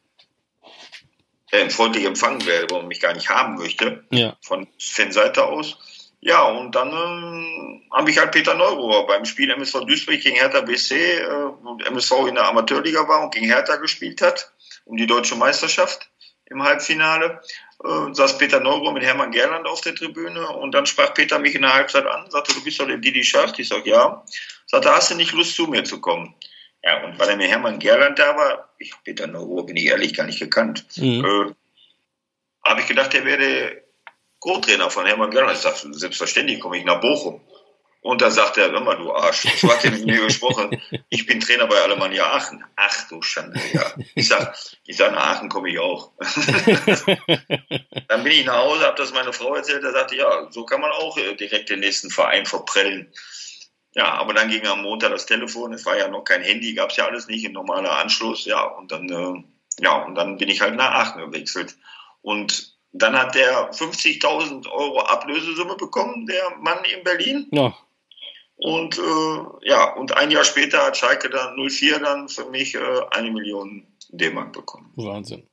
Äh, 1.52 1.70
freundlich 1.70 2.06
empfangen 2.06 2.46
werde, 2.46 2.68
wo 2.70 2.78
man 2.78 2.88
mich 2.88 3.00
gar 3.00 3.14
nicht 3.14 3.30
haben 3.30 3.56
möchte, 3.56 4.04
ja. 4.10 4.36
von 4.42 4.68
Fanseite 4.80 5.46
aus. 5.46 5.78
Ja, 6.24 6.44
und 6.44 6.76
dann 6.76 6.92
ähm, 6.92 7.82
habe 7.92 8.12
ich 8.12 8.20
halt 8.20 8.32
Peter 8.32 8.54
Neururer 8.54 9.08
beim 9.08 9.26
Spiel 9.26 9.50
MSV 9.50 9.86
Duisburg 9.86 10.22
gegen 10.22 10.36
Hertha 10.36 10.62
BC, 10.62 10.92
äh, 10.92 11.26
und 11.64 11.86
MSV 11.86 12.28
in 12.28 12.36
der 12.36 12.48
Amateurliga 12.48 13.08
war 13.08 13.24
und 13.24 13.34
gegen 13.34 13.48
Hertha 13.48 13.78
gespielt 13.78 14.22
hat, 14.22 14.52
um 14.86 14.98
die 14.98 15.08
deutsche 15.08 15.36
Meisterschaft 15.36 16.10
im 16.46 16.62
Halbfinale. 16.62 17.42
Äh, 17.84 18.14
saß 18.14 18.38
Peter 18.38 18.60
Neuro 18.60 18.92
mit 18.92 19.04
Hermann 19.04 19.32
Gerland 19.32 19.66
auf 19.66 19.82
der 19.82 19.96
Tribüne 19.96 20.48
und 20.50 20.74
dann 20.74 20.86
sprach 20.86 21.16
Peter 21.16 21.40
mich 21.40 21.56
in 21.56 21.64
der 21.64 21.74
Halbzeit 21.74 22.06
an, 22.06 22.30
sagte, 22.30 22.54
du 22.54 22.64
bist 22.64 22.80
doch 22.80 22.86
der 22.86 22.98
Didi 22.98 23.24
Schacht. 23.24 23.58
Ich 23.58 23.70
sag, 23.70 23.88
ja. 23.88 24.24
Sagte, 24.68 24.92
hast 24.92 25.10
du 25.10 25.16
nicht 25.16 25.32
Lust 25.32 25.56
zu 25.56 25.66
mir 25.66 25.84
zu 25.84 26.00
kommen? 26.00 26.36
Ja, 26.84 27.04
und 27.04 27.20
weil 27.20 27.30
er 27.30 27.38
mir 27.38 27.48
Hermann 27.48 27.80
Gerland 27.80 28.18
da 28.18 28.36
war, 28.36 28.70
ich 28.80 28.94
Peter 29.04 29.28
Neuro 29.28 29.64
bin 29.64 29.78
ich 29.78 29.86
ehrlich 29.86 30.14
gar 30.14 30.26
nicht 30.26 30.40
gekannt, 30.40 30.86
mhm. 30.98 31.24
äh, 31.24 31.54
habe 32.68 32.82
ich 32.82 32.88
gedacht, 32.88 33.14
der 33.14 33.26
wäre 33.26 33.82
Co-Trainer 34.40 34.90
von 34.90 35.06
Hermann 35.06 35.32
Gerland. 35.32 35.54
Ich 35.54 35.62
sagte, 35.62 35.94
selbstverständlich 35.94 36.60
komme 36.60 36.78
ich 36.78 36.86
nach 36.86 37.00
Bochum. 37.00 37.42
Und 38.02 38.22
da 38.22 38.32
sagt 38.32 38.58
er, 38.58 38.72
hör 38.72 38.82
mal, 38.82 38.98
du 38.98 39.14
Arsch, 39.14 39.46
so 39.58 39.72
hat 39.72 39.86
er 39.86 39.92
mit 39.92 40.06
mir 40.06 40.26
gesprochen, 40.26 40.82
ich 41.10 41.28
bin 41.28 41.40
Trainer 41.40 41.68
bei 41.68 41.80
Alemannia 41.80 42.32
Aachen. 42.32 42.66
Ach 42.76 43.08
du 43.10 43.22
Schande, 43.22 43.62
ja. 43.74 43.94
Ich 44.16 44.28
sag, 44.28 44.58
ich 44.86 44.98
sag, 44.98 45.12
nach 45.12 45.36
Aachen 45.36 45.50
komme 45.50 45.70
ich 45.70 45.78
auch. 45.78 46.12
dann 48.08 48.24
bin 48.24 48.34
ich 48.34 48.46
nach 48.46 48.58
Hause, 48.58 48.88
habe 48.88 48.98
das 48.98 49.14
meine 49.14 49.34
Frau 49.34 49.54
erzählt, 49.54 49.84
da 49.84 49.92
sagte, 49.92 50.16
ja, 50.16 50.48
so 50.50 50.66
kann 50.66 50.82
man 50.82 50.92
auch 50.92 51.16
äh, 51.18 51.36
direkt 51.36 51.70
den 51.70 51.82
nächsten 51.82 52.10
Verein 52.10 52.48
verprellen. 52.48 53.14
Ja, 53.94 54.14
aber 54.14 54.34
dann 54.34 54.50
ging 54.50 54.66
am 54.68 54.84
Montag 54.84 55.12
das 55.12 55.26
Telefon, 55.26 55.74
es 55.74 55.86
war 55.86 55.98
ja 55.98 56.08
noch 56.08 56.24
kein 56.24 56.42
Handy, 56.42 56.74
gab's 56.74 56.96
ja 56.96 57.08
alles 57.08 57.28
nicht, 57.28 57.46
ein 57.46 57.52
normaler 57.52 57.98
Anschluss, 57.98 58.46
ja, 58.46 58.64
und 58.64 58.92
dann, 58.92 59.10
äh, 59.10 59.44
ja, 59.84 60.06
und 60.06 60.16
dann 60.16 60.38
bin 60.38 60.50
ich 60.50 60.62
halt 60.62 60.76
nach 60.76 60.92
Aachen 60.92 61.26
gewechselt. 61.26 61.78
Und 62.22 62.78
dann 62.94 63.18
hat 63.18 63.36
der 63.36 63.72
50.000 63.72 64.70
Euro 64.70 65.02
Ablösesumme 65.02 65.76
bekommen, 65.76 66.26
der 66.26 66.58
Mann 66.60 66.80
in 66.86 67.04
Berlin. 67.04 67.48
Ja. 67.52 67.76
Und 68.56 68.98
äh, 69.00 69.68
ja, 69.68 69.94
und 69.96 70.16
ein 70.16 70.30
Jahr 70.30 70.44
später 70.44 70.86
hat 70.86 70.96
Schalke 70.96 71.30
dann 71.30 71.56
04 71.56 72.00
dann 72.00 72.30
für 72.30 72.46
mich 72.46 72.76
äh, 72.76 73.02
eine 73.10 73.32
Million 73.32 73.88
D-Mark 74.10 74.54
bekommen. 74.54 74.92
Wahnsinn. 74.96 75.48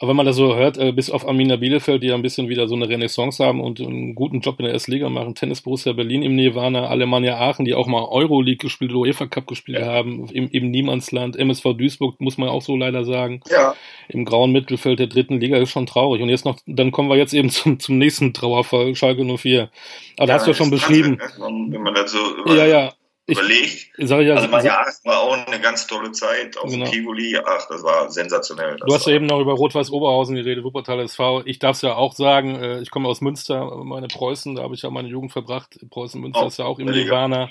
Aber 0.00 0.08
wenn 0.08 0.16
man 0.16 0.24
das 0.24 0.36
so 0.36 0.56
hört, 0.56 0.78
äh, 0.78 0.92
bis 0.92 1.10
auf 1.10 1.28
Amina 1.28 1.56
Bielefeld, 1.56 2.02
die 2.02 2.06
ja 2.06 2.14
ein 2.14 2.22
bisschen 2.22 2.48
wieder 2.48 2.66
so 2.66 2.74
eine 2.74 2.88
Renaissance 2.88 3.44
haben 3.44 3.60
und 3.60 3.80
einen 3.80 4.14
guten 4.14 4.40
Job 4.40 4.58
in 4.58 4.64
der 4.64 4.74
S-Liga 4.74 5.10
machen, 5.10 5.34
Tennis 5.34 5.60
Borussia 5.60 5.92
Berlin 5.92 6.22
im 6.22 6.36
Nirvana, 6.36 6.86
Alemannia 6.86 7.38
Aachen, 7.38 7.66
die 7.66 7.74
auch 7.74 7.86
mal 7.86 8.04
Euroleague 8.04 8.56
gespielt, 8.56 8.92
UEFA 8.92 9.26
Cup 9.26 9.46
gespielt 9.46 9.80
ja. 9.80 9.86
haben, 9.86 10.26
im, 10.30 10.48
im 10.48 10.70
Niemandsland, 10.70 11.36
MSV 11.36 11.74
Duisburg, 11.74 12.18
muss 12.18 12.38
man 12.38 12.48
auch 12.48 12.62
so 12.62 12.76
leider 12.76 13.04
sagen. 13.04 13.42
Ja. 13.50 13.74
Im 14.08 14.24
grauen 14.24 14.52
Mittelfeld 14.52 15.00
der 15.00 15.06
dritten 15.06 15.38
Liga 15.38 15.58
ist 15.58 15.70
schon 15.70 15.84
traurig. 15.84 16.22
Und 16.22 16.30
jetzt 16.30 16.46
noch, 16.46 16.58
dann 16.64 16.92
kommen 16.92 17.10
wir 17.10 17.16
jetzt 17.16 17.34
eben 17.34 17.50
zum, 17.50 17.78
zum 17.78 17.98
nächsten 17.98 18.32
Trauerfall, 18.32 18.94
Schalke 18.94 19.22
04. 19.22 19.68
Aber 20.16 20.22
ja, 20.22 20.26
da 20.26 20.32
hast 20.32 20.46
du 20.46 20.52
ja 20.52 20.56
schon 20.56 20.70
beschrieben. 20.70 21.20
Wenn 21.38 21.82
man 21.82 21.92
das 21.92 22.12
so 22.12 22.18
ja, 22.46 22.64
ja 22.64 22.92
überlegt. 23.30 23.90
Ich, 23.96 24.08
sag 24.08 24.20
ja, 24.22 24.34
also 24.34 24.48
mein 24.48 24.64
Jahr 24.64 24.86
war 25.04 25.20
auch 25.20 25.46
eine 25.46 25.60
ganz 25.60 25.86
tolle 25.86 26.12
Zeit 26.12 26.56
auf 26.56 26.70
genau. 26.70 26.86
Tivoli. 26.86 27.38
Ach, 27.38 27.66
das 27.68 27.82
war 27.82 28.10
sensationell. 28.10 28.76
Das 28.76 28.86
du 28.86 28.94
hast 28.94 29.06
ja 29.06 29.14
eben 29.14 29.26
noch 29.26 29.40
über 29.40 29.52
Rot-Weiß 29.52 29.90
Oberhausen 29.90 30.36
geredet, 30.36 30.64
Wuppertal 30.64 31.00
SV. 31.00 31.42
Ich 31.44 31.58
darf 31.58 31.76
es 31.76 31.82
ja 31.82 31.94
auch 31.94 32.12
sagen, 32.12 32.56
äh, 32.56 32.80
ich 32.80 32.90
komme 32.90 33.08
aus 33.08 33.20
Münster, 33.20 33.76
meine 33.84 34.08
Preußen, 34.08 34.54
da 34.54 34.62
habe 34.62 34.74
ich 34.74 34.82
ja 34.82 34.90
meine 34.90 35.08
Jugend 35.08 35.32
verbracht. 35.32 35.78
Preußen 35.90 36.20
Münster 36.20 36.44
oh, 36.44 36.48
ist 36.48 36.58
ja 36.58 36.64
auch 36.64 36.78
im 36.78 36.86
Nirvana. 36.86 37.50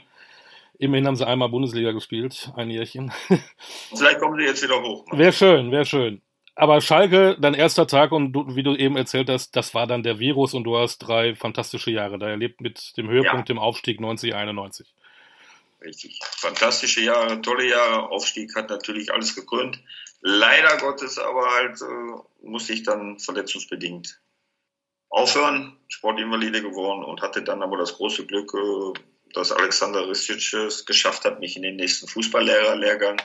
Immerhin 0.78 1.08
haben 1.08 1.18
sie 1.18 1.28
einmal 1.28 1.50
Bundesliga 1.50 1.92
gespielt, 1.92 2.52
ein 2.56 2.70
Jährchen. 2.70 3.12
Vielleicht 3.94 4.20
kommen 4.20 4.40
sie 4.40 4.46
jetzt 4.46 4.64
wieder 4.64 4.82
hoch. 4.82 5.06
Wäre 5.12 5.34
schön, 5.34 5.72
wäre 5.72 5.86
schön. 5.86 6.22
Aber 6.60 6.82
Schalke, 6.82 7.38
dein 7.40 7.54
erster 7.54 7.88
Tag 7.88 8.12
und 8.12 8.34
du, 8.34 8.56
wie 8.56 8.64
du 8.64 8.76
eben 8.76 8.98
erzählt 8.98 9.30
hast, 9.30 9.56
das 9.56 9.74
war 9.74 9.88
dann 9.88 10.04
der 10.04 10.20
Virus 10.20 10.54
und 10.54 10.66
du 10.66 10.78
hast 10.78 10.98
drei 11.00 11.34
fantastische 11.34 11.90
Jahre 11.90 12.20
da 12.20 12.28
erlebt 12.28 12.60
mit 12.60 12.98
dem 12.98 13.10
Höhepunkt, 13.10 13.48
ja. 13.48 13.56
dem 13.56 13.60
Aufstieg 13.60 14.02
90, 14.02 14.36
91. 14.36 14.94
Richtig. 15.82 16.20
Fantastische 16.38 17.02
Jahre, 17.02 17.42
tolle 17.42 17.68
Jahre. 17.68 18.10
Aufstieg 18.10 18.56
hat 18.56 18.70
natürlich 18.70 19.14
alles 19.14 19.36
gekrönt. 19.36 19.80
Leider 20.22 20.78
Gottes 20.78 21.18
aber 21.18 21.50
halt 21.52 21.82
äh, 21.82 22.46
musste 22.46 22.74
ich 22.74 22.84
dann 22.84 23.20
verletzungsbedingt 23.20 24.20
aufhören, 25.10 25.78
Sportinvalide 25.88 26.62
geworden 26.62 27.04
und 27.04 27.22
hatte 27.22 27.44
dann 27.44 27.64
aber 27.64 27.78
das 27.78 27.96
große 27.96 28.26
Glück, 28.26 28.54
äh, 28.54 29.00
dass 29.34 29.52
Alexander 29.52 30.08
Ristic 30.10 30.54
es 30.54 30.86
geschafft 30.86 31.24
hat, 31.24 31.40
mich 31.40 31.56
in 31.56 31.64
den 31.64 31.78
nächsten 31.78 32.08
Fußballlehrerlehrgang 32.08 33.22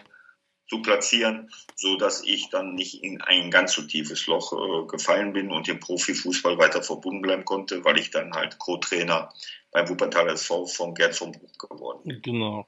zu 0.68 0.80
platzieren, 0.80 1.50
so 1.76 1.96
dass 1.96 2.22
ich 2.24 2.48
dann 2.48 2.74
nicht 2.74 3.02
in 3.02 3.20
ein 3.20 3.50
ganz 3.50 3.74
so 3.74 3.82
tiefes 3.82 4.26
Loch 4.26 4.52
äh, 4.52 4.86
gefallen 4.86 5.32
bin 5.32 5.50
und 5.50 5.66
dem 5.66 5.80
Profifußball 5.80 6.58
weiter 6.58 6.82
verbunden 6.82 7.22
bleiben 7.22 7.44
konnte, 7.44 7.84
weil 7.84 7.98
ich 7.98 8.10
dann 8.10 8.32
halt 8.34 8.58
Co-Trainer 8.58 9.32
beim 9.74 9.88
Wuppertaler 9.88 10.32
SV 10.32 10.66
von 10.66 10.94
Gerd 10.94 11.16
von 11.16 11.32
Bruch 11.32 11.58
geworden. 11.58 12.20
Genau. 12.22 12.66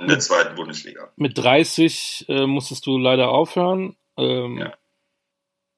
In 0.00 0.08
der 0.08 0.18
zweiten 0.18 0.56
Bundesliga. 0.56 1.08
Mit 1.16 1.38
30 1.38 2.26
äh, 2.28 2.46
musstest 2.46 2.84
du 2.84 2.98
leider 2.98 3.30
aufhören. 3.30 3.96
Ähm, 4.16 4.58
ja. 4.58 4.74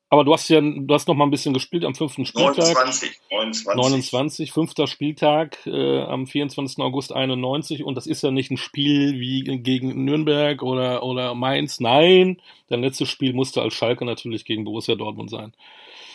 Aber 0.08 0.24
du 0.24 0.32
hast 0.32 0.48
ja, 0.48 0.60
du 0.62 0.92
hast 0.92 1.06
noch 1.06 1.14
mal 1.14 1.24
ein 1.24 1.30
bisschen 1.30 1.52
gespielt 1.52 1.84
am 1.84 1.94
fünften 1.94 2.24
Spieltag. 2.24 2.56
29, 2.56 3.20
29. 3.30 3.76
29, 3.76 4.52
fünfter 4.52 4.86
Spieltag 4.86 5.58
äh, 5.66 6.00
am 6.00 6.26
24. 6.26 6.78
August 6.78 7.12
91 7.12 7.84
und 7.84 7.94
das 7.94 8.06
ist 8.06 8.22
ja 8.22 8.30
nicht 8.30 8.50
ein 8.50 8.56
Spiel 8.56 9.20
wie 9.20 9.44
gegen 9.44 10.04
Nürnberg 10.06 10.62
oder, 10.62 11.02
oder 11.02 11.34
Mainz. 11.34 11.78
Nein, 11.78 12.40
dein 12.68 12.80
letztes 12.80 13.10
Spiel 13.10 13.34
musste 13.34 13.60
als 13.60 13.74
Schalke 13.74 14.06
natürlich 14.06 14.46
gegen 14.46 14.64
Borussia 14.64 14.94
Dortmund 14.94 15.30
sein. 15.30 15.52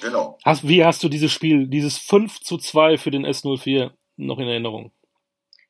Genau. 0.01 0.39
Hast, 0.43 0.67
wie 0.67 0.83
hast 0.83 1.03
du 1.03 1.07
dieses 1.07 1.31
Spiel, 1.31 1.67
dieses 1.67 1.99
5 1.99 2.41
zu 2.41 2.57
2 2.57 2.97
für 2.97 3.11
den 3.11 3.25
S04 3.27 3.91
noch 4.17 4.39
in 4.39 4.47
Erinnerung? 4.47 4.91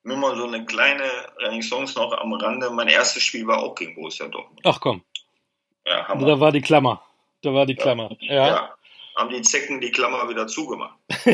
Nur 0.03 0.17
mal 0.17 0.35
so 0.35 0.45
eine 0.45 0.63
kleine 0.65 1.03
Renaissance 1.39 1.97
noch 1.97 2.11
am 2.13 2.33
Rande. 2.33 2.69
Mein 2.69 2.87
erstes 2.87 3.23
Spiel 3.23 3.47
war 3.47 3.59
auch 3.59 3.73
gegen 3.73 3.95
Borussia 3.95 4.27
Dortmund. 4.27 4.61
Ach 4.63 4.79
komm. 4.79 5.01
Ja, 5.85 6.07
Hammer. 6.07 6.27
Da 6.27 6.39
war 6.39 6.51
die 6.51 6.61
Klammer. 6.61 7.01
Da 7.41 7.53
war 7.53 7.65
die 7.65 7.75
Klammer. 7.75 8.15
Ja. 8.19 8.47
ja. 8.47 8.75
Haben 9.15 9.29
die 9.29 9.41
Zecken 9.41 9.81
die 9.81 9.91
Klammer 9.91 10.27
wieder 10.29 10.45
zugemacht. 10.45 10.97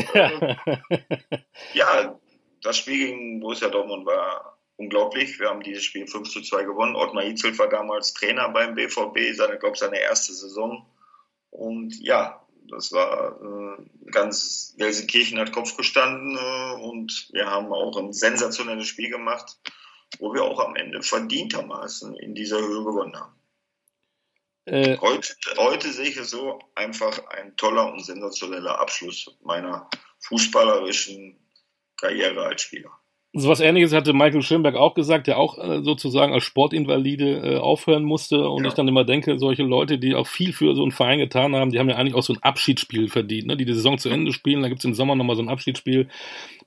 ja, 1.74 2.18
das 2.62 2.78
Spiel 2.78 3.06
gegen 3.06 3.40
Borussia 3.40 3.68
Dortmund 3.68 4.06
war 4.06 4.56
unglaublich. 4.76 5.38
Wir 5.38 5.48
haben 5.48 5.62
dieses 5.62 5.84
Spiel 5.84 6.06
5 6.06 6.30
zu 6.30 6.42
2 6.42 6.64
gewonnen. 6.64 6.96
Ottmar 6.96 7.24
Hitzel 7.24 7.56
war 7.58 7.68
damals 7.68 8.14
Trainer 8.14 8.48
beim 8.50 8.74
BVB, 8.74 9.34
seine, 9.34 9.58
glaube 9.58 9.76
seine 9.76 9.98
erste 9.98 10.32
Saison. 10.32 10.86
Und 11.50 11.94
ja, 12.00 12.41
das 12.68 12.92
war 12.92 13.40
äh, 13.40 14.10
ganz 14.10 14.74
Gelsenkirchen 14.78 15.38
hat 15.38 15.52
Kopf 15.52 15.76
gestanden 15.76 16.36
äh, 16.36 16.82
und 16.82 17.28
wir 17.32 17.46
haben 17.46 17.72
auch 17.72 17.96
ein 17.96 18.12
sensationelles 18.12 18.86
Spiel 18.86 19.10
gemacht, 19.10 19.58
wo 20.18 20.32
wir 20.34 20.44
auch 20.44 20.60
am 20.60 20.76
Ende 20.76 21.02
verdientermaßen 21.02 22.14
in 22.16 22.34
dieser 22.34 22.58
Höhe 22.58 22.84
gewonnen 22.84 23.16
haben. 23.16 23.34
Äh, 24.64 24.96
heute, 24.98 25.34
heute 25.56 25.92
sehe 25.92 26.08
ich 26.08 26.16
es 26.16 26.30
so, 26.30 26.60
einfach 26.74 27.26
ein 27.28 27.56
toller 27.56 27.92
und 27.92 28.04
sensationeller 28.04 28.78
Abschluss 28.78 29.36
meiner 29.42 29.90
fußballerischen 30.20 31.36
Karriere 31.96 32.46
als 32.46 32.62
Spieler. 32.62 33.01
So 33.34 33.48
was 33.48 33.60
ähnliches 33.60 33.94
hatte 33.94 34.12
Michael 34.12 34.42
Schönberg 34.42 34.74
auch 34.74 34.94
gesagt, 34.94 35.26
der 35.26 35.38
auch 35.38 35.56
äh, 35.56 35.82
sozusagen 35.82 36.34
als 36.34 36.44
Sportinvalide 36.44 37.54
äh, 37.54 37.56
aufhören 37.56 38.04
musste. 38.04 38.46
Und 38.48 38.64
ja. 38.64 38.68
ich 38.68 38.74
dann 38.74 38.88
immer 38.88 39.04
denke, 39.04 39.38
solche 39.38 39.62
Leute, 39.62 39.98
die 39.98 40.14
auch 40.14 40.26
viel 40.26 40.52
für 40.52 40.74
so 40.74 40.82
einen 40.82 40.92
Verein 40.92 41.18
getan 41.18 41.56
haben, 41.56 41.70
die 41.72 41.78
haben 41.78 41.88
ja 41.88 41.96
eigentlich 41.96 42.14
auch 42.14 42.22
so 42.22 42.34
ein 42.34 42.42
Abschiedsspiel 42.42 43.08
verdient, 43.08 43.46
ne? 43.46 43.56
die 43.56 43.64
die 43.64 43.72
Saison 43.72 43.96
zu 43.96 44.10
Ende 44.10 44.34
spielen. 44.34 44.60
Da 44.60 44.68
gibt 44.68 44.80
es 44.80 44.84
im 44.84 44.94
Sommer 44.94 45.14
nochmal 45.14 45.36
so 45.36 45.42
ein 45.42 45.48
Abschiedsspiel. 45.48 46.08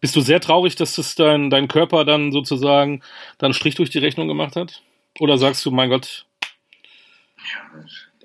Bist 0.02 0.16
du 0.16 0.22
sehr 0.22 0.40
traurig, 0.40 0.76
dass 0.76 0.96
das 0.96 1.14
dein, 1.14 1.52
dein 1.52 1.68
Körper 1.68 2.04
dann 2.04 2.32
sozusagen 2.32 3.02
dann 3.38 3.54
Strich 3.54 3.76
durch 3.76 3.92
die 3.92 4.00
Rechnung 4.00 4.28
gemacht 4.28 4.56
hat? 4.56 4.82
Oder 5.20 5.38
sagst 5.38 5.64
du, 5.66 5.72
mein 5.72 5.90
Gott, 5.90 6.26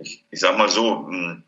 ich, 0.03 0.25
ich 0.31 0.41
sag 0.41 0.57
mal 0.57 0.69
so, 0.69 1.07
hm, 1.07 1.43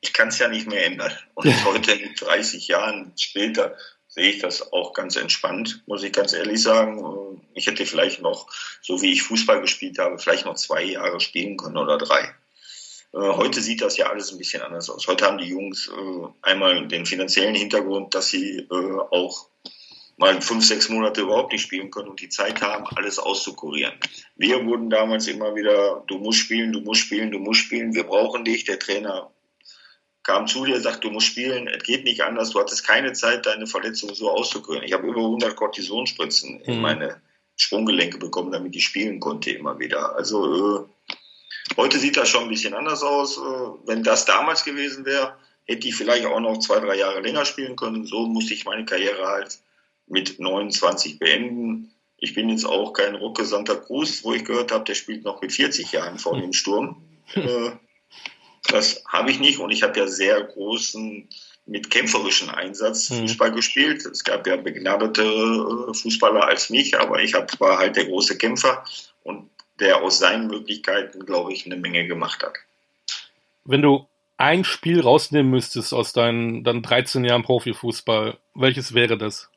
ich 0.00 0.12
kann 0.12 0.28
es 0.28 0.38
ja 0.38 0.48
nicht 0.48 0.68
mehr 0.68 0.86
ändern. 0.86 1.12
Und 1.34 1.46
heute, 1.64 1.98
30 2.18 2.68
Jahren 2.68 3.12
später, 3.18 3.74
sehe 4.16 4.30
ich 4.30 4.38
das 4.38 4.72
auch 4.72 4.94
ganz 4.94 5.14
entspannt, 5.16 5.82
muss 5.86 6.02
ich 6.02 6.12
ganz 6.12 6.32
ehrlich 6.32 6.62
sagen. 6.62 7.42
Ich 7.54 7.66
hätte 7.66 7.84
vielleicht 7.84 8.22
noch, 8.22 8.48
so 8.80 9.02
wie 9.02 9.12
ich 9.12 9.22
Fußball 9.22 9.60
gespielt 9.60 9.98
habe, 9.98 10.18
vielleicht 10.18 10.46
noch 10.46 10.54
zwei 10.54 10.82
Jahre 10.82 11.20
spielen 11.20 11.58
können 11.58 11.76
oder 11.76 11.98
drei. 11.98 12.34
Äh, 13.12 13.18
heute 13.18 13.60
sieht 13.60 13.82
das 13.82 13.98
ja 13.98 14.06
alles 14.06 14.32
ein 14.32 14.38
bisschen 14.38 14.62
anders 14.62 14.88
aus. 14.88 15.06
Heute 15.06 15.26
haben 15.26 15.36
die 15.36 15.48
Jungs 15.48 15.88
äh, 15.88 16.28
einmal 16.40 16.88
den 16.88 17.04
finanziellen 17.04 17.54
Hintergrund, 17.54 18.14
dass 18.14 18.28
sie 18.28 18.60
äh, 18.60 18.98
auch 19.10 19.48
mal 20.16 20.40
fünf, 20.40 20.64
sechs 20.64 20.88
Monate 20.88 21.20
überhaupt 21.20 21.52
nicht 21.52 21.62
spielen 21.62 21.90
können 21.90 22.08
und 22.08 22.22
die 22.22 22.30
Zeit 22.30 22.62
haben, 22.62 22.86
alles 22.96 23.18
auszukurieren. 23.18 23.92
Wir 24.34 24.64
wurden 24.64 24.88
damals 24.88 25.28
immer 25.28 25.54
wieder, 25.54 26.02
du 26.06 26.16
musst 26.16 26.38
spielen, 26.38 26.72
du 26.72 26.80
musst 26.80 27.02
spielen, 27.02 27.30
du 27.30 27.38
musst 27.38 27.60
spielen, 27.60 27.94
wir 27.94 28.04
brauchen 28.04 28.46
dich. 28.46 28.64
Der 28.64 28.78
Trainer 28.78 29.30
kam 30.26 30.48
zu 30.48 30.64
dir, 30.64 30.80
sagt, 30.80 31.04
du 31.04 31.10
musst 31.10 31.28
spielen, 31.28 31.68
es 31.68 31.84
geht 31.84 32.02
nicht 32.02 32.22
anders, 32.22 32.50
du 32.50 32.58
hattest 32.58 32.84
keine 32.84 33.12
Zeit, 33.12 33.46
deine 33.46 33.68
Verletzung 33.68 34.12
so 34.12 34.28
auszukurieren. 34.30 34.84
Ich 34.84 34.92
habe 34.92 35.06
über 35.06 35.20
100 35.20 35.54
Kortisonspritzen 35.54 36.54
mhm. 36.54 36.62
in 36.64 36.80
meine 36.80 37.22
Sprunggelenke 37.54 38.18
bekommen, 38.18 38.50
damit 38.50 38.74
ich 38.74 38.84
spielen 38.84 39.20
konnte 39.20 39.52
immer 39.52 39.78
wieder. 39.78 40.16
Also 40.16 40.86
äh, 41.06 41.14
heute 41.76 42.00
sieht 42.00 42.16
das 42.16 42.28
schon 42.28 42.42
ein 42.42 42.48
bisschen 42.48 42.74
anders 42.74 43.04
aus. 43.04 43.38
Äh, 43.38 43.40
wenn 43.86 44.02
das 44.02 44.24
damals 44.24 44.64
gewesen 44.64 45.06
wäre, 45.06 45.36
hätte 45.64 45.86
ich 45.86 45.94
vielleicht 45.94 46.26
auch 46.26 46.40
noch 46.40 46.58
zwei, 46.58 46.80
drei 46.80 46.96
Jahre 46.96 47.20
länger 47.20 47.44
spielen 47.44 47.76
können. 47.76 48.04
So 48.04 48.26
musste 48.26 48.52
ich 48.52 48.64
meine 48.64 48.84
Karriere 48.84 49.28
halt 49.28 49.60
mit 50.08 50.40
29 50.40 51.20
beenden. 51.20 51.92
Ich 52.18 52.34
bin 52.34 52.48
jetzt 52.48 52.66
auch 52.66 52.92
kein 52.92 53.14
Rucke 53.14 53.44
Santa 53.44 53.76
Cruz, 53.76 54.24
wo 54.24 54.32
ich 54.32 54.44
gehört 54.44 54.72
habe, 54.72 54.84
der 54.84 54.94
spielt 54.94 55.24
noch 55.24 55.40
mit 55.40 55.52
40 55.52 55.92
Jahren 55.92 56.18
vor 56.18 56.36
dem 56.40 56.52
Sturm. 56.52 57.00
Äh, 57.34 57.70
das 58.68 59.02
habe 59.06 59.30
ich 59.30 59.40
nicht 59.40 59.58
und 59.58 59.70
ich 59.70 59.82
habe 59.82 59.98
ja 59.98 60.06
sehr 60.06 60.42
großen, 60.42 61.28
mit 61.66 61.90
kämpferischen 61.90 62.48
Einsatz 62.48 63.10
mhm. 63.10 63.22
Fußball 63.22 63.52
gespielt. 63.52 64.06
Es 64.06 64.24
gab 64.24 64.46
ja 64.46 64.56
begnadete 64.56 65.22
äh, 65.22 65.94
Fußballer 65.94 66.46
als 66.46 66.70
mich, 66.70 66.98
aber 66.98 67.22
ich 67.22 67.34
hab, 67.34 67.58
war 67.60 67.78
halt 67.78 67.96
der 67.96 68.06
große 68.06 68.38
Kämpfer 68.38 68.84
und 69.24 69.50
der 69.80 70.02
aus 70.02 70.18
seinen 70.18 70.46
Möglichkeiten, 70.46 71.26
glaube 71.26 71.52
ich, 71.52 71.66
eine 71.66 71.76
Menge 71.76 72.06
gemacht 72.06 72.42
hat. 72.42 72.54
Wenn 73.64 73.82
du 73.82 74.06
ein 74.38 74.64
Spiel 74.64 75.00
rausnehmen 75.00 75.50
müsstest 75.50 75.92
aus 75.92 76.12
deinen 76.12 76.62
dann 76.62 76.82
13 76.82 77.24
Jahren 77.24 77.42
Profifußball, 77.42 78.38
welches 78.54 78.94
wäre 78.94 79.18
das? 79.18 79.50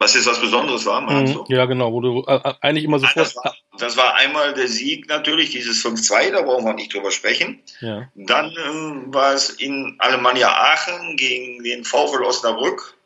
Was 0.00 0.14
jetzt 0.14 0.26
was 0.26 0.40
Besonderes 0.40 0.86
war, 0.86 1.00
meinst 1.00 1.34
mhm. 1.34 1.44
du? 1.44 1.54
Ja, 1.54 1.64
genau, 1.64 1.92
wo 1.92 2.00
du 2.00 2.24
äh, 2.26 2.36
äh 2.36 2.54
eigentlich 2.60 2.84
immer 2.84 3.00
sofort. 3.00 3.16
Das 3.16 3.36
war, 3.36 3.54
das 3.78 3.96
war 3.96 4.14
einmal 4.14 4.54
der 4.54 4.68
Sieg 4.68 5.08
natürlich, 5.08 5.50
dieses 5.50 5.84
5-2, 5.84 6.30
da 6.30 6.42
brauchen 6.42 6.64
wir 6.66 6.74
nicht 6.74 6.94
drüber 6.94 7.10
sprechen. 7.10 7.60
Ja. 7.80 8.08
Dann 8.14 8.54
ähm, 8.64 9.12
war 9.12 9.34
es 9.34 9.50
in 9.50 9.96
Alemannia 9.98 10.50
Aachen 10.50 11.16
gegen 11.16 11.64
den 11.64 11.84
VfL 11.84 12.22
Osnabrück, 12.22 12.96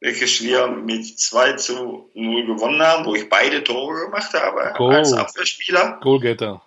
welches 0.00 0.40
wir 0.40 0.68
mit 0.68 1.18
2 1.18 1.54
zu 1.54 2.10
0 2.14 2.46
gewonnen 2.46 2.80
haben, 2.80 3.06
wo 3.06 3.16
ich 3.16 3.28
beide 3.28 3.64
Tore 3.64 4.06
gemacht 4.06 4.32
habe 4.32 4.72
Goal. 4.76 4.94
als 4.94 5.12
Abwehrspieler. 5.12 5.98
Goalgetter. 6.00 6.62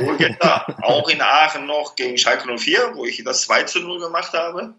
Goalgetter. 0.00 0.78
Auch 0.82 1.08
in 1.08 1.22
Aachen 1.22 1.66
noch 1.66 1.94
gegen 1.94 2.18
Schalke 2.18 2.48
04, 2.58 2.92
wo 2.94 3.04
ich 3.04 3.22
das 3.22 3.42
2 3.42 3.62
zu 3.64 3.80
0 3.80 4.00
gemacht 4.00 4.32
habe. 4.32 4.74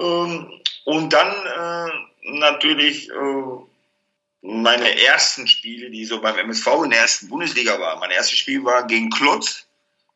Ähm, 0.00 0.52
und 0.84 1.12
dann 1.12 1.28
äh, 1.28 1.90
natürlich 2.30 3.10
äh, 3.10 3.12
meine 4.42 5.02
ersten 5.04 5.46
Spiele, 5.48 5.90
die 5.90 6.04
so 6.04 6.20
beim 6.20 6.38
MSV 6.38 6.66
in 6.84 6.90
der 6.90 7.00
ersten 7.00 7.28
Bundesliga 7.28 7.78
waren. 7.80 8.00
Mein 8.00 8.10
erstes 8.10 8.38
Spiel 8.38 8.64
war 8.64 8.86
gegen 8.86 9.10
Klotz. 9.10 9.66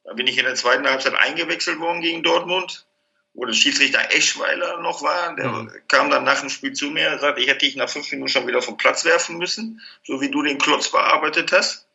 Da 0.04 0.14
bin 0.14 0.26
ich 0.26 0.38
in 0.38 0.44
der 0.44 0.54
zweiten 0.54 0.86
Halbzeit 0.86 1.14
eingewechselt 1.14 1.78
worden 1.78 2.00
gegen 2.00 2.22
Dortmund, 2.22 2.86
wo 3.34 3.44
der 3.44 3.52
Schiedsrichter 3.52 4.14
Eschweiler 4.14 4.80
noch 4.80 5.02
war. 5.02 5.34
Der 5.36 5.48
mhm. 5.48 5.70
kam 5.88 6.10
dann 6.10 6.24
nach 6.24 6.40
dem 6.40 6.50
Spiel 6.50 6.72
zu 6.72 6.90
mir 6.90 7.12
und 7.12 7.20
sagte, 7.20 7.40
ich 7.40 7.48
hätte 7.48 7.64
dich 7.64 7.76
nach 7.76 7.88
fünf 7.88 8.10
Minuten 8.10 8.28
schon 8.28 8.46
wieder 8.46 8.62
vom 8.62 8.76
Platz 8.76 9.04
werfen 9.04 9.38
müssen, 9.38 9.80
so 10.04 10.20
wie 10.20 10.30
du 10.30 10.42
den 10.42 10.58
Klotz 10.58 10.90
bearbeitet 10.90 11.52
hast. 11.52 11.86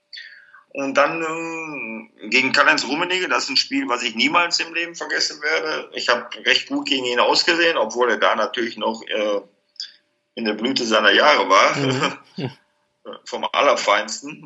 Und 0.70 0.96
dann 0.96 1.22
äh, 1.24 2.28
gegen 2.28 2.52
Karl-Heinz 2.52 2.86
Rummenigge, 2.86 3.28
das 3.30 3.46
ist 3.46 3.50
ein 3.50 3.58
Spiel, 3.58 3.88
was 3.88 4.04
ich 4.04 4.16
niemals 4.16 4.60
im 4.60 4.74
Leben 4.74 4.96
vergessen 4.96 5.42
werde. 5.42 5.90
Ich 5.94 6.10
habe 6.10 6.28
recht 6.46 6.68
gut 6.68 6.88
gegen 6.88 7.06
ihn 7.06 7.20
ausgesehen, 7.20 7.78
obwohl 7.78 8.12
er 8.12 8.18
da 8.18 8.36
natürlich 8.36 8.78
noch 8.78 9.02
äh, 9.08 9.42
in 10.38 10.46
der 10.46 10.54
Blüte 10.54 10.86
seiner 10.86 11.12
Jahre 11.12 11.50
war, 11.50 11.76
mhm. 11.76 12.52
vom 13.26 13.44
Allerfeinsten. 13.52 14.44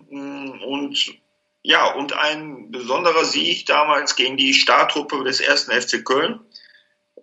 Und 0.66 1.20
ja, 1.64 1.92
und 1.92 2.14
ein 2.14 2.72
besonderer 2.72 3.26
Sieg 3.26 3.66
damals 3.66 4.16
gegen 4.16 4.38
die 4.38 4.54
Startruppe 4.54 5.24
des 5.26 5.42
ersten 5.42 5.72
FC 5.74 6.04
Köln 6.06 6.40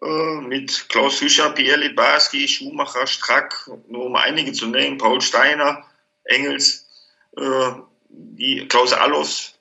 äh, 0.03 0.41
mit 0.43 0.91
Klaus 0.91 1.17
Fischer, 1.17 1.51
Pierre 1.51 1.81
Litbarski, 1.81 2.47
Schumacher, 2.47 3.07
Strack, 3.07 3.71
nur 3.89 4.05
um 4.05 4.17
einige 4.17 4.53
zu 4.53 4.67
nennen, 4.67 4.99
Paul 4.99 5.23
Steiner, 5.23 5.85
Engels, 6.25 6.87
äh, 7.39 7.71
die 8.11 8.69
Klaus 8.69 8.93
Allofs, 8.93 9.58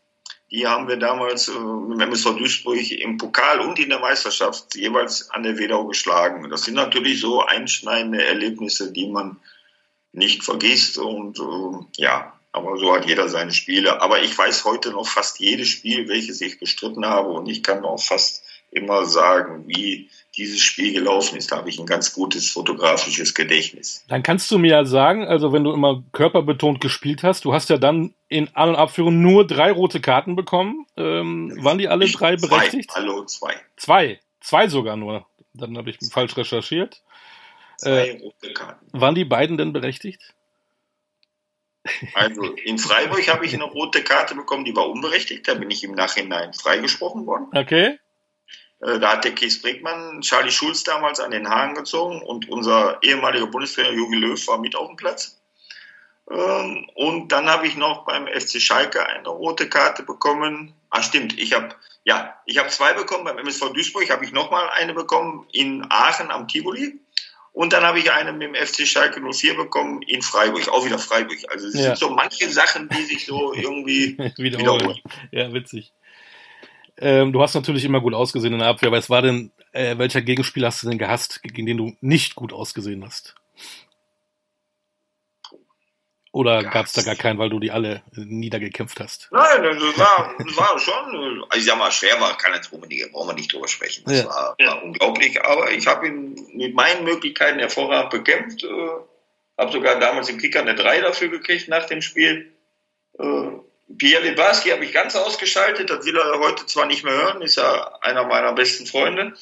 die 0.52 0.66
haben 0.66 0.88
wir 0.88 0.98
damals 0.98 1.50
äh, 1.50 1.60
mit 1.60 2.00
MSV 2.00 2.38
Duisburg 2.38 2.92
im 2.92 3.18
Pokal 3.18 3.60
und 3.60 3.80
in 3.80 3.90
der 3.90 4.00
Meisterschaft 4.00 4.76
jeweils 4.76 5.30
an 5.30 5.44
der 5.44 5.58
Wedau 5.58 5.86
geschlagen. 5.86 6.50
Das 6.50 6.64
sind 6.64 6.76
natürlich 6.76 7.20
so 7.20 7.44
einschneidende 7.44 8.24
Erlebnisse, 8.24 8.92
die 8.92 9.08
man 9.08 9.38
nicht 10.14 10.44
vergisst. 10.44 10.98
Und 10.98 11.40
äh, 11.40 12.02
ja, 12.02 12.34
aber 12.54 12.78
so 12.78 12.94
hat 12.94 13.06
jeder 13.06 13.28
seine 13.28 13.52
Spiele. 13.52 14.02
Aber 14.02 14.22
ich 14.22 14.38
weiß 14.38 14.64
heute 14.64 14.92
noch 14.92 15.08
fast 15.08 15.40
jedes 15.40 15.68
Spiel, 15.68 16.08
welches 16.08 16.40
ich 16.40 16.60
bestritten 16.60 17.06
habe. 17.06 17.30
Und 17.30 17.48
ich 17.48 17.62
kann 17.62 17.84
auch 17.84 18.02
fast 18.02 18.44
immer 18.72 19.06
sagen, 19.06 19.68
wie 19.68 20.10
dieses 20.38 20.62
Spiel 20.62 20.94
gelaufen 20.94 21.38
ist. 21.38 21.52
Da 21.52 21.58
habe 21.58 21.70
ich 21.70 21.80
ein 21.80 21.86
ganz 21.86 22.14
gutes 22.14 22.50
fotografisches 22.50 23.34
Gedächtnis. 23.34 24.04
Dann 24.08 24.24
kannst 24.24 24.52
du 24.52 24.58
mir 24.58 24.72
ja 24.72 24.86
sagen, 24.86 25.28
also 25.28 25.52
wenn 25.52 25.64
du 25.64 25.74
immer 25.74 26.04
körperbetont 26.12 26.80
gespielt 26.80 27.24
hast, 27.24 27.46
du 27.46 27.54
hast 27.54 27.70
ja 27.70 27.78
dann 27.78 28.14
in 28.30 28.50
An- 28.56 28.70
und 28.70 28.76
Abführung 28.76 29.22
nur 29.22 29.48
drei 29.48 29.72
rote 29.72 30.00
Karten 30.00 30.36
bekommen. 30.36 30.86
Ähm, 30.96 31.58
waren 31.62 31.78
die 31.78 31.88
alle 31.88 32.06
ich 32.06 32.14
drei 32.14 32.36
berechtigt? 32.36 32.92
Zwei. 32.92 33.02
Hallo, 33.02 33.26
zwei. 33.26 33.56
Zwei. 33.76 34.20
Zwei 34.40 34.68
sogar 34.68 34.96
nur. 34.96 35.26
Dann 35.54 35.78
habe 35.78 35.90
ich 35.90 35.98
falsch 36.12 36.38
recherchiert. 36.38 37.02
Zwei 37.78 38.10
äh, 38.10 38.22
rote 38.22 38.54
Karten. 38.54 38.86
Waren 38.92 39.16
die 39.16 39.26
beiden 39.26 39.58
denn 39.58 39.74
berechtigt? 39.74 40.36
Also 42.14 42.44
in 42.44 42.78
Freiburg 42.78 43.28
habe 43.28 43.46
ich 43.46 43.54
eine 43.56 43.64
rote 43.64 44.04
Karte 44.04 44.36
bekommen, 44.36 44.66
die 44.66 44.76
war 44.76 44.90
unberechtigt. 44.90 45.48
Da 45.48 45.56
bin 45.56 45.72
ich 45.72 45.84
im 45.84 45.94
Nachhinein 45.94 46.54
freigesprochen 46.54 47.26
worden. 47.26 47.48
Okay. 47.54 47.98
Äh, 48.82 49.00
da 49.00 49.14
hat 49.14 49.26
der 49.26 49.34
Kies 49.34 49.62
Brickmann 49.62 50.22
Charlie 50.22 50.52
Schulz 50.52 50.84
damals 50.84 51.20
an 51.20 51.32
den 51.32 51.50
Haaren 51.50 51.76
gezogen 51.76 52.22
und 52.22 52.50
unser 52.50 53.02
ehemaliger 53.02 53.48
Bundestrainer 53.48 53.92
Jogi 53.92 54.16
Löw 54.16 54.48
war 54.48 54.60
mit 54.60 54.76
auf 54.76 54.88
dem 54.88 54.98
Platz. 54.98 55.40
Ähm, 56.30 56.90
und 56.96 57.32
dann 57.32 57.50
habe 57.50 57.68
ich 57.68 57.78
noch 57.78 58.06
beim 58.06 58.28
FC 58.28 58.62
Schalke 58.62 59.06
eine 59.06 59.30
rote 59.30 59.70
Karte 59.70 60.04
bekommen. 60.04 60.74
Ah, 60.90 61.02
stimmt, 61.02 61.40
ich 61.40 61.54
habe 61.54 61.76
ja, 62.08 62.34
ich 62.46 62.58
habe 62.58 62.70
zwei 62.70 62.94
bekommen. 62.94 63.26
Beim 63.26 63.38
MSV 63.38 63.74
Duisburg 63.74 64.10
habe 64.10 64.24
ich 64.24 64.32
nochmal 64.32 64.70
eine 64.70 64.94
bekommen 64.94 65.46
in 65.52 65.86
Aachen 65.90 66.32
am 66.32 66.48
Tivoli. 66.48 67.02
Und 67.52 67.74
dann 67.74 67.84
habe 67.84 68.00
ich 68.00 68.12
eine 68.12 68.32
mit 68.32 68.44
dem 68.44 68.56
FC 68.56 68.88
Schalke 68.88 69.20
04 69.20 69.58
bekommen 69.58 70.02
in 70.04 70.22
Freiburg, 70.22 70.70
auch 70.70 70.86
wieder 70.86 71.00
Freiburg. 71.00 71.38
Also 71.50 71.68
es 71.68 71.74
ja. 71.74 71.82
sind 71.82 71.98
so 71.98 72.10
manche 72.12 72.50
Sachen, 72.50 72.88
die 72.88 73.04
sich 73.04 73.26
so 73.26 73.54
irgendwie 73.54 74.18
wiederholen. 74.38 74.80
wiederholen. 74.80 75.00
Ja, 75.32 75.52
witzig. 75.52 75.92
Ähm, 77.00 77.32
du 77.32 77.42
hast 77.42 77.54
natürlich 77.54 77.86
immer 77.86 78.02
gut 78.02 78.14
ausgesehen 78.14 78.54
in 78.54 78.60
der 78.60 78.70
Abwehr, 78.70 78.88
aber 78.88 78.98
es 78.98 79.10
war 79.10 79.22
denn, 79.22 79.52
äh, 79.72 79.98
welcher 79.98 80.22
Gegenspieler 80.22 80.68
hast 80.68 80.84
du 80.84 80.90
denn 80.90 80.98
gehasst, 80.98 81.42
gegen 81.44 81.66
den 81.66 81.78
du 81.78 81.96
nicht 82.02 82.36
gut 82.36 82.54
ausgesehen 82.54 83.06
hast? 83.06 83.36
Oder 86.32 86.64
gab 86.64 86.86
es 86.86 86.92
da 86.92 87.02
gar 87.02 87.16
keinen, 87.16 87.40
weil 87.40 87.50
du 87.50 87.60
die 87.60 87.72
alle 87.72 88.04
niedergekämpft 88.16 89.00
hast? 89.00 89.28
Nein, 89.32 89.64
das 89.64 89.98
war, 89.98 90.36
war 90.38 90.80
schon, 90.80 91.44
also 91.50 91.58
ich 91.58 91.66
sag 91.66 91.80
mal, 91.80 91.92
schwer 91.92 92.22
war, 92.22 92.38
kann 92.38 92.54
jetzt 92.54 92.70
brauchen 92.70 92.90
wir 92.90 93.34
nicht 93.34 93.52
drüber 93.52 93.68
sprechen. 93.68 94.04
Das 94.06 94.20
ja. 94.20 94.26
war, 94.26 94.56
war, 94.60 94.84
unglaublich, 94.84 95.44
aber 95.44 95.72
ich 95.72 95.88
habe 95.88 96.08
ihn 96.08 96.36
mit 96.54 96.76
meinen 96.76 97.06
Möglichkeiten 97.06 97.58
hervorragend 97.58 98.12
bekämpft. 98.12 98.64
Äh, 98.64 98.68
habe 99.58 99.72
sogar 99.72 100.00
damals 100.00 100.30
im 100.30 100.38
Kicker 100.38 100.62
eine 100.62 100.76
3 100.76 101.02
dafür 101.02 101.30
gekriegt 101.30 101.70
nach 101.70 101.88
dem 101.88 102.04
Spiel. 102.04 102.54
Äh, 103.18 103.48
Pierre 103.98 104.24
Lebarski 104.24 104.70
habe 104.70 104.84
ich 104.84 104.92
ganz 104.92 105.16
ausgeschaltet, 105.16 105.90
das 105.90 106.06
will 106.06 106.18
er 106.18 106.40
heute 106.40 106.66
zwar 106.66 106.86
nicht 106.86 107.04
mehr 107.04 107.14
hören, 107.14 107.42
ist 107.42 107.56
ja 107.56 107.94
einer 108.02 108.26
meiner 108.26 108.54
besten 108.54 108.86
Freunde. 108.86 109.34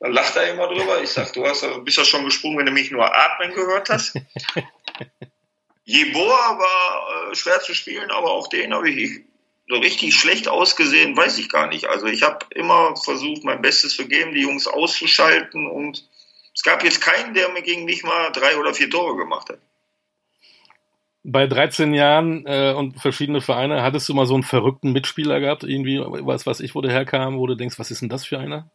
Da 0.00 0.08
lacht 0.08 0.36
er 0.36 0.52
immer 0.52 0.66
drüber. 0.66 1.00
Ich 1.02 1.10
sage, 1.10 1.30
du 1.32 1.46
hast, 1.46 1.64
bist 1.84 1.96
ja 1.96 2.04
schon 2.04 2.24
gesprungen, 2.24 2.58
wenn 2.58 2.66
du 2.66 2.72
mich 2.72 2.90
nur 2.90 3.14
atmen 3.14 3.54
gehört 3.54 3.88
hast. 3.90 4.16
Jeboa 5.84 6.58
war 6.58 7.30
äh, 7.30 7.34
schwer 7.34 7.60
zu 7.60 7.74
spielen, 7.74 8.10
aber 8.10 8.30
auch 8.30 8.48
den 8.48 8.74
habe 8.74 8.90
ich 8.90 9.20
so 9.68 9.76
richtig 9.76 10.14
schlecht 10.14 10.48
ausgesehen, 10.48 11.16
weiß 11.16 11.38
ich 11.38 11.48
gar 11.48 11.68
nicht. 11.68 11.86
Also 11.86 12.06
ich 12.06 12.22
habe 12.22 12.46
immer 12.50 12.96
versucht, 12.96 13.44
mein 13.44 13.62
Bestes 13.62 13.96
zu 13.96 14.06
geben, 14.06 14.34
die 14.34 14.42
Jungs 14.42 14.66
auszuschalten 14.66 15.66
und 15.66 16.08
es 16.54 16.62
gab 16.62 16.84
jetzt 16.84 17.00
keinen, 17.00 17.34
der 17.34 17.48
mir 17.48 17.62
gegen 17.62 17.84
mich 17.84 18.02
mal 18.02 18.30
drei 18.30 18.56
oder 18.56 18.74
vier 18.74 18.90
Tore 18.90 19.16
gemacht 19.16 19.48
hat. 19.48 19.58
Bei 21.26 21.46
13 21.46 21.94
Jahren 21.94 22.44
äh, 22.46 22.74
und 22.76 23.00
verschiedene 23.00 23.40
Vereine, 23.40 23.82
hattest 23.82 24.08
du 24.08 24.14
mal 24.14 24.26
so 24.26 24.34
einen 24.34 24.42
verrückten 24.42 24.92
Mitspieler 24.92 25.40
gehabt, 25.40 25.64
irgendwie, 25.64 25.98
was 25.98 26.46
weiß 26.46 26.60
ich, 26.60 26.74
wo 26.74 26.82
der 26.82 26.92
herkam, 26.92 27.38
wo 27.38 27.46
du 27.46 27.54
denkst, 27.54 27.78
was 27.78 27.90
ist 27.90 28.02
denn 28.02 28.10
das 28.10 28.26
für 28.26 28.38
einer? 28.38 28.70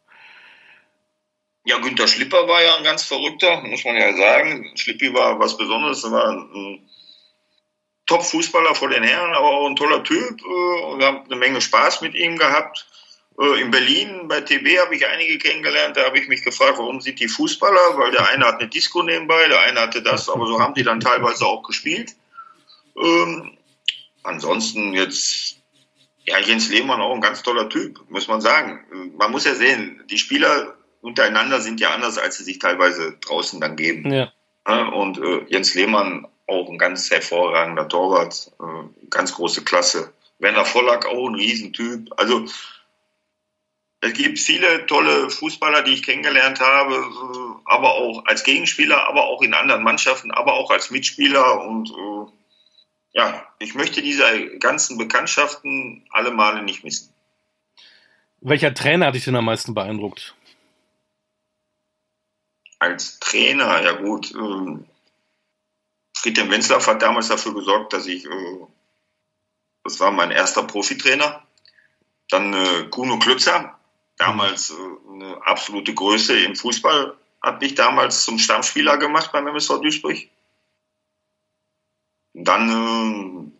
Ja, 1.64 1.78
Günter 1.78 2.08
Schlipper 2.08 2.48
war 2.48 2.62
ja 2.62 2.76
ein 2.76 2.84
ganz 2.84 3.04
verrückter, 3.04 3.62
muss 3.62 3.84
man 3.84 3.96
ja 3.96 4.12
sagen. 4.16 4.72
Schlippi 4.74 5.14
war 5.14 5.38
was 5.38 5.56
Besonderes, 5.56 6.02
war 6.10 6.28
ein 6.28 6.80
Top-Fußballer 8.10 8.74
vor 8.74 8.88
den 8.88 9.04
Herren, 9.04 9.32
aber 9.34 9.46
auch 9.46 9.68
ein 9.68 9.76
toller 9.76 10.02
Typ. 10.02 10.40
Äh, 10.40 10.98
wir 10.98 11.06
haben 11.06 11.24
eine 11.26 11.36
Menge 11.36 11.60
Spaß 11.60 12.00
mit 12.00 12.16
ihm 12.16 12.36
gehabt. 12.36 12.88
Äh, 13.40 13.60
in 13.60 13.70
Berlin 13.70 14.26
bei 14.26 14.40
TB 14.40 14.80
habe 14.80 14.96
ich 14.96 15.06
einige 15.06 15.38
kennengelernt. 15.38 15.96
Da 15.96 16.06
habe 16.06 16.18
ich 16.18 16.26
mich 16.26 16.42
gefragt, 16.42 16.78
warum 16.78 17.00
sind 17.00 17.20
die 17.20 17.28
Fußballer? 17.28 17.96
Weil 17.98 18.10
der 18.10 18.28
eine 18.28 18.46
hat 18.46 18.58
eine 18.58 18.68
Disco 18.68 19.04
nebenbei, 19.04 19.46
der 19.46 19.60
eine 19.60 19.80
hatte 19.80 20.02
das, 20.02 20.28
aber 20.28 20.48
so 20.48 20.58
haben 20.58 20.74
die 20.74 20.82
dann 20.82 20.98
teilweise 20.98 21.46
auch 21.46 21.62
gespielt. 21.62 22.16
Ähm, 23.00 23.56
ansonsten 24.22 24.94
jetzt, 24.94 25.56
ja, 26.24 26.38
Jens 26.38 26.68
Lehmann 26.70 27.00
auch 27.00 27.14
ein 27.14 27.20
ganz 27.20 27.42
toller 27.42 27.68
Typ, 27.68 28.00
muss 28.08 28.28
man 28.28 28.40
sagen. 28.40 28.80
Man 29.16 29.30
muss 29.30 29.44
ja 29.44 29.54
sehen, 29.54 30.02
die 30.10 30.18
Spieler 30.18 30.76
untereinander 31.00 31.60
sind 31.60 31.80
ja 31.80 31.90
anders, 31.90 32.18
als 32.18 32.36
sie 32.36 32.44
sich 32.44 32.58
teilweise 32.58 33.16
draußen 33.20 33.60
dann 33.60 33.76
geben. 33.76 34.12
Ja. 34.12 34.32
Und 34.92 35.18
äh, 35.18 35.44
Jens 35.48 35.74
Lehmann 35.74 36.26
auch 36.46 36.68
ein 36.68 36.78
ganz 36.78 37.10
hervorragender 37.10 37.88
Torwart, 37.88 38.52
äh, 38.60 39.06
ganz 39.08 39.34
große 39.34 39.64
Klasse. 39.64 40.12
Werner 40.38 40.64
Vollack 40.64 41.06
auch 41.06 41.28
ein 41.28 41.34
Riesentyp. 41.34 42.10
Also 42.16 42.44
es 44.00 44.12
gibt 44.14 44.38
viele 44.38 44.86
tolle 44.86 45.30
Fußballer, 45.30 45.82
die 45.82 45.92
ich 45.92 46.02
kennengelernt 46.02 46.60
habe, 46.60 46.94
äh, 46.94 47.60
aber 47.64 47.94
auch 47.94 48.24
als 48.26 48.44
Gegenspieler, 48.44 49.08
aber 49.08 49.24
auch 49.24 49.42
in 49.42 49.54
anderen 49.54 49.82
Mannschaften, 49.82 50.30
aber 50.30 50.54
auch 50.54 50.70
als 50.70 50.90
Mitspieler. 50.90 51.62
Und 51.66 51.90
äh, 51.90 52.32
ja, 53.12 53.46
ich 53.58 53.74
möchte 53.74 54.02
diese 54.02 54.58
ganzen 54.58 54.98
Bekanntschaften 54.98 56.04
alle 56.10 56.30
Male 56.30 56.62
nicht 56.62 56.84
missen. 56.84 57.12
Welcher 58.40 58.72
Trainer 58.72 59.06
hat 59.06 59.14
dich 59.14 59.24
denn 59.24 59.36
am 59.36 59.44
meisten 59.44 59.74
beeindruckt? 59.74 60.34
Als 62.78 63.18
Trainer, 63.20 63.82
ja 63.82 63.92
gut, 63.92 64.32
ähm, 64.34 64.86
Friedhelm 66.16 66.50
Wenzlaff 66.50 66.86
hat 66.86 67.02
damals 67.02 67.28
dafür 67.28 67.54
gesorgt, 67.54 67.92
dass 67.92 68.06
ich, 68.06 68.24
äh, 68.24 68.66
das 69.84 70.00
war 70.00 70.10
mein 70.10 70.30
erster 70.30 70.62
Profitrainer. 70.62 71.42
Dann 72.30 72.54
äh, 72.54 72.84
Kuno 72.90 73.18
Klützer, 73.18 73.78
damals 74.16 74.70
äh, 74.70 74.74
eine 75.12 75.46
absolute 75.46 75.92
Größe 75.92 76.38
im 76.40 76.56
Fußball, 76.56 77.16
hat 77.42 77.60
mich 77.60 77.74
damals 77.74 78.24
zum 78.24 78.38
Stammspieler 78.38 78.96
gemacht 78.98 79.32
beim 79.32 79.46
MSV 79.46 79.80
Duisburg. 79.80 80.16
Dann 82.34 83.52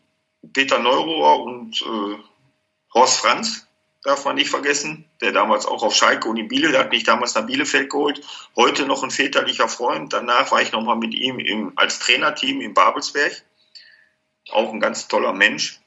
äh, 0.43 0.49
Peter 0.53 0.79
Neurohr 0.79 1.43
und 1.43 1.83
äh, 1.83 2.19
Horst 2.95 3.21
Franz, 3.21 3.67
darf 4.03 4.25
man 4.25 4.37
nicht 4.37 4.51
vergessen, 4.51 5.05
der 5.21 5.33
damals 5.33 5.67
auch 5.67 5.83
auf 5.83 5.95
Schalke 5.95 6.29
und 6.29 6.39
in 6.39 6.49
Bielefeld, 6.49 6.75
der 6.75 6.85
hat 6.85 6.91
mich 6.91 7.05
damals 7.05 7.35
nach 7.35 7.47
Bielefeld 7.47 7.91
geholt, 7.91 8.21
heute 8.57 8.87
noch 8.87 9.03
ein 9.03 9.11
väterlicher 9.11 9.69
Freund. 9.69 10.13
Danach 10.13 10.51
war 10.51 10.63
ich 10.63 10.73
nochmal 10.73 10.97
mit 10.97 11.15
ihm 11.15 11.39
im, 11.39 11.73
als 11.77 11.99
Trainerteam 11.99 12.61
in 12.61 12.75
Babelsberg, 12.75 13.45
auch 14.53 14.73
ein 14.73 14.81
ganz 14.81 15.09
toller 15.09 15.33
Mensch. 15.33 15.81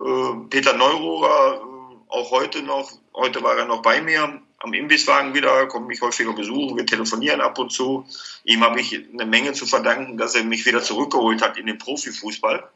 Äh, 0.00 0.34
Peter 0.50 0.74
Neurohrer, 0.74 1.62
äh, 1.62 1.96
auch 2.08 2.30
heute 2.30 2.62
noch, 2.62 2.90
heute 3.14 3.42
war 3.42 3.56
er 3.56 3.64
noch 3.64 3.80
bei 3.80 4.02
mir 4.02 4.42
am 4.62 4.72
Imbisswagen 4.74 5.34
wieder, 5.34 5.66
kommt 5.66 5.88
mich 5.88 6.00
häufiger 6.00 6.32
besuchen, 6.32 6.76
wir 6.76 6.86
telefonieren 6.86 7.40
ab 7.40 7.58
und 7.58 7.72
zu. 7.72 8.06
Ihm 8.44 8.62
habe 8.62 8.80
ich 8.80 8.94
eine 8.94 9.26
Menge 9.26 9.52
zu 9.52 9.66
verdanken, 9.66 10.16
dass 10.16 10.34
er 10.34 10.44
mich 10.44 10.64
wieder 10.64 10.82
zurückgeholt 10.82 11.42
hat 11.42 11.56
in 11.58 11.66
den 11.66 11.78
Profifußball, 11.78 12.70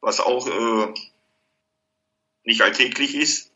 was 0.00 0.20
auch 0.20 0.46
äh, 0.48 0.94
nicht 2.44 2.62
alltäglich 2.62 3.14
ist. 3.14 3.52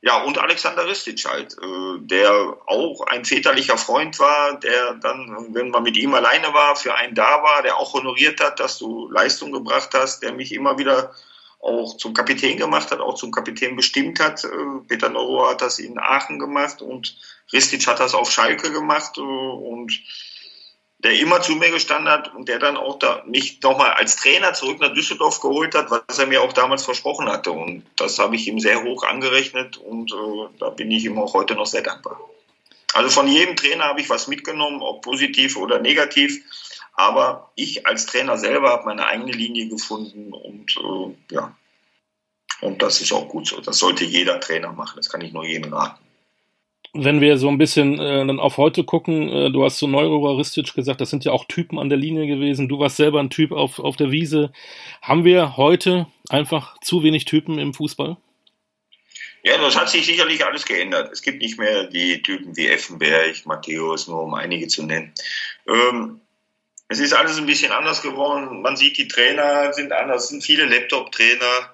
Ja, 0.00 0.22
und 0.22 0.38
Alexander 0.38 0.86
Ristic 0.86 1.24
halt, 1.24 1.56
äh, 1.60 1.98
der 2.00 2.56
auch 2.66 3.00
ein 3.06 3.24
väterlicher 3.24 3.78
Freund 3.78 4.18
war, 4.18 4.58
der 4.58 4.94
dann, 4.94 5.54
wenn 5.54 5.70
man 5.70 5.82
mit 5.82 5.96
ihm 5.96 6.14
alleine 6.14 6.52
war, 6.52 6.76
für 6.76 6.94
einen 6.94 7.14
da 7.14 7.42
war, 7.42 7.62
der 7.62 7.76
auch 7.78 7.94
honoriert 7.94 8.40
hat, 8.40 8.60
dass 8.60 8.78
du 8.78 9.08
Leistung 9.10 9.52
gebracht 9.52 9.90
hast, 9.94 10.22
der 10.22 10.32
mich 10.32 10.52
immer 10.52 10.78
wieder 10.78 11.14
auch 11.60 11.96
zum 11.96 12.14
Kapitän 12.14 12.56
gemacht 12.56 12.90
hat, 12.90 13.00
auch 13.00 13.14
zum 13.14 13.32
Kapitän 13.32 13.76
bestimmt 13.76 14.20
hat. 14.20 14.44
Äh, 14.44 14.48
Peter 14.86 15.08
Neuro 15.08 15.48
hat 15.48 15.60
das 15.60 15.78
in 15.78 15.98
Aachen 15.98 16.38
gemacht 16.38 16.82
und 16.82 17.16
Ristic 17.52 17.86
hat 17.86 18.00
das 18.00 18.14
auf 18.14 18.30
Schalke 18.30 18.72
gemacht 18.72 19.18
äh, 19.18 19.20
und 19.20 20.00
der 21.00 21.12
immer 21.12 21.40
zu 21.40 21.52
mir 21.52 21.70
gestanden 21.70 22.10
hat 22.10 22.34
und 22.34 22.48
der 22.48 22.58
dann 22.58 22.76
auch 22.76 22.98
da 22.98 23.22
mich 23.26 23.62
nochmal 23.62 23.92
als 23.92 24.16
Trainer 24.16 24.52
zurück 24.54 24.80
nach 24.80 24.92
Düsseldorf 24.92 25.40
geholt 25.40 25.74
hat, 25.74 25.90
was 25.90 26.18
er 26.18 26.26
mir 26.26 26.42
auch 26.42 26.52
damals 26.52 26.84
versprochen 26.84 27.28
hatte. 27.28 27.52
Und 27.52 27.84
das 27.96 28.18
habe 28.18 28.34
ich 28.34 28.48
ihm 28.48 28.58
sehr 28.58 28.82
hoch 28.82 29.04
angerechnet 29.04 29.76
und 29.76 30.12
äh, 30.12 30.48
da 30.58 30.70
bin 30.70 30.90
ich 30.90 31.04
ihm 31.04 31.18
auch 31.18 31.34
heute 31.34 31.54
noch 31.54 31.66
sehr 31.66 31.82
dankbar. 31.82 32.20
Also 32.94 33.10
von 33.10 33.28
jedem 33.28 33.54
Trainer 33.54 33.84
habe 33.84 34.00
ich 34.00 34.10
was 34.10 34.28
mitgenommen, 34.28 34.82
ob 34.82 35.02
positiv 35.02 35.56
oder 35.56 35.78
negativ. 35.78 36.42
Aber 36.98 37.52
ich 37.54 37.86
als 37.86 38.06
Trainer 38.06 38.36
selber 38.36 38.70
habe 38.70 38.86
meine 38.86 39.06
eigene 39.06 39.30
Linie 39.30 39.68
gefunden 39.68 40.32
und 40.32 40.76
äh, 40.76 41.34
ja, 41.34 41.56
und 42.60 42.82
das 42.82 43.00
ist 43.00 43.12
auch 43.12 43.28
gut 43.28 43.46
so. 43.46 43.60
Das 43.60 43.78
sollte 43.78 44.04
jeder 44.04 44.40
Trainer 44.40 44.72
machen. 44.72 44.96
Das 44.96 45.08
kann 45.08 45.20
ich 45.20 45.32
nur 45.32 45.46
jedem 45.46 45.72
raten 45.72 46.08
wenn 46.94 47.20
wir 47.20 47.36
so 47.36 47.48
ein 47.48 47.58
bisschen 47.58 47.98
äh, 47.98 48.26
dann 48.26 48.40
auf 48.40 48.56
heute 48.56 48.84
gucken, 48.84 49.28
äh, 49.28 49.50
du 49.50 49.64
hast 49.64 49.78
so 49.78 49.86
neuroristisch 49.86 50.74
gesagt, 50.74 51.00
das 51.00 51.10
sind 51.10 51.24
ja 51.24 51.32
auch 51.32 51.44
Typen 51.44 51.78
an 51.78 51.88
der 51.88 51.98
Linie 51.98 52.26
gewesen. 52.26 52.68
Du 52.68 52.78
warst 52.78 52.96
selber 52.96 53.20
ein 53.20 53.30
Typ 53.30 53.52
auf, 53.52 53.78
auf 53.78 53.96
der 53.96 54.10
Wiese. 54.10 54.52
Haben 55.02 55.24
wir 55.24 55.56
heute 55.56 56.06
einfach 56.28 56.78
zu 56.80 57.02
wenig 57.02 57.24
Typen 57.24 57.58
im 57.58 57.74
Fußball? 57.74 58.16
Ja, 59.44 59.58
das 59.58 59.78
hat 59.78 59.88
sich 59.88 60.06
sicherlich 60.06 60.44
alles 60.44 60.64
geändert. 60.64 61.10
Es 61.12 61.22
gibt 61.22 61.42
nicht 61.42 61.58
mehr 61.58 61.84
die 61.84 62.22
Typen 62.22 62.56
wie 62.56 62.66
Effenberg, 62.66 63.46
Matthäus, 63.46 64.08
nur 64.08 64.22
um 64.22 64.34
einige 64.34 64.66
zu 64.66 64.82
nennen. 64.82 65.12
Ähm, 65.68 66.20
es 66.88 67.00
ist 67.00 67.12
alles 67.12 67.36
ein 67.36 67.46
bisschen 67.46 67.70
anders 67.70 68.02
geworden. 68.02 68.62
Man 68.62 68.76
sieht, 68.76 68.96
die 68.96 69.08
Trainer 69.08 69.72
sind 69.72 69.92
anders, 69.92 70.24
es 70.24 70.28
sind 70.30 70.42
viele 70.42 70.64
Laptop-Trainer. 70.64 71.72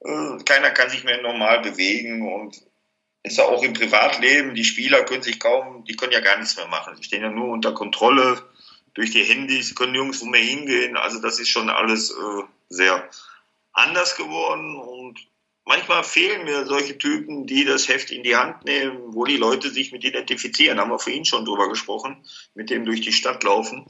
Äh, 0.00 0.42
keiner 0.44 0.70
kann 0.70 0.88
sich 0.88 1.04
mehr 1.04 1.20
normal 1.20 1.60
bewegen 1.60 2.26
und 2.32 2.62
ist 3.22 3.38
ja 3.38 3.44
auch 3.44 3.62
im 3.62 3.74
Privatleben. 3.74 4.54
Die 4.54 4.64
Spieler 4.64 5.04
können 5.04 5.22
sich 5.22 5.38
kaum, 5.38 5.84
die 5.84 5.96
können 5.96 6.12
ja 6.12 6.20
gar 6.20 6.38
nichts 6.38 6.56
mehr 6.56 6.66
machen. 6.68 6.96
Sie 6.96 7.04
stehen 7.04 7.22
ja 7.22 7.30
nur 7.30 7.48
unter 7.48 7.72
Kontrolle 7.72 8.42
durch 8.94 9.10
die 9.10 9.24
Handys, 9.24 9.74
können 9.74 9.92
nirgendwo 9.92 10.24
mehr 10.26 10.42
hingehen. 10.42 10.96
Also 10.96 11.20
das 11.20 11.40
ist 11.40 11.48
schon 11.48 11.68
alles 11.68 12.10
äh, 12.10 12.42
sehr 12.68 13.08
anders 13.72 14.16
geworden 14.16 14.76
und 14.76 15.18
manchmal 15.64 16.04
fehlen 16.04 16.44
mir 16.44 16.64
solche 16.64 16.96
Typen, 16.96 17.46
die 17.46 17.64
das 17.64 17.88
Heft 17.88 18.10
in 18.10 18.22
die 18.22 18.36
Hand 18.36 18.64
nehmen, 18.64 19.14
wo 19.14 19.24
die 19.24 19.36
Leute 19.36 19.70
sich 19.70 19.92
mit 19.92 20.04
identifizieren. 20.04 20.78
Haben 20.78 20.90
wir 20.90 20.98
vorhin 20.98 21.24
schon 21.24 21.44
drüber 21.44 21.68
gesprochen, 21.68 22.24
mit 22.54 22.70
dem 22.70 22.84
durch 22.84 23.00
die 23.00 23.12
Stadt 23.12 23.42
laufen. 23.42 23.86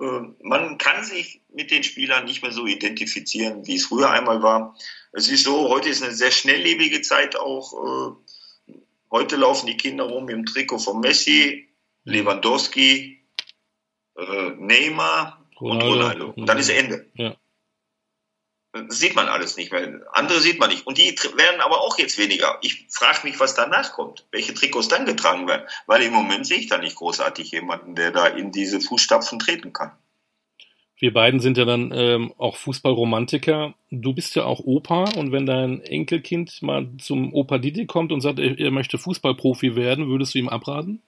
Äh, 0.00 0.20
man 0.42 0.78
kann 0.78 1.04
sich 1.04 1.40
mit 1.52 1.70
den 1.70 1.82
Spielern 1.82 2.24
nicht 2.24 2.42
mehr 2.42 2.52
so 2.52 2.66
identifizieren, 2.66 3.66
wie 3.66 3.76
es 3.76 3.86
früher 3.86 4.10
einmal 4.10 4.42
war. 4.42 4.76
Es 5.12 5.28
ist 5.28 5.44
so, 5.44 5.68
heute 5.68 5.88
ist 5.88 6.02
eine 6.02 6.12
sehr 6.12 6.30
schnelllebige 6.30 7.02
Zeit 7.02 7.36
auch. 7.36 8.16
Äh, 8.68 8.74
heute 9.10 9.36
laufen 9.36 9.66
die 9.66 9.76
Kinder 9.76 10.04
rum 10.04 10.28
im 10.28 10.44
Trikot 10.44 10.78
von 10.78 11.00
Messi, 11.00 11.68
Lewandowski, 12.04 13.24
äh, 14.16 14.50
Neymar 14.58 15.46
Ronaldo. 15.60 15.86
und 15.86 15.92
Ronaldo. 15.92 16.32
Und 16.36 16.46
dann 16.46 16.58
ist 16.58 16.68
Ende. 16.68 17.06
Ja. 17.14 17.36
Sieht 18.88 19.14
man 19.14 19.28
alles 19.28 19.56
nicht 19.56 19.72
mehr. 19.72 20.00
Andere 20.12 20.40
sieht 20.40 20.58
man 20.58 20.70
nicht. 20.70 20.86
Und 20.86 20.98
die 20.98 21.16
werden 21.36 21.60
aber 21.60 21.80
auch 21.80 21.98
jetzt 21.98 22.18
weniger. 22.18 22.58
Ich 22.62 22.86
frage 22.90 23.20
mich, 23.24 23.38
was 23.40 23.54
danach 23.54 23.92
kommt. 23.92 24.26
Welche 24.30 24.54
Trikots 24.54 24.88
dann 24.88 25.06
getragen 25.06 25.46
werden. 25.46 25.66
Weil 25.86 26.02
im 26.02 26.12
Moment 26.12 26.46
sehe 26.46 26.58
ich 26.58 26.68
da 26.68 26.78
nicht 26.78 26.96
großartig 26.96 27.50
jemanden, 27.50 27.94
der 27.94 28.10
da 28.10 28.26
in 28.26 28.52
diese 28.52 28.80
Fußstapfen 28.80 29.38
treten 29.38 29.72
kann. 29.72 29.92
Wir 30.98 31.12
beiden 31.12 31.40
sind 31.40 31.58
ja 31.58 31.66
dann 31.66 31.92
ähm, 31.94 32.32
auch 32.38 32.56
Fußballromantiker. 32.56 33.74
Du 33.90 34.14
bist 34.14 34.34
ja 34.34 34.44
auch 34.44 34.60
Opa 34.60 35.04
und 35.16 35.30
wenn 35.30 35.44
dein 35.44 35.82
Enkelkind 35.82 36.62
mal 36.62 36.88
zum 36.98 37.34
Opa 37.34 37.58
Didi 37.58 37.84
kommt 37.84 38.12
und 38.12 38.22
sagt, 38.22 38.38
er 38.38 38.70
möchte 38.70 38.96
Fußballprofi 38.96 39.76
werden, 39.76 40.08
würdest 40.08 40.34
du 40.34 40.38
ihm 40.38 40.48
abraten? 40.48 41.02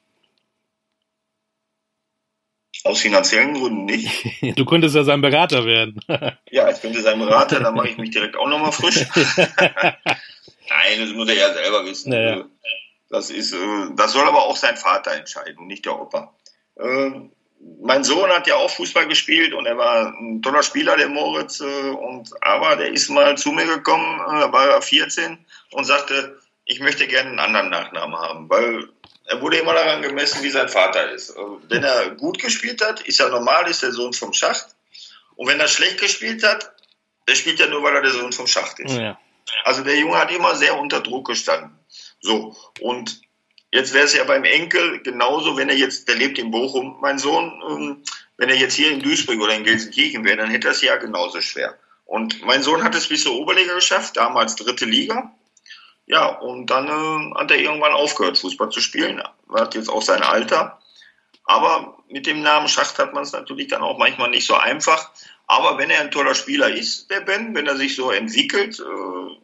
Aus 2.84 3.00
finanziellen 3.00 3.54
Gründen 3.54 3.84
nicht. 3.84 4.08
Du 4.56 4.64
könntest 4.64 4.94
ja 4.94 5.04
sein 5.04 5.20
Berater 5.20 5.64
werden. 5.64 6.00
ja, 6.50 6.70
ich 6.70 6.80
könnte 6.80 7.02
sein 7.02 7.18
Berater, 7.18 7.60
dann 7.60 7.74
mache 7.74 7.88
ich 7.88 7.98
mich 7.98 8.10
direkt 8.10 8.36
auch 8.36 8.48
nochmal 8.48 8.72
frisch. 8.72 9.04
Nein, 9.16 11.00
das 11.00 11.10
muss 11.10 11.28
er 11.28 11.34
ja 11.34 11.52
selber 11.52 11.84
wissen. 11.84 12.10
Naja. 12.10 12.44
Das 13.10 13.30
ist, 13.30 13.52
äh, 13.52 13.56
das 13.96 14.12
soll 14.12 14.26
aber 14.26 14.44
auch 14.44 14.56
sein 14.56 14.76
Vater 14.76 15.12
entscheiden, 15.12 15.66
nicht 15.66 15.84
der 15.86 15.98
Opa. 15.98 16.34
Ähm, 16.78 17.32
mein 17.80 18.04
Sohn 18.04 18.30
hat 18.30 18.46
ja 18.46 18.56
auch 18.56 18.70
Fußball 18.70 19.08
gespielt 19.08 19.52
und 19.54 19.66
er 19.66 19.76
war 19.76 20.14
ein 20.16 20.42
toller 20.42 20.62
Spieler, 20.62 20.96
der 20.96 21.08
Moritz. 21.08 21.60
Äh, 21.60 21.90
und 21.90 22.30
aber 22.42 22.76
der 22.76 22.92
ist 22.92 23.08
mal 23.08 23.36
zu 23.36 23.50
mir 23.52 23.66
gekommen, 23.66 24.20
äh, 24.20 24.40
da 24.40 24.52
war 24.52 24.68
er 24.68 24.82
14 24.82 25.38
und 25.72 25.84
sagte, 25.84 26.38
ich 26.64 26.80
möchte 26.80 27.06
gerne 27.06 27.30
einen 27.30 27.38
anderen 27.38 27.70
Nachnamen 27.70 28.16
haben, 28.16 28.50
weil 28.50 28.88
er 29.28 29.42
wurde 29.42 29.58
immer 29.58 29.74
daran 29.74 30.00
gemessen, 30.00 30.42
wie 30.42 30.50
sein 30.50 30.68
Vater 30.68 31.12
ist. 31.12 31.34
Wenn 31.68 31.84
er 31.84 32.10
gut 32.10 32.38
gespielt 32.38 32.82
hat, 32.82 33.02
ist 33.02 33.20
er 33.20 33.28
normal, 33.28 33.68
ist 33.70 33.82
der 33.82 33.92
Sohn 33.92 34.14
vom 34.14 34.32
Schacht. 34.32 34.68
Und 35.36 35.46
wenn 35.48 35.60
er 35.60 35.68
schlecht 35.68 36.00
gespielt 36.00 36.42
hat, 36.42 36.72
der 37.28 37.34
spielt 37.34 37.60
ja 37.60 37.66
nur, 37.66 37.82
weil 37.82 37.94
er 37.94 38.02
der 38.02 38.12
Sohn 38.12 38.32
vom 38.32 38.46
Schacht 38.46 38.80
ist. 38.80 38.96
Ja. 38.96 39.18
Also 39.64 39.84
der 39.84 39.98
Junge 39.98 40.16
hat 40.16 40.32
immer 40.32 40.54
sehr 40.56 40.78
unter 40.78 41.00
Druck 41.00 41.26
gestanden. 41.26 41.78
So, 42.20 42.56
und 42.80 43.20
jetzt 43.70 43.92
wäre 43.92 44.06
es 44.06 44.14
ja 44.14 44.24
beim 44.24 44.44
Enkel 44.44 45.02
genauso, 45.02 45.58
wenn 45.58 45.68
er 45.68 45.76
jetzt, 45.76 46.08
der 46.08 46.16
lebt 46.16 46.38
in 46.38 46.50
Bochum, 46.50 46.96
mein 47.00 47.18
Sohn, 47.18 47.62
ähm, 47.68 48.02
wenn 48.38 48.48
er 48.48 48.56
jetzt 48.56 48.74
hier 48.74 48.90
in 48.90 49.02
Duisburg 49.02 49.40
oder 49.40 49.54
in 49.54 49.64
Gelsenkirchen 49.64 50.24
wäre, 50.24 50.38
dann 50.38 50.50
hätte 50.50 50.68
er 50.68 50.72
es 50.72 50.80
ja 50.80 50.96
genauso 50.96 51.42
schwer. 51.42 51.78
Und 52.06 52.42
mein 52.46 52.62
Sohn 52.62 52.82
hat 52.82 52.94
es 52.94 53.08
bis 53.08 53.24
zur 53.24 53.34
Oberliga 53.34 53.74
geschafft, 53.74 54.16
damals 54.16 54.56
dritte 54.56 54.86
Liga. 54.86 55.34
Ja, 56.08 56.26
und 56.26 56.66
dann 56.70 56.88
äh, 56.88 57.34
hat 57.38 57.50
er 57.50 57.58
irgendwann 57.58 57.92
aufgehört, 57.92 58.38
Fußball 58.38 58.70
zu 58.70 58.80
spielen. 58.80 59.18
Er 59.18 59.60
hat 59.60 59.74
jetzt 59.74 59.90
auch 59.90 60.02
sein 60.02 60.22
Alter. 60.22 60.80
Aber 61.44 61.98
mit 62.08 62.26
dem 62.26 62.42
Namen 62.42 62.68
Schacht 62.68 62.98
hat 62.98 63.12
man 63.12 63.22
es 63.22 63.32
natürlich 63.32 63.68
dann 63.68 63.82
auch 63.82 63.98
manchmal 63.98 64.30
nicht 64.30 64.46
so 64.46 64.54
einfach. 64.54 65.10
Aber 65.46 65.76
wenn 65.76 65.90
er 65.90 66.00
ein 66.00 66.10
toller 66.10 66.34
Spieler 66.34 66.70
ist, 66.70 67.10
der 67.10 67.20
Ben, 67.20 67.54
wenn 67.54 67.66
er 67.66 67.76
sich 67.76 67.94
so 67.94 68.10
entwickelt, 68.10 68.80
äh, 68.80 69.36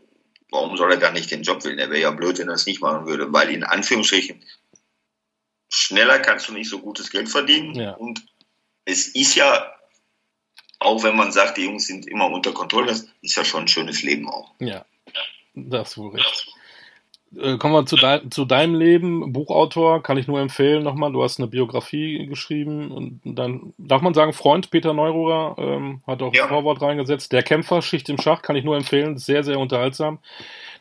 warum 0.50 0.76
soll 0.78 0.90
er 0.90 0.96
gar 0.96 1.12
nicht 1.12 1.30
den 1.30 1.42
Job 1.42 1.62
wählen? 1.64 1.78
Er 1.78 1.90
wäre 1.90 2.00
ja 2.00 2.10
blöd, 2.10 2.38
wenn 2.38 2.48
er 2.48 2.54
es 2.54 2.66
nicht 2.66 2.80
machen 2.80 3.06
würde, 3.06 3.30
weil 3.30 3.50
in 3.50 3.64
Anführungsstrichen 3.64 4.42
schneller 5.68 6.18
kannst 6.18 6.48
du 6.48 6.54
nicht 6.54 6.70
so 6.70 6.78
gutes 6.78 7.10
Geld 7.10 7.28
verdienen. 7.28 7.74
Ja. 7.74 7.92
Und 7.92 8.24
es 8.86 9.08
ist 9.08 9.34
ja, 9.34 9.70
auch 10.78 11.02
wenn 11.02 11.16
man 11.16 11.30
sagt, 11.30 11.58
die 11.58 11.64
Jungs 11.64 11.86
sind 11.86 12.06
immer 12.06 12.30
unter 12.30 12.52
Kontrolle, 12.52 12.86
das 12.86 13.06
ist 13.20 13.36
ja 13.36 13.44
schon 13.44 13.64
ein 13.64 13.68
schönes 13.68 14.02
Leben 14.02 14.30
auch. 14.30 14.54
Ja, 14.60 14.86
das 15.54 15.90
ist 15.90 15.98
wohl 15.98 16.10
recht. 16.12 16.54
Äh, 17.36 17.58
kommen 17.58 17.74
wir 17.74 17.86
zu, 17.86 17.96
de 17.96 18.28
zu, 18.30 18.44
deinem 18.44 18.74
Leben. 18.74 19.32
Buchautor 19.32 20.02
kann 20.02 20.16
ich 20.16 20.26
nur 20.26 20.40
empfehlen 20.40 20.82
nochmal. 20.82 21.12
Du 21.12 21.22
hast 21.22 21.38
eine 21.38 21.48
Biografie 21.48 22.26
geschrieben 22.26 22.90
und 22.90 23.20
dann 23.24 23.72
darf 23.78 24.02
man 24.02 24.14
sagen, 24.14 24.32
Freund 24.32 24.70
Peter 24.70 24.92
Neururer 24.92 25.56
ähm, 25.58 26.00
hat 26.06 26.22
auch 26.22 26.34
ja. 26.34 26.44
ein 26.44 26.48
Vorwort 26.48 26.82
reingesetzt. 26.82 27.32
Der 27.32 27.42
Kämpfer, 27.42 27.82
Schicht 27.82 28.08
im 28.08 28.20
Schach, 28.20 28.42
kann 28.42 28.56
ich 28.56 28.64
nur 28.64 28.76
empfehlen. 28.76 29.18
Sehr, 29.18 29.42
sehr 29.42 29.58
unterhaltsam. 29.58 30.18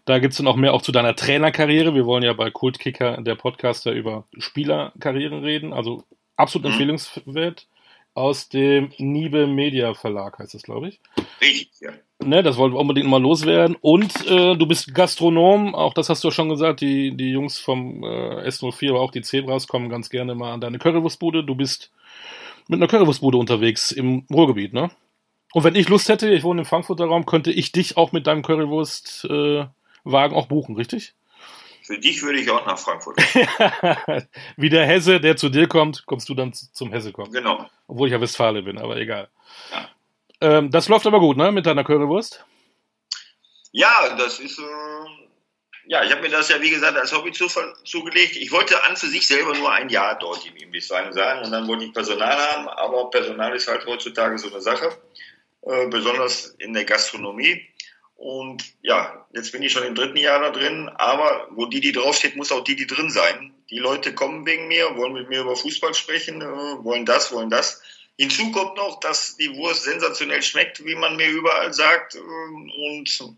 Da 0.06 0.20
gibt 0.20 0.34
es 0.34 0.38
dann 0.38 0.48
auch 0.48 0.58
mehr 0.58 0.74
auch 0.74 0.82
zu 0.82 0.92
deiner 0.92 1.16
Trainerkarriere. 1.16 1.96
Wir 1.96 2.06
wollen 2.06 2.24
ja 2.24 2.34
bei 2.34 2.52
Kultkicker, 2.52 3.22
der 3.22 3.36
Podcaster, 3.36 3.92
über 3.92 4.26
Spielerkarrieren 4.38 5.44
reden. 5.44 5.74
Also 5.74 6.04
absolut 6.36 6.66
mhm. 6.66 6.72
empfehlenswert 6.72 7.68
aus 8.14 8.50
dem 8.50 8.92
Niebe 8.98 9.48
Media 9.48 9.94
Verlag, 9.94 10.40
heißt 10.40 10.54
das, 10.54 10.64
glaube 10.64 10.90
ich. 10.90 11.00
Richtig, 11.42 11.72
ja. 11.82 11.92
Ne, 12.24 12.44
das 12.44 12.58
wollten 12.58 12.76
wir 12.76 12.80
unbedingt 12.80 13.08
mal 13.08 13.22
loswerden. 13.22 13.76
Und 13.82 14.26
äh, 14.28 14.56
du 14.56 14.66
bist 14.66 14.94
Gastronom, 14.94 15.76
auch 15.76 15.94
das 15.94 16.10
hast 16.10 16.24
du 16.24 16.32
schon 16.32 16.50
gesagt. 16.50 16.82
Die, 16.82 17.16
die 17.16 17.32
Jungs 17.32 17.60
vom 17.60 18.04
äh, 18.04 18.48
S04, 18.48 18.90
aber 18.92 19.02
auch 19.02 19.12
die 19.12 19.22
Zebras 19.22 19.68
kommen 19.68 19.90
ganz 19.90 20.10
gerne 20.10 20.36
mal 20.36 20.54
an 20.54 20.62
deine 20.62 20.80
Currywurstbude. 20.80 21.44
Du 21.44 21.56
bist 21.56 21.92
mit 22.68 22.80
einer 22.80 22.88
Currywurstbude 22.88 23.38
unterwegs 23.38 23.92
im 23.92 24.26
Ruhrgebiet, 24.32 24.74
ne? 24.74 24.90
Und 25.54 25.64
wenn 25.64 25.76
ich 25.76 25.90
Lust 25.90 26.10
hätte, 26.10 26.34
ich 26.34 26.44
wohne 26.44 26.62
im 26.62 26.66
Frankfurter 26.66 27.06
Raum, 27.06 27.26
könnte 27.26 27.52
ich 27.52 27.72
dich 27.72 27.96
auch 27.96 28.12
mit 28.12 28.26
deinem 28.26 28.42
Currywurstwagen 28.42 29.70
äh, 30.14 30.36
auch 30.36 30.48
buchen, 30.48 30.76
richtig? 30.76 31.14
Für 31.84 32.00
dich 32.00 32.24
würde 32.24 32.40
ich 32.40 32.50
auch 32.50 32.66
nach 32.66 32.80
Frankfurt. 32.80 33.18
Wie 34.58 34.70
der 34.70 34.86
Hesse, 34.86 35.20
der 35.20 35.36
zu 35.36 35.50
dir 35.50 35.68
kommt, 35.68 36.06
kommst 36.06 36.30
du 36.30 36.34
dann 36.34 36.54
zum 36.54 36.92
Hesse 36.92 37.12
kommen. 37.12 37.32
Genau. 37.32 37.70
Obwohl 37.88 38.08
ich 38.08 38.14
ja 38.14 38.22
Westfale 38.22 38.64
bin, 38.64 38.78
aber 38.78 38.96
egal. 38.98 39.30
Ja. 39.72 39.90
Ähm, 40.40 40.72
das 40.72 40.88
läuft 40.88 41.06
aber 41.06 41.20
gut, 41.20 41.36
ne, 41.36 41.52
mit 41.52 41.66
deiner 41.66 41.84
Currywurst? 41.84 42.46
Ja, 43.72 44.16
das 44.18 44.40
ist, 44.40 44.60
äh, 44.60 44.64
ja, 45.86 46.04
ich 46.04 46.12
habe 46.12 46.22
mir 46.22 46.30
das 46.30 46.48
ja, 46.48 46.62
wie 46.62 46.70
gesagt, 46.70 46.98
als 46.98 47.14
Hobby 47.14 47.32
zu, 47.34 47.48
zugelegt. 47.84 48.38
Ich 48.38 48.52
wollte 48.52 48.82
an 48.86 48.96
für 48.96 49.08
sich 49.08 49.28
selber 49.28 49.54
nur 49.58 49.72
ein 49.72 49.90
Jahr 49.90 50.18
dort 50.18 50.46
im 50.46 50.56
Imbisswagen 50.56 51.12
sein 51.12 51.44
und 51.44 51.52
dann 51.52 51.68
wollte 51.68 51.86
ich 51.86 51.94
Personal 51.94 52.38
haben, 52.38 52.70
aber 52.70 53.10
Personal 53.10 53.54
ist 53.56 53.68
halt 53.68 53.86
heutzutage 53.86 54.38
so 54.38 54.50
eine 54.50 54.62
Sache, 54.62 54.90
äh, 55.64 55.88
besonders 55.88 56.56
in 56.60 56.74
der 56.74 56.86
Gastronomie. 56.86 57.62
Und 58.24 58.64
ja, 58.82 59.28
jetzt 59.34 59.52
bin 59.52 59.64
ich 59.64 59.74
schon 59.74 59.84
im 59.84 59.96
dritten 59.96 60.16
Jahr 60.16 60.40
da 60.40 60.52
drin, 60.52 60.88
aber 60.96 61.50
wo 61.52 61.66
die, 61.66 61.82
die 61.82 61.92
draufsteht, 61.92 62.38
muss 62.38 62.54
auch 62.54 62.64
die, 62.64 62.78
die 62.78 62.88
drin 62.88 63.10
sein. 63.10 63.54
Die 63.70 63.80
Leute 63.80 64.16
kommen 64.16 64.46
wegen 64.46 64.70
mir, 64.70 64.96
wollen 64.96 65.12
mit 65.12 65.28
mir 65.28 65.42
über 65.42 65.58
Fußball 65.58 65.94
sprechen, 65.94 66.42
äh, 66.42 66.46
wollen 66.46 67.06
das, 67.06 67.34
wollen 67.34 67.50
das. 67.50 67.82
Hinzu 68.18 68.54
kommt 68.54 68.78
noch, 68.78 69.02
dass 69.02 69.36
die 69.36 69.54
Wurst 69.58 69.84
sensationell 69.84 70.42
schmeckt, 70.42 70.86
wie 70.86 70.96
man 70.96 71.18
mir 71.18 71.28
überall 71.28 71.74
sagt. 71.74 72.16
Äh, 72.16 72.20
und 72.20 73.36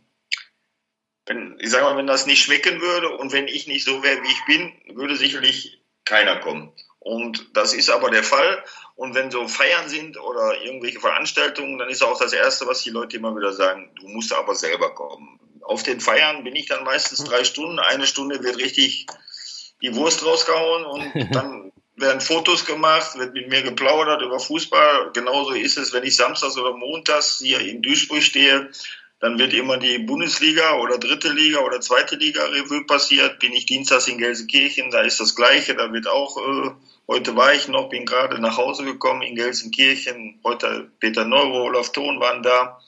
wenn, 1.25 1.57
ich 1.59 1.71
sage 1.71 1.85
mal, 1.85 1.97
wenn 1.97 2.05
das 2.05 2.27
nicht 2.27 2.43
schmecken 2.43 2.79
würde 2.79 3.09
und 3.09 3.33
wenn 3.33 3.47
ich 3.47 3.65
nicht 3.65 3.85
so 3.85 4.03
wäre, 4.03 4.21
wie 4.21 4.31
ich 4.31 4.45
bin, 4.45 4.95
würde 4.95 5.15
sicherlich 5.15 5.81
keiner 6.03 6.41
kommen. 6.41 6.71
Und 7.05 7.55
das 7.55 7.75
ist 7.75 7.91
aber 7.91 8.09
der 8.09 8.23
Fall. 8.23 8.63
Und 8.95 9.13
wenn 9.13 9.29
so 9.29 9.47
Feiern 9.47 9.87
sind 9.87 10.19
oder 10.19 10.59
irgendwelche 10.63 10.99
Veranstaltungen, 10.99 11.77
dann 11.77 11.87
ist 11.87 12.01
auch 12.01 12.17
das 12.17 12.33
Erste, 12.33 12.65
was 12.65 12.81
die 12.81 12.89
Leute 12.89 13.17
immer 13.17 13.37
wieder 13.37 13.53
sagen, 13.53 13.91
du 14.01 14.07
musst 14.07 14.33
aber 14.33 14.55
selber 14.55 14.95
kommen. 14.95 15.39
Auf 15.61 15.83
den 15.83 16.01
Feiern 16.01 16.43
bin 16.43 16.55
ich 16.55 16.65
dann 16.65 16.83
meistens 16.83 17.23
drei 17.23 17.43
Stunden. 17.43 17.77
Eine 17.77 18.07
Stunde 18.07 18.41
wird 18.41 18.57
richtig 18.57 19.05
die 19.83 19.95
Wurst 19.95 20.25
rausgehauen 20.25 20.85
und 20.85 21.29
dann 21.35 21.71
werden 21.95 22.21
Fotos 22.21 22.65
gemacht, 22.65 23.15
wird 23.19 23.35
mit 23.35 23.49
mir 23.49 23.61
geplaudert 23.61 24.23
über 24.23 24.39
Fußball. 24.39 25.11
Genauso 25.13 25.51
ist 25.51 25.77
es, 25.77 25.93
wenn 25.93 26.03
ich 26.03 26.15
samstags 26.15 26.57
oder 26.57 26.75
montags 26.75 27.37
hier 27.37 27.59
in 27.59 27.83
Duisburg 27.83 28.23
stehe 28.23 28.71
dann 29.19 29.39
wird 29.39 29.53
immer 29.53 29.77
die 29.77 29.97
Bundesliga 29.99 30.77
oder 30.77 30.97
dritte 30.97 31.31
Liga 31.31 31.59
oder 31.59 31.79
zweite 31.81 32.15
Liga 32.15 32.43
Revue 32.45 32.85
passiert. 32.85 33.39
Bin 33.39 33.53
ich 33.53 33.65
dienstags 33.65 34.07
in 34.07 34.17
Gelsenkirchen, 34.17 34.91
da 34.91 35.01
ist 35.01 35.19
das 35.19 35.35
Gleiche. 35.35 35.75
Da 35.75 35.91
wird 35.93 36.07
auch, 36.07 36.37
äh, 36.37 36.71
heute 37.07 37.35
war 37.35 37.53
ich 37.53 37.67
noch, 37.67 37.89
bin 37.89 38.05
gerade 38.05 38.39
nach 38.39 38.57
Hause 38.57 38.83
gekommen 38.83 39.21
in 39.21 39.35
Gelsenkirchen. 39.35 40.39
Heute 40.43 40.91
Peter 40.99 41.25
Neuro, 41.25 41.63
Olaf 41.63 41.91
Thon 41.91 42.19
waren 42.19 42.43
da. 42.43 42.79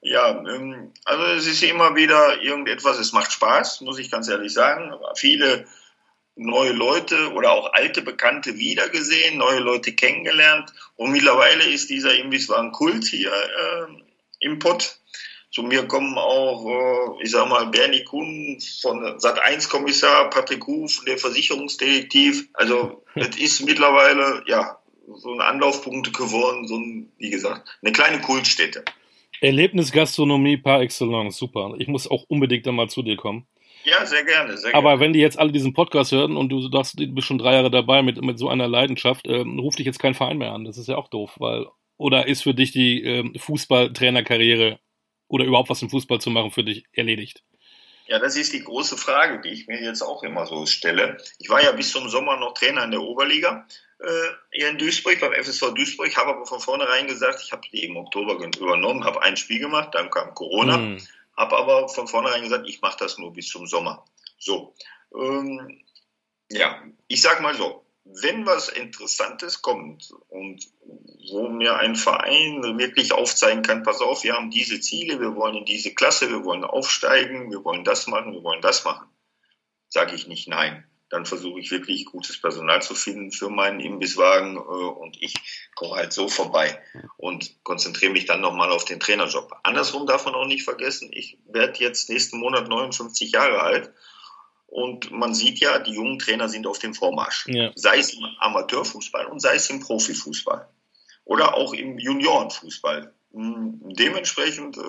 Ja, 0.00 0.30
ähm, 0.30 0.92
also 1.04 1.24
es 1.24 1.46
ist 1.46 1.62
immer 1.62 1.96
wieder 1.96 2.40
irgendetwas, 2.40 2.98
es 2.98 3.12
macht 3.12 3.32
Spaß, 3.32 3.80
muss 3.80 3.98
ich 3.98 4.10
ganz 4.10 4.28
ehrlich 4.28 4.52
sagen. 4.52 4.92
Viele 5.16 5.66
neue 6.36 6.72
Leute 6.72 7.32
oder 7.32 7.50
auch 7.50 7.72
alte 7.72 8.00
Bekannte 8.02 8.56
wiedergesehen, 8.56 9.38
neue 9.38 9.58
Leute 9.58 9.92
kennengelernt. 9.92 10.72
Und 10.96 11.10
mittlerweile 11.10 11.64
ist 11.64 11.90
dieser 11.90 12.14
Imbisswagen 12.14 12.72
Kult 12.72 13.04
hier 13.04 13.32
äh, 13.32 13.86
im 14.40 14.58
Pott. 14.60 14.98
Zu 15.58 15.64
mir 15.64 15.88
kommen 15.88 16.16
auch, 16.16 16.64
äh, 16.68 17.24
ich 17.24 17.32
sag 17.32 17.48
mal, 17.48 17.66
Bernie 17.66 18.04
Kuhn 18.04 18.58
von 18.80 19.02
Sat1-Kommissar, 19.18 20.30
Patrick 20.30 20.64
Huf, 20.68 21.02
der 21.04 21.18
Versicherungsdetektiv. 21.18 22.48
Also 22.54 23.02
es 23.16 23.36
ist 23.36 23.66
mittlerweile, 23.66 24.44
ja, 24.46 24.78
so 25.16 25.32
ein 25.32 25.40
Anlaufpunkt 25.40 26.16
geworden, 26.16 26.68
so 26.68 26.76
ein, 26.76 27.10
wie 27.18 27.30
gesagt, 27.30 27.76
eine 27.82 27.90
kleine 27.90 28.20
Kultstätte. 28.20 28.84
Erlebnisgastronomie 29.40 30.58
par 30.58 30.80
excellence, 30.80 31.36
super. 31.36 31.74
Ich 31.78 31.88
muss 31.88 32.08
auch 32.08 32.22
unbedingt 32.28 32.68
einmal 32.68 32.88
zu 32.88 33.02
dir 33.02 33.16
kommen. 33.16 33.48
Ja, 33.82 34.06
sehr 34.06 34.22
gerne. 34.22 34.56
Sehr 34.56 34.76
Aber 34.76 34.90
gerne. 34.90 35.00
wenn 35.00 35.12
die 35.12 35.18
jetzt 35.18 35.40
alle 35.40 35.50
diesen 35.50 35.74
Podcast 35.74 36.12
hören 36.12 36.36
und 36.36 36.50
du 36.50 36.68
sagst, 36.70 37.00
du 37.00 37.06
bist 37.08 37.26
schon 37.26 37.38
drei 37.38 37.54
Jahre 37.54 37.72
dabei 37.72 38.02
mit, 38.02 38.22
mit 38.22 38.38
so 38.38 38.48
einer 38.48 38.68
Leidenschaft, 38.68 39.26
ähm, 39.26 39.58
ruft 39.58 39.80
dich 39.80 39.86
jetzt 39.86 39.98
kein 39.98 40.14
Verein 40.14 40.38
mehr 40.38 40.52
an. 40.52 40.64
Das 40.64 40.78
ist 40.78 40.86
ja 40.86 40.94
auch 40.94 41.08
doof, 41.08 41.34
weil 41.38 41.66
oder 41.96 42.28
ist 42.28 42.44
für 42.44 42.54
dich 42.54 42.70
die 42.70 43.02
ähm, 43.02 43.34
Fußballtrainerkarriere 43.36 44.78
oder 45.28 45.44
überhaupt 45.44 45.70
was 45.70 45.82
im 45.82 45.90
Fußball 45.90 46.20
zu 46.20 46.30
machen 46.30 46.50
für 46.50 46.64
dich 46.64 46.84
erledigt? 46.92 47.42
Ja, 48.06 48.18
das 48.18 48.36
ist 48.36 48.54
die 48.54 48.64
große 48.64 48.96
Frage, 48.96 49.40
die 49.42 49.50
ich 49.50 49.66
mir 49.66 49.82
jetzt 49.82 50.02
auch 50.02 50.22
immer 50.22 50.46
so 50.46 50.64
stelle. 50.64 51.18
Ich 51.38 51.50
war 51.50 51.62
ja 51.62 51.72
bis 51.72 51.92
zum 51.92 52.08
Sommer 52.08 52.38
noch 52.38 52.54
Trainer 52.54 52.84
in 52.84 52.90
der 52.90 53.02
Oberliga 53.02 53.66
äh, 54.00 54.28
hier 54.52 54.70
in 54.70 54.78
Duisburg, 54.78 55.20
beim 55.20 55.32
FSV 55.32 55.74
Duisburg, 55.74 56.16
habe 56.16 56.30
aber 56.30 56.46
von 56.46 56.60
vornherein 56.60 57.06
gesagt, 57.06 57.40
ich 57.42 57.52
habe 57.52 57.62
die 57.72 57.84
im 57.84 57.96
Oktober 57.96 58.34
übernommen, 58.34 59.04
habe 59.04 59.22
ein 59.22 59.36
Spiel 59.36 59.58
gemacht, 59.58 59.94
dann 59.94 60.10
kam 60.10 60.34
Corona, 60.34 60.78
mhm. 60.78 61.06
habe 61.36 61.56
aber 61.56 61.88
von 61.88 62.06
vornherein 62.06 62.42
gesagt, 62.42 62.68
ich 62.68 62.80
mache 62.80 62.98
das 63.00 63.18
nur 63.18 63.32
bis 63.32 63.48
zum 63.48 63.66
Sommer. 63.66 64.04
So, 64.38 64.74
ähm, 65.14 65.82
ja, 66.50 66.82
ich 67.08 67.20
sag 67.20 67.40
mal 67.40 67.56
so, 67.56 67.84
wenn 68.10 68.46
was 68.46 68.68
Interessantes 68.68 69.62
kommt 69.62 70.12
und 70.28 70.66
wo 71.30 71.48
mir 71.48 71.76
ein 71.76 71.96
Verein 71.96 72.78
wirklich 72.78 73.12
aufzeigen 73.12 73.62
kann, 73.62 73.82
pass 73.82 74.00
auf, 74.00 74.24
wir 74.24 74.34
haben 74.34 74.50
diese 74.50 74.80
Ziele, 74.80 75.20
wir 75.20 75.36
wollen 75.36 75.56
in 75.56 75.64
diese 75.64 75.94
Klasse, 75.94 76.30
wir 76.30 76.44
wollen 76.44 76.64
aufsteigen, 76.64 77.50
wir 77.50 77.64
wollen 77.64 77.84
das 77.84 78.06
machen, 78.06 78.32
wir 78.32 78.42
wollen 78.42 78.62
das 78.62 78.84
machen, 78.84 79.06
sage 79.88 80.14
ich 80.14 80.26
nicht 80.26 80.48
nein. 80.48 80.84
Dann 81.10 81.24
versuche 81.24 81.58
ich 81.58 81.70
wirklich 81.70 82.04
gutes 82.04 82.38
Personal 82.38 82.82
zu 82.82 82.94
finden 82.94 83.32
für 83.32 83.48
meinen 83.48 83.80
Imbisswagen 83.80 84.56
äh, 84.56 84.60
und 84.60 85.16
ich 85.20 85.34
komme 85.74 85.96
halt 85.96 86.12
so 86.12 86.28
vorbei 86.28 86.82
und 87.16 87.64
konzentriere 87.64 88.12
mich 88.12 88.26
dann 88.26 88.42
nochmal 88.42 88.70
auf 88.70 88.84
den 88.84 89.00
Trainerjob. 89.00 89.50
Andersrum 89.62 90.06
darf 90.06 90.26
man 90.26 90.34
auch 90.34 90.46
nicht 90.46 90.64
vergessen, 90.64 91.08
ich 91.10 91.38
werde 91.46 91.80
jetzt 91.80 92.10
nächsten 92.10 92.38
Monat 92.38 92.68
59 92.68 93.32
Jahre 93.32 93.62
alt 93.62 93.90
und 94.68 95.10
man 95.10 95.34
sieht 95.34 95.58
ja, 95.60 95.78
die 95.78 95.92
jungen 95.92 96.18
Trainer 96.18 96.48
sind 96.48 96.66
auf 96.66 96.78
dem 96.78 96.94
Vormarsch. 96.94 97.46
Ja. 97.48 97.72
Sei 97.74 97.98
es 97.98 98.12
im 98.12 98.24
Amateurfußball 98.38 99.26
und 99.26 99.40
sei 99.40 99.56
es 99.56 99.70
im 99.70 99.80
Profifußball. 99.80 100.68
Oder 101.24 101.54
auch 101.54 101.72
im 101.72 101.98
Juniorenfußball. 101.98 103.12
Hm, 103.32 103.80
dementsprechend, 103.82 104.76
äh, 104.76 104.80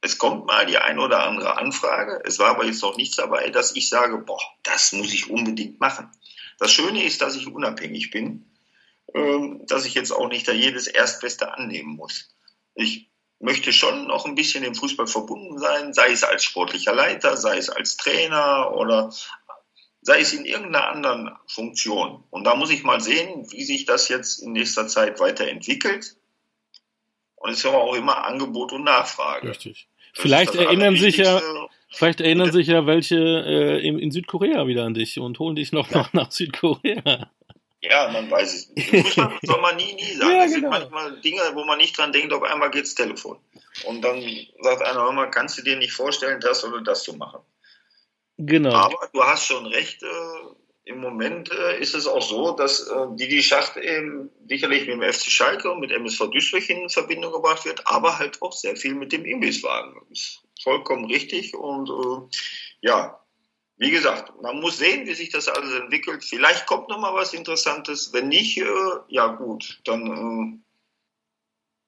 es 0.00 0.18
kommt 0.18 0.46
mal 0.46 0.66
die 0.66 0.78
ein 0.78 1.00
oder 1.00 1.26
andere 1.26 1.56
Anfrage. 1.56 2.22
Es 2.24 2.38
war 2.38 2.50
aber 2.50 2.66
jetzt 2.66 2.82
noch 2.82 2.96
nichts 2.96 3.16
dabei, 3.16 3.50
dass 3.50 3.74
ich 3.74 3.88
sage, 3.88 4.18
boah, 4.18 4.40
das 4.62 4.92
muss 4.92 5.12
ich 5.12 5.28
unbedingt 5.28 5.80
machen. 5.80 6.10
Das 6.58 6.70
Schöne 6.70 7.02
ist, 7.02 7.20
dass 7.20 7.36
ich 7.36 7.48
unabhängig 7.48 8.10
bin, 8.10 8.46
ähm, 9.12 9.62
dass 9.66 9.86
ich 9.86 9.94
jetzt 9.94 10.12
auch 10.12 10.28
nicht 10.28 10.46
da 10.46 10.52
jedes 10.52 10.86
Erstbeste 10.86 11.52
annehmen 11.52 11.96
muss. 11.96 12.32
Ich 12.76 13.10
möchte 13.44 13.72
schon 13.72 14.06
noch 14.06 14.24
ein 14.24 14.34
bisschen 14.34 14.64
dem 14.64 14.74
Fußball 14.74 15.06
verbunden 15.06 15.58
sein, 15.58 15.92
sei 15.92 16.10
es 16.10 16.24
als 16.24 16.44
sportlicher 16.44 16.94
Leiter, 16.94 17.36
sei 17.36 17.58
es 17.58 17.68
als 17.68 17.96
Trainer 17.96 18.72
oder 18.74 19.12
sei 20.00 20.20
es 20.20 20.32
in 20.32 20.44
irgendeiner 20.44 20.88
anderen 20.88 21.30
Funktion. 21.46 22.24
Und 22.30 22.44
da 22.44 22.56
muss 22.56 22.70
ich 22.70 22.82
mal 22.82 23.00
sehen, 23.00 23.46
wie 23.52 23.64
sich 23.64 23.84
das 23.84 24.08
jetzt 24.08 24.42
in 24.42 24.52
nächster 24.52 24.86
Zeit 24.86 25.20
weiterentwickelt. 25.20 26.16
Und 27.36 27.50
es 27.50 27.58
ist 27.58 27.66
aber 27.66 27.82
auch 27.82 27.94
immer 27.94 28.24
Angebot 28.24 28.72
und 28.72 28.84
Nachfrage. 28.84 29.50
Richtig. 29.50 29.88
Vielleicht 30.14 30.54
erinnern 30.54 30.96
sich 30.96 31.18
ja, 31.18 31.42
vielleicht 31.90 32.20
erinnern 32.20 32.52
sich 32.52 32.68
ja 32.68 32.86
welche 32.86 33.16
äh, 33.16 33.86
in, 33.86 33.98
in, 33.98 34.10
Südkorea 34.10 34.66
wieder 34.66 34.84
an 34.84 34.94
dich 34.94 35.18
und 35.18 35.38
holen 35.38 35.56
dich 35.56 35.72
noch, 35.72 35.90
ja. 35.90 35.98
noch 35.98 36.12
nach 36.12 36.30
Südkorea. 36.30 37.30
Ja, 37.88 38.08
man 38.10 38.30
weiß 38.30 38.54
es 38.54 38.68
nicht. 38.70 38.88
Fußball 38.88 39.38
soll 39.42 39.60
man 39.60 39.76
nie, 39.76 39.94
nie 39.94 40.14
sagen. 40.14 40.32
Ja, 40.32 40.44
es 40.44 40.54
genau. 40.54 40.72
sind 40.72 40.90
manchmal 40.90 41.20
Dinge, 41.20 41.42
wo 41.54 41.64
man 41.64 41.78
nicht 41.78 41.96
dran 41.96 42.12
denkt, 42.12 42.32
auf 42.32 42.42
einmal 42.42 42.70
geht's 42.70 42.94
Telefon. 42.94 43.38
Und 43.84 44.02
dann 44.02 44.22
sagt 44.60 44.82
einer, 44.82 45.12
mal, 45.12 45.30
kannst 45.30 45.58
du 45.58 45.62
dir 45.62 45.76
nicht 45.76 45.92
vorstellen, 45.92 46.40
das 46.40 46.64
oder 46.64 46.80
das 46.80 47.02
zu 47.02 47.14
machen? 47.14 47.40
Genau. 48.38 48.72
Aber 48.72 49.08
du 49.12 49.22
hast 49.22 49.46
schon 49.46 49.66
recht, 49.66 50.02
äh, 50.02 50.86
im 50.86 51.00
Moment 51.00 51.50
äh, 51.50 51.78
ist 51.78 51.94
es 51.94 52.06
auch 52.06 52.22
so, 52.22 52.52
dass 52.52 52.88
äh, 52.88 53.06
Didi 53.12 53.42
Schacht 53.42 53.76
eben 53.76 54.30
sicherlich 54.48 54.86
mit 54.86 55.00
dem 55.00 55.02
FC 55.02 55.30
Schalke 55.30 55.70
und 55.70 55.80
mit 55.80 55.90
MSV 55.90 56.30
Duisburg 56.30 56.68
in 56.68 56.88
Verbindung 56.88 57.32
gebracht 57.32 57.64
wird, 57.64 57.86
aber 57.86 58.18
halt 58.18 58.40
auch 58.42 58.52
sehr 58.52 58.76
viel 58.76 58.94
mit 58.94 59.12
dem 59.12 59.24
Imbisswagen. 59.24 59.94
Das 60.10 60.18
ist 60.18 60.42
vollkommen 60.62 61.06
richtig 61.06 61.54
und 61.54 61.88
äh, 61.88 62.36
ja, 62.82 63.23
wie 63.84 63.90
gesagt, 63.90 64.32
man 64.40 64.60
muss 64.60 64.78
sehen, 64.78 65.06
wie 65.06 65.12
sich 65.12 65.28
das 65.28 65.46
alles 65.46 65.74
entwickelt. 65.74 66.24
Vielleicht 66.24 66.64
kommt 66.64 66.88
noch 66.88 66.98
mal 66.98 67.14
was 67.14 67.34
Interessantes. 67.34 68.14
Wenn 68.14 68.28
nicht, 68.28 68.56
äh, 68.56 68.64
ja 69.08 69.26
gut, 69.26 69.80
dann, 69.84 70.06
äh, 70.06 70.58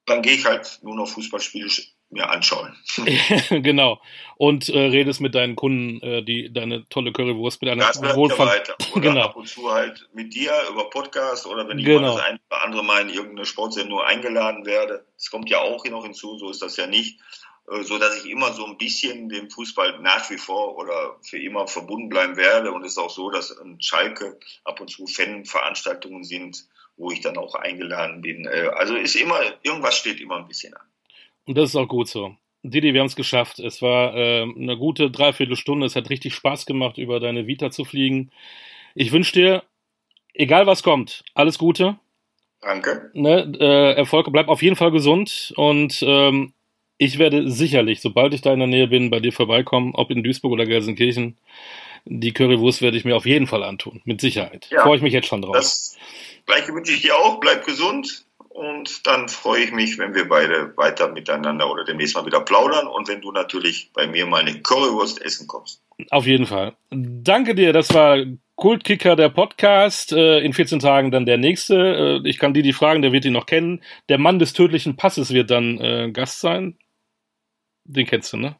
dann 0.04 0.20
gehe 0.20 0.34
ich 0.34 0.44
halt 0.44 0.78
nur 0.82 0.94
noch 0.94 1.08
Fußballspiele 1.08 1.70
mir 2.10 2.28
anschauen. 2.28 2.76
genau. 3.50 3.98
Und 4.36 4.68
äh, 4.68 4.78
redest 4.78 5.22
mit 5.22 5.34
deinen 5.34 5.56
Kunden, 5.56 6.00
äh, 6.02 6.22
die 6.22 6.52
deine 6.52 6.86
tolle 6.90 7.12
Currywurst 7.12 7.62
mit 7.62 7.70
einer 7.70 7.86
das 7.86 8.02
Wohlfahrt. 8.14 8.48
weiter. 8.48 8.76
Oder 8.92 9.00
genau. 9.00 9.22
ab 9.22 9.36
und 9.36 9.48
zu 9.48 9.72
halt 9.72 10.06
mit 10.12 10.34
dir 10.34 10.52
über 10.70 10.90
Podcast 10.90 11.46
oder 11.46 11.66
wenn 11.66 11.78
ich 11.78 11.86
genau. 11.86 12.00
mal 12.00 12.16
das 12.16 12.24
ein 12.26 12.38
oder 12.50 12.62
andere 12.62 12.84
Mal 12.84 13.02
in 13.02 13.08
irgendeine 13.08 13.46
Sportsendung 13.46 14.00
eingeladen 14.00 14.66
werde. 14.66 15.06
Das 15.16 15.30
kommt 15.30 15.48
ja 15.48 15.60
auch 15.60 15.82
hier 15.82 15.92
noch 15.92 16.04
hinzu, 16.04 16.36
so 16.38 16.50
ist 16.50 16.60
das 16.60 16.76
ja 16.76 16.86
nicht. 16.86 17.18
Äh, 17.70 17.82
so 17.82 17.98
dass 17.98 18.24
ich 18.24 18.30
immer 18.30 18.52
so 18.52 18.64
ein 18.66 18.78
bisschen 18.78 19.28
dem 19.28 19.50
Fußball 19.50 20.00
nach 20.00 20.30
wie 20.30 20.38
vor 20.38 20.76
oder 20.76 21.16
für 21.22 21.38
immer 21.38 21.66
verbunden 21.66 22.08
bleiben 22.08 22.36
werde. 22.36 22.72
Und 22.72 22.84
es 22.84 22.92
ist 22.92 22.98
auch 22.98 23.10
so, 23.10 23.30
dass 23.30 23.50
in 23.50 23.80
Schalke 23.80 24.38
ab 24.64 24.80
und 24.80 24.88
zu 24.88 25.06
Fanveranstaltungen 25.06 26.24
sind, 26.24 26.66
wo 26.96 27.10
ich 27.10 27.20
dann 27.20 27.36
auch 27.36 27.54
eingeladen 27.54 28.20
bin. 28.20 28.46
Äh, 28.46 28.70
also 28.74 28.94
ist 28.94 29.16
immer, 29.16 29.40
irgendwas 29.62 29.96
steht 29.96 30.20
immer 30.20 30.36
ein 30.36 30.48
bisschen 30.48 30.74
an. 30.74 30.86
Und 31.46 31.56
das 31.56 31.70
ist 31.70 31.76
auch 31.76 31.88
gut 31.88 32.08
so. 32.08 32.36
Didi, 32.62 32.92
wir 32.92 33.00
haben 33.00 33.06
es 33.06 33.16
geschafft. 33.16 33.60
Es 33.60 33.80
war 33.80 34.14
äh, 34.16 34.42
eine 34.42 34.76
gute 34.76 35.10
Dreiviertelstunde. 35.10 35.86
Es 35.86 35.94
hat 35.94 36.10
richtig 36.10 36.34
Spaß 36.34 36.66
gemacht, 36.66 36.98
über 36.98 37.20
deine 37.20 37.46
Vita 37.46 37.70
zu 37.70 37.84
fliegen. 37.84 38.30
Ich 38.94 39.12
wünsche 39.12 39.32
dir, 39.32 39.62
egal 40.34 40.66
was 40.66 40.82
kommt, 40.82 41.22
alles 41.34 41.58
Gute. 41.58 41.98
Danke. 42.60 43.10
Ne, 43.14 43.52
äh, 43.60 43.92
Erfolg, 43.92 44.32
bleib 44.32 44.48
auf 44.48 44.62
jeden 44.62 44.74
Fall 44.74 44.90
gesund 44.90 45.52
und 45.56 46.02
ähm, 46.02 46.54
ich 46.98 47.18
werde 47.18 47.50
sicherlich, 47.50 48.00
sobald 48.00 48.34
ich 48.34 48.42
da 48.42 48.52
in 48.52 48.58
der 48.58 48.68
Nähe 48.68 48.88
bin, 48.88 49.10
bei 49.10 49.20
dir 49.20 49.32
vorbeikommen, 49.32 49.94
ob 49.94 50.10
in 50.10 50.22
Duisburg 50.22 50.52
oder 50.52 50.66
Gelsenkirchen. 50.66 51.36
Die 52.04 52.32
Currywurst 52.32 52.82
werde 52.82 52.96
ich 52.96 53.04
mir 53.04 53.16
auf 53.16 53.26
jeden 53.26 53.46
Fall 53.46 53.64
antun, 53.64 54.00
mit 54.04 54.20
Sicherheit. 54.20 54.68
Ja, 54.70 54.82
Freue 54.82 54.96
ich 54.96 55.02
mich 55.02 55.12
jetzt 55.12 55.26
schon 55.26 55.42
drauf. 55.42 55.56
Das 55.56 55.96
gleiche 56.46 56.72
wünsche 56.72 56.92
ich 56.92 57.02
dir 57.02 57.16
auch. 57.16 57.40
Bleib 57.40 57.66
gesund. 57.66 58.24
Und 58.48 59.06
dann 59.06 59.28
freue 59.28 59.64
ich 59.64 59.72
mich, 59.72 59.98
wenn 59.98 60.14
wir 60.14 60.28
beide 60.28 60.74
weiter 60.78 61.08
miteinander 61.12 61.70
oder 61.70 61.84
demnächst 61.84 62.14
mal 62.16 62.24
wieder 62.24 62.40
plaudern 62.40 62.86
und 62.86 63.06
wenn 63.06 63.20
du 63.20 63.30
natürlich 63.30 63.90
bei 63.92 64.06
mir 64.06 64.24
mal 64.24 64.40
eine 64.40 64.62
Currywurst 64.62 65.20
essen 65.20 65.46
kommst. 65.46 65.82
Auf 66.10 66.26
jeden 66.26 66.46
Fall. 66.46 66.74
Danke 66.90 67.54
dir. 67.54 67.74
Das 67.74 67.92
war 67.92 68.18
Kultkicker 68.54 69.14
der 69.14 69.28
Podcast. 69.28 70.12
Äh, 70.12 70.38
in 70.38 70.54
14 70.54 70.78
Tagen 70.78 71.10
dann 71.10 71.26
der 71.26 71.36
nächste. 71.36 72.20
Äh, 72.24 72.28
ich 72.28 72.38
kann 72.38 72.54
die 72.54 72.72
fragen, 72.72 73.02
der 73.02 73.12
wird 73.12 73.26
ihn 73.26 73.34
noch 73.34 73.44
kennen. 73.44 73.82
Der 74.08 74.16
Mann 74.16 74.38
des 74.38 74.54
tödlichen 74.54 74.96
Passes 74.96 75.34
wird 75.34 75.50
dann 75.50 75.78
äh, 75.78 76.10
Gast 76.10 76.40
sein. 76.40 76.78
Den 77.88 78.06
kennst 78.06 78.32
du, 78.32 78.36
ne? 78.36 78.56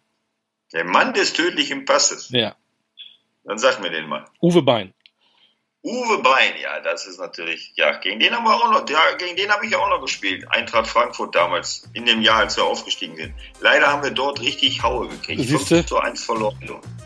Der 0.73 0.85
Mann 0.85 1.15
des 1.15 1.33
tödlichen 1.33 1.85
Passes. 1.85 2.29
Ja. 2.31 2.57
Dann 3.45 3.59
sag 3.59 3.81
mir 3.81 3.91
den 3.91 4.09
mal. 4.09 4.25
Uwe 4.41 4.63
Bein. 4.63 4.93
Uwe 5.83 6.19
Bein, 6.19 6.55
ja, 6.61 6.81
das 6.81 7.07
ist 7.07 7.21
natürlich, 7.21 7.73
ja, 7.77 7.93
gegen 7.99 8.19
den 8.19 8.35
haben 8.35 8.43
wir 8.43 8.55
auch 8.57 8.73
noch, 8.73 8.91
ja, 8.91 8.99
gegen 9.19 9.37
den 9.37 9.51
habe 9.51 9.67
ich 9.67 9.77
auch 9.77 9.89
noch 9.89 10.01
gespielt. 10.01 10.45
Eintracht 10.51 10.89
Frankfurt 10.89 11.37
damals, 11.37 11.89
in 11.93 12.05
dem 12.07 12.23
Jahr, 12.23 12.39
als 12.39 12.57
wir 12.57 12.65
aufgestiegen 12.65 13.15
sind. 13.15 13.35
Leider 13.61 13.87
haben 13.87 14.03
wir 14.03 14.11
dort 14.11 14.41
richtig 14.41 14.83
Haue 14.83 15.07
gekriegt. 15.07 15.43
Siehste? 15.43 15.77
5 15.77 15.87
zu 15.87 15.99
1 15.99 16.25
verloren. 16.25 16.59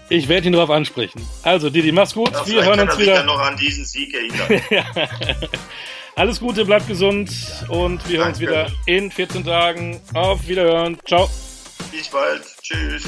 Ich 0.08 0.28
werde 0.28 0.46
ihn 0.46 0.54
darauf 0.54 0.70
ansprechen. 0.70 1.20
Also, 1.42 1.68
Didi, 1.68 1.92
mach's 1.92 2.14
gut. 2.14 2.32
Ja, 2.32 2.46
wir 2.46 2.64
hören 2.64 2.80
uns 2.80 2.98
wieder. 2.98 3.16
Dann 3.16 3.26
noch 3.26 3.38
an 3.38 3.58
diesen 3.58 3.84
Sieg 3.84 4.14
erinnern. 4.14 4.62
ja. 4.70 4.84
Alles 6.16 6.40
Gute, 6.40 6.64
bleibt 6.64 6.88
gesund 6.88 7.30
und 7.68 8.08
wir 8.08 8.20
hören 8.20 8.30
uns 8.30 8.40
wieder 8.40 8.72
in 8.86 9.10
14 9.10 9.44
Tagen. 9.44 10.00
Auf 10.14 10.48
Wiederhören. 10.48 10.98
Ciao. 11.06 11.28
Bis 11.90 12.08
bald. 12.08 12.44
Tschüss. 12.62 13.04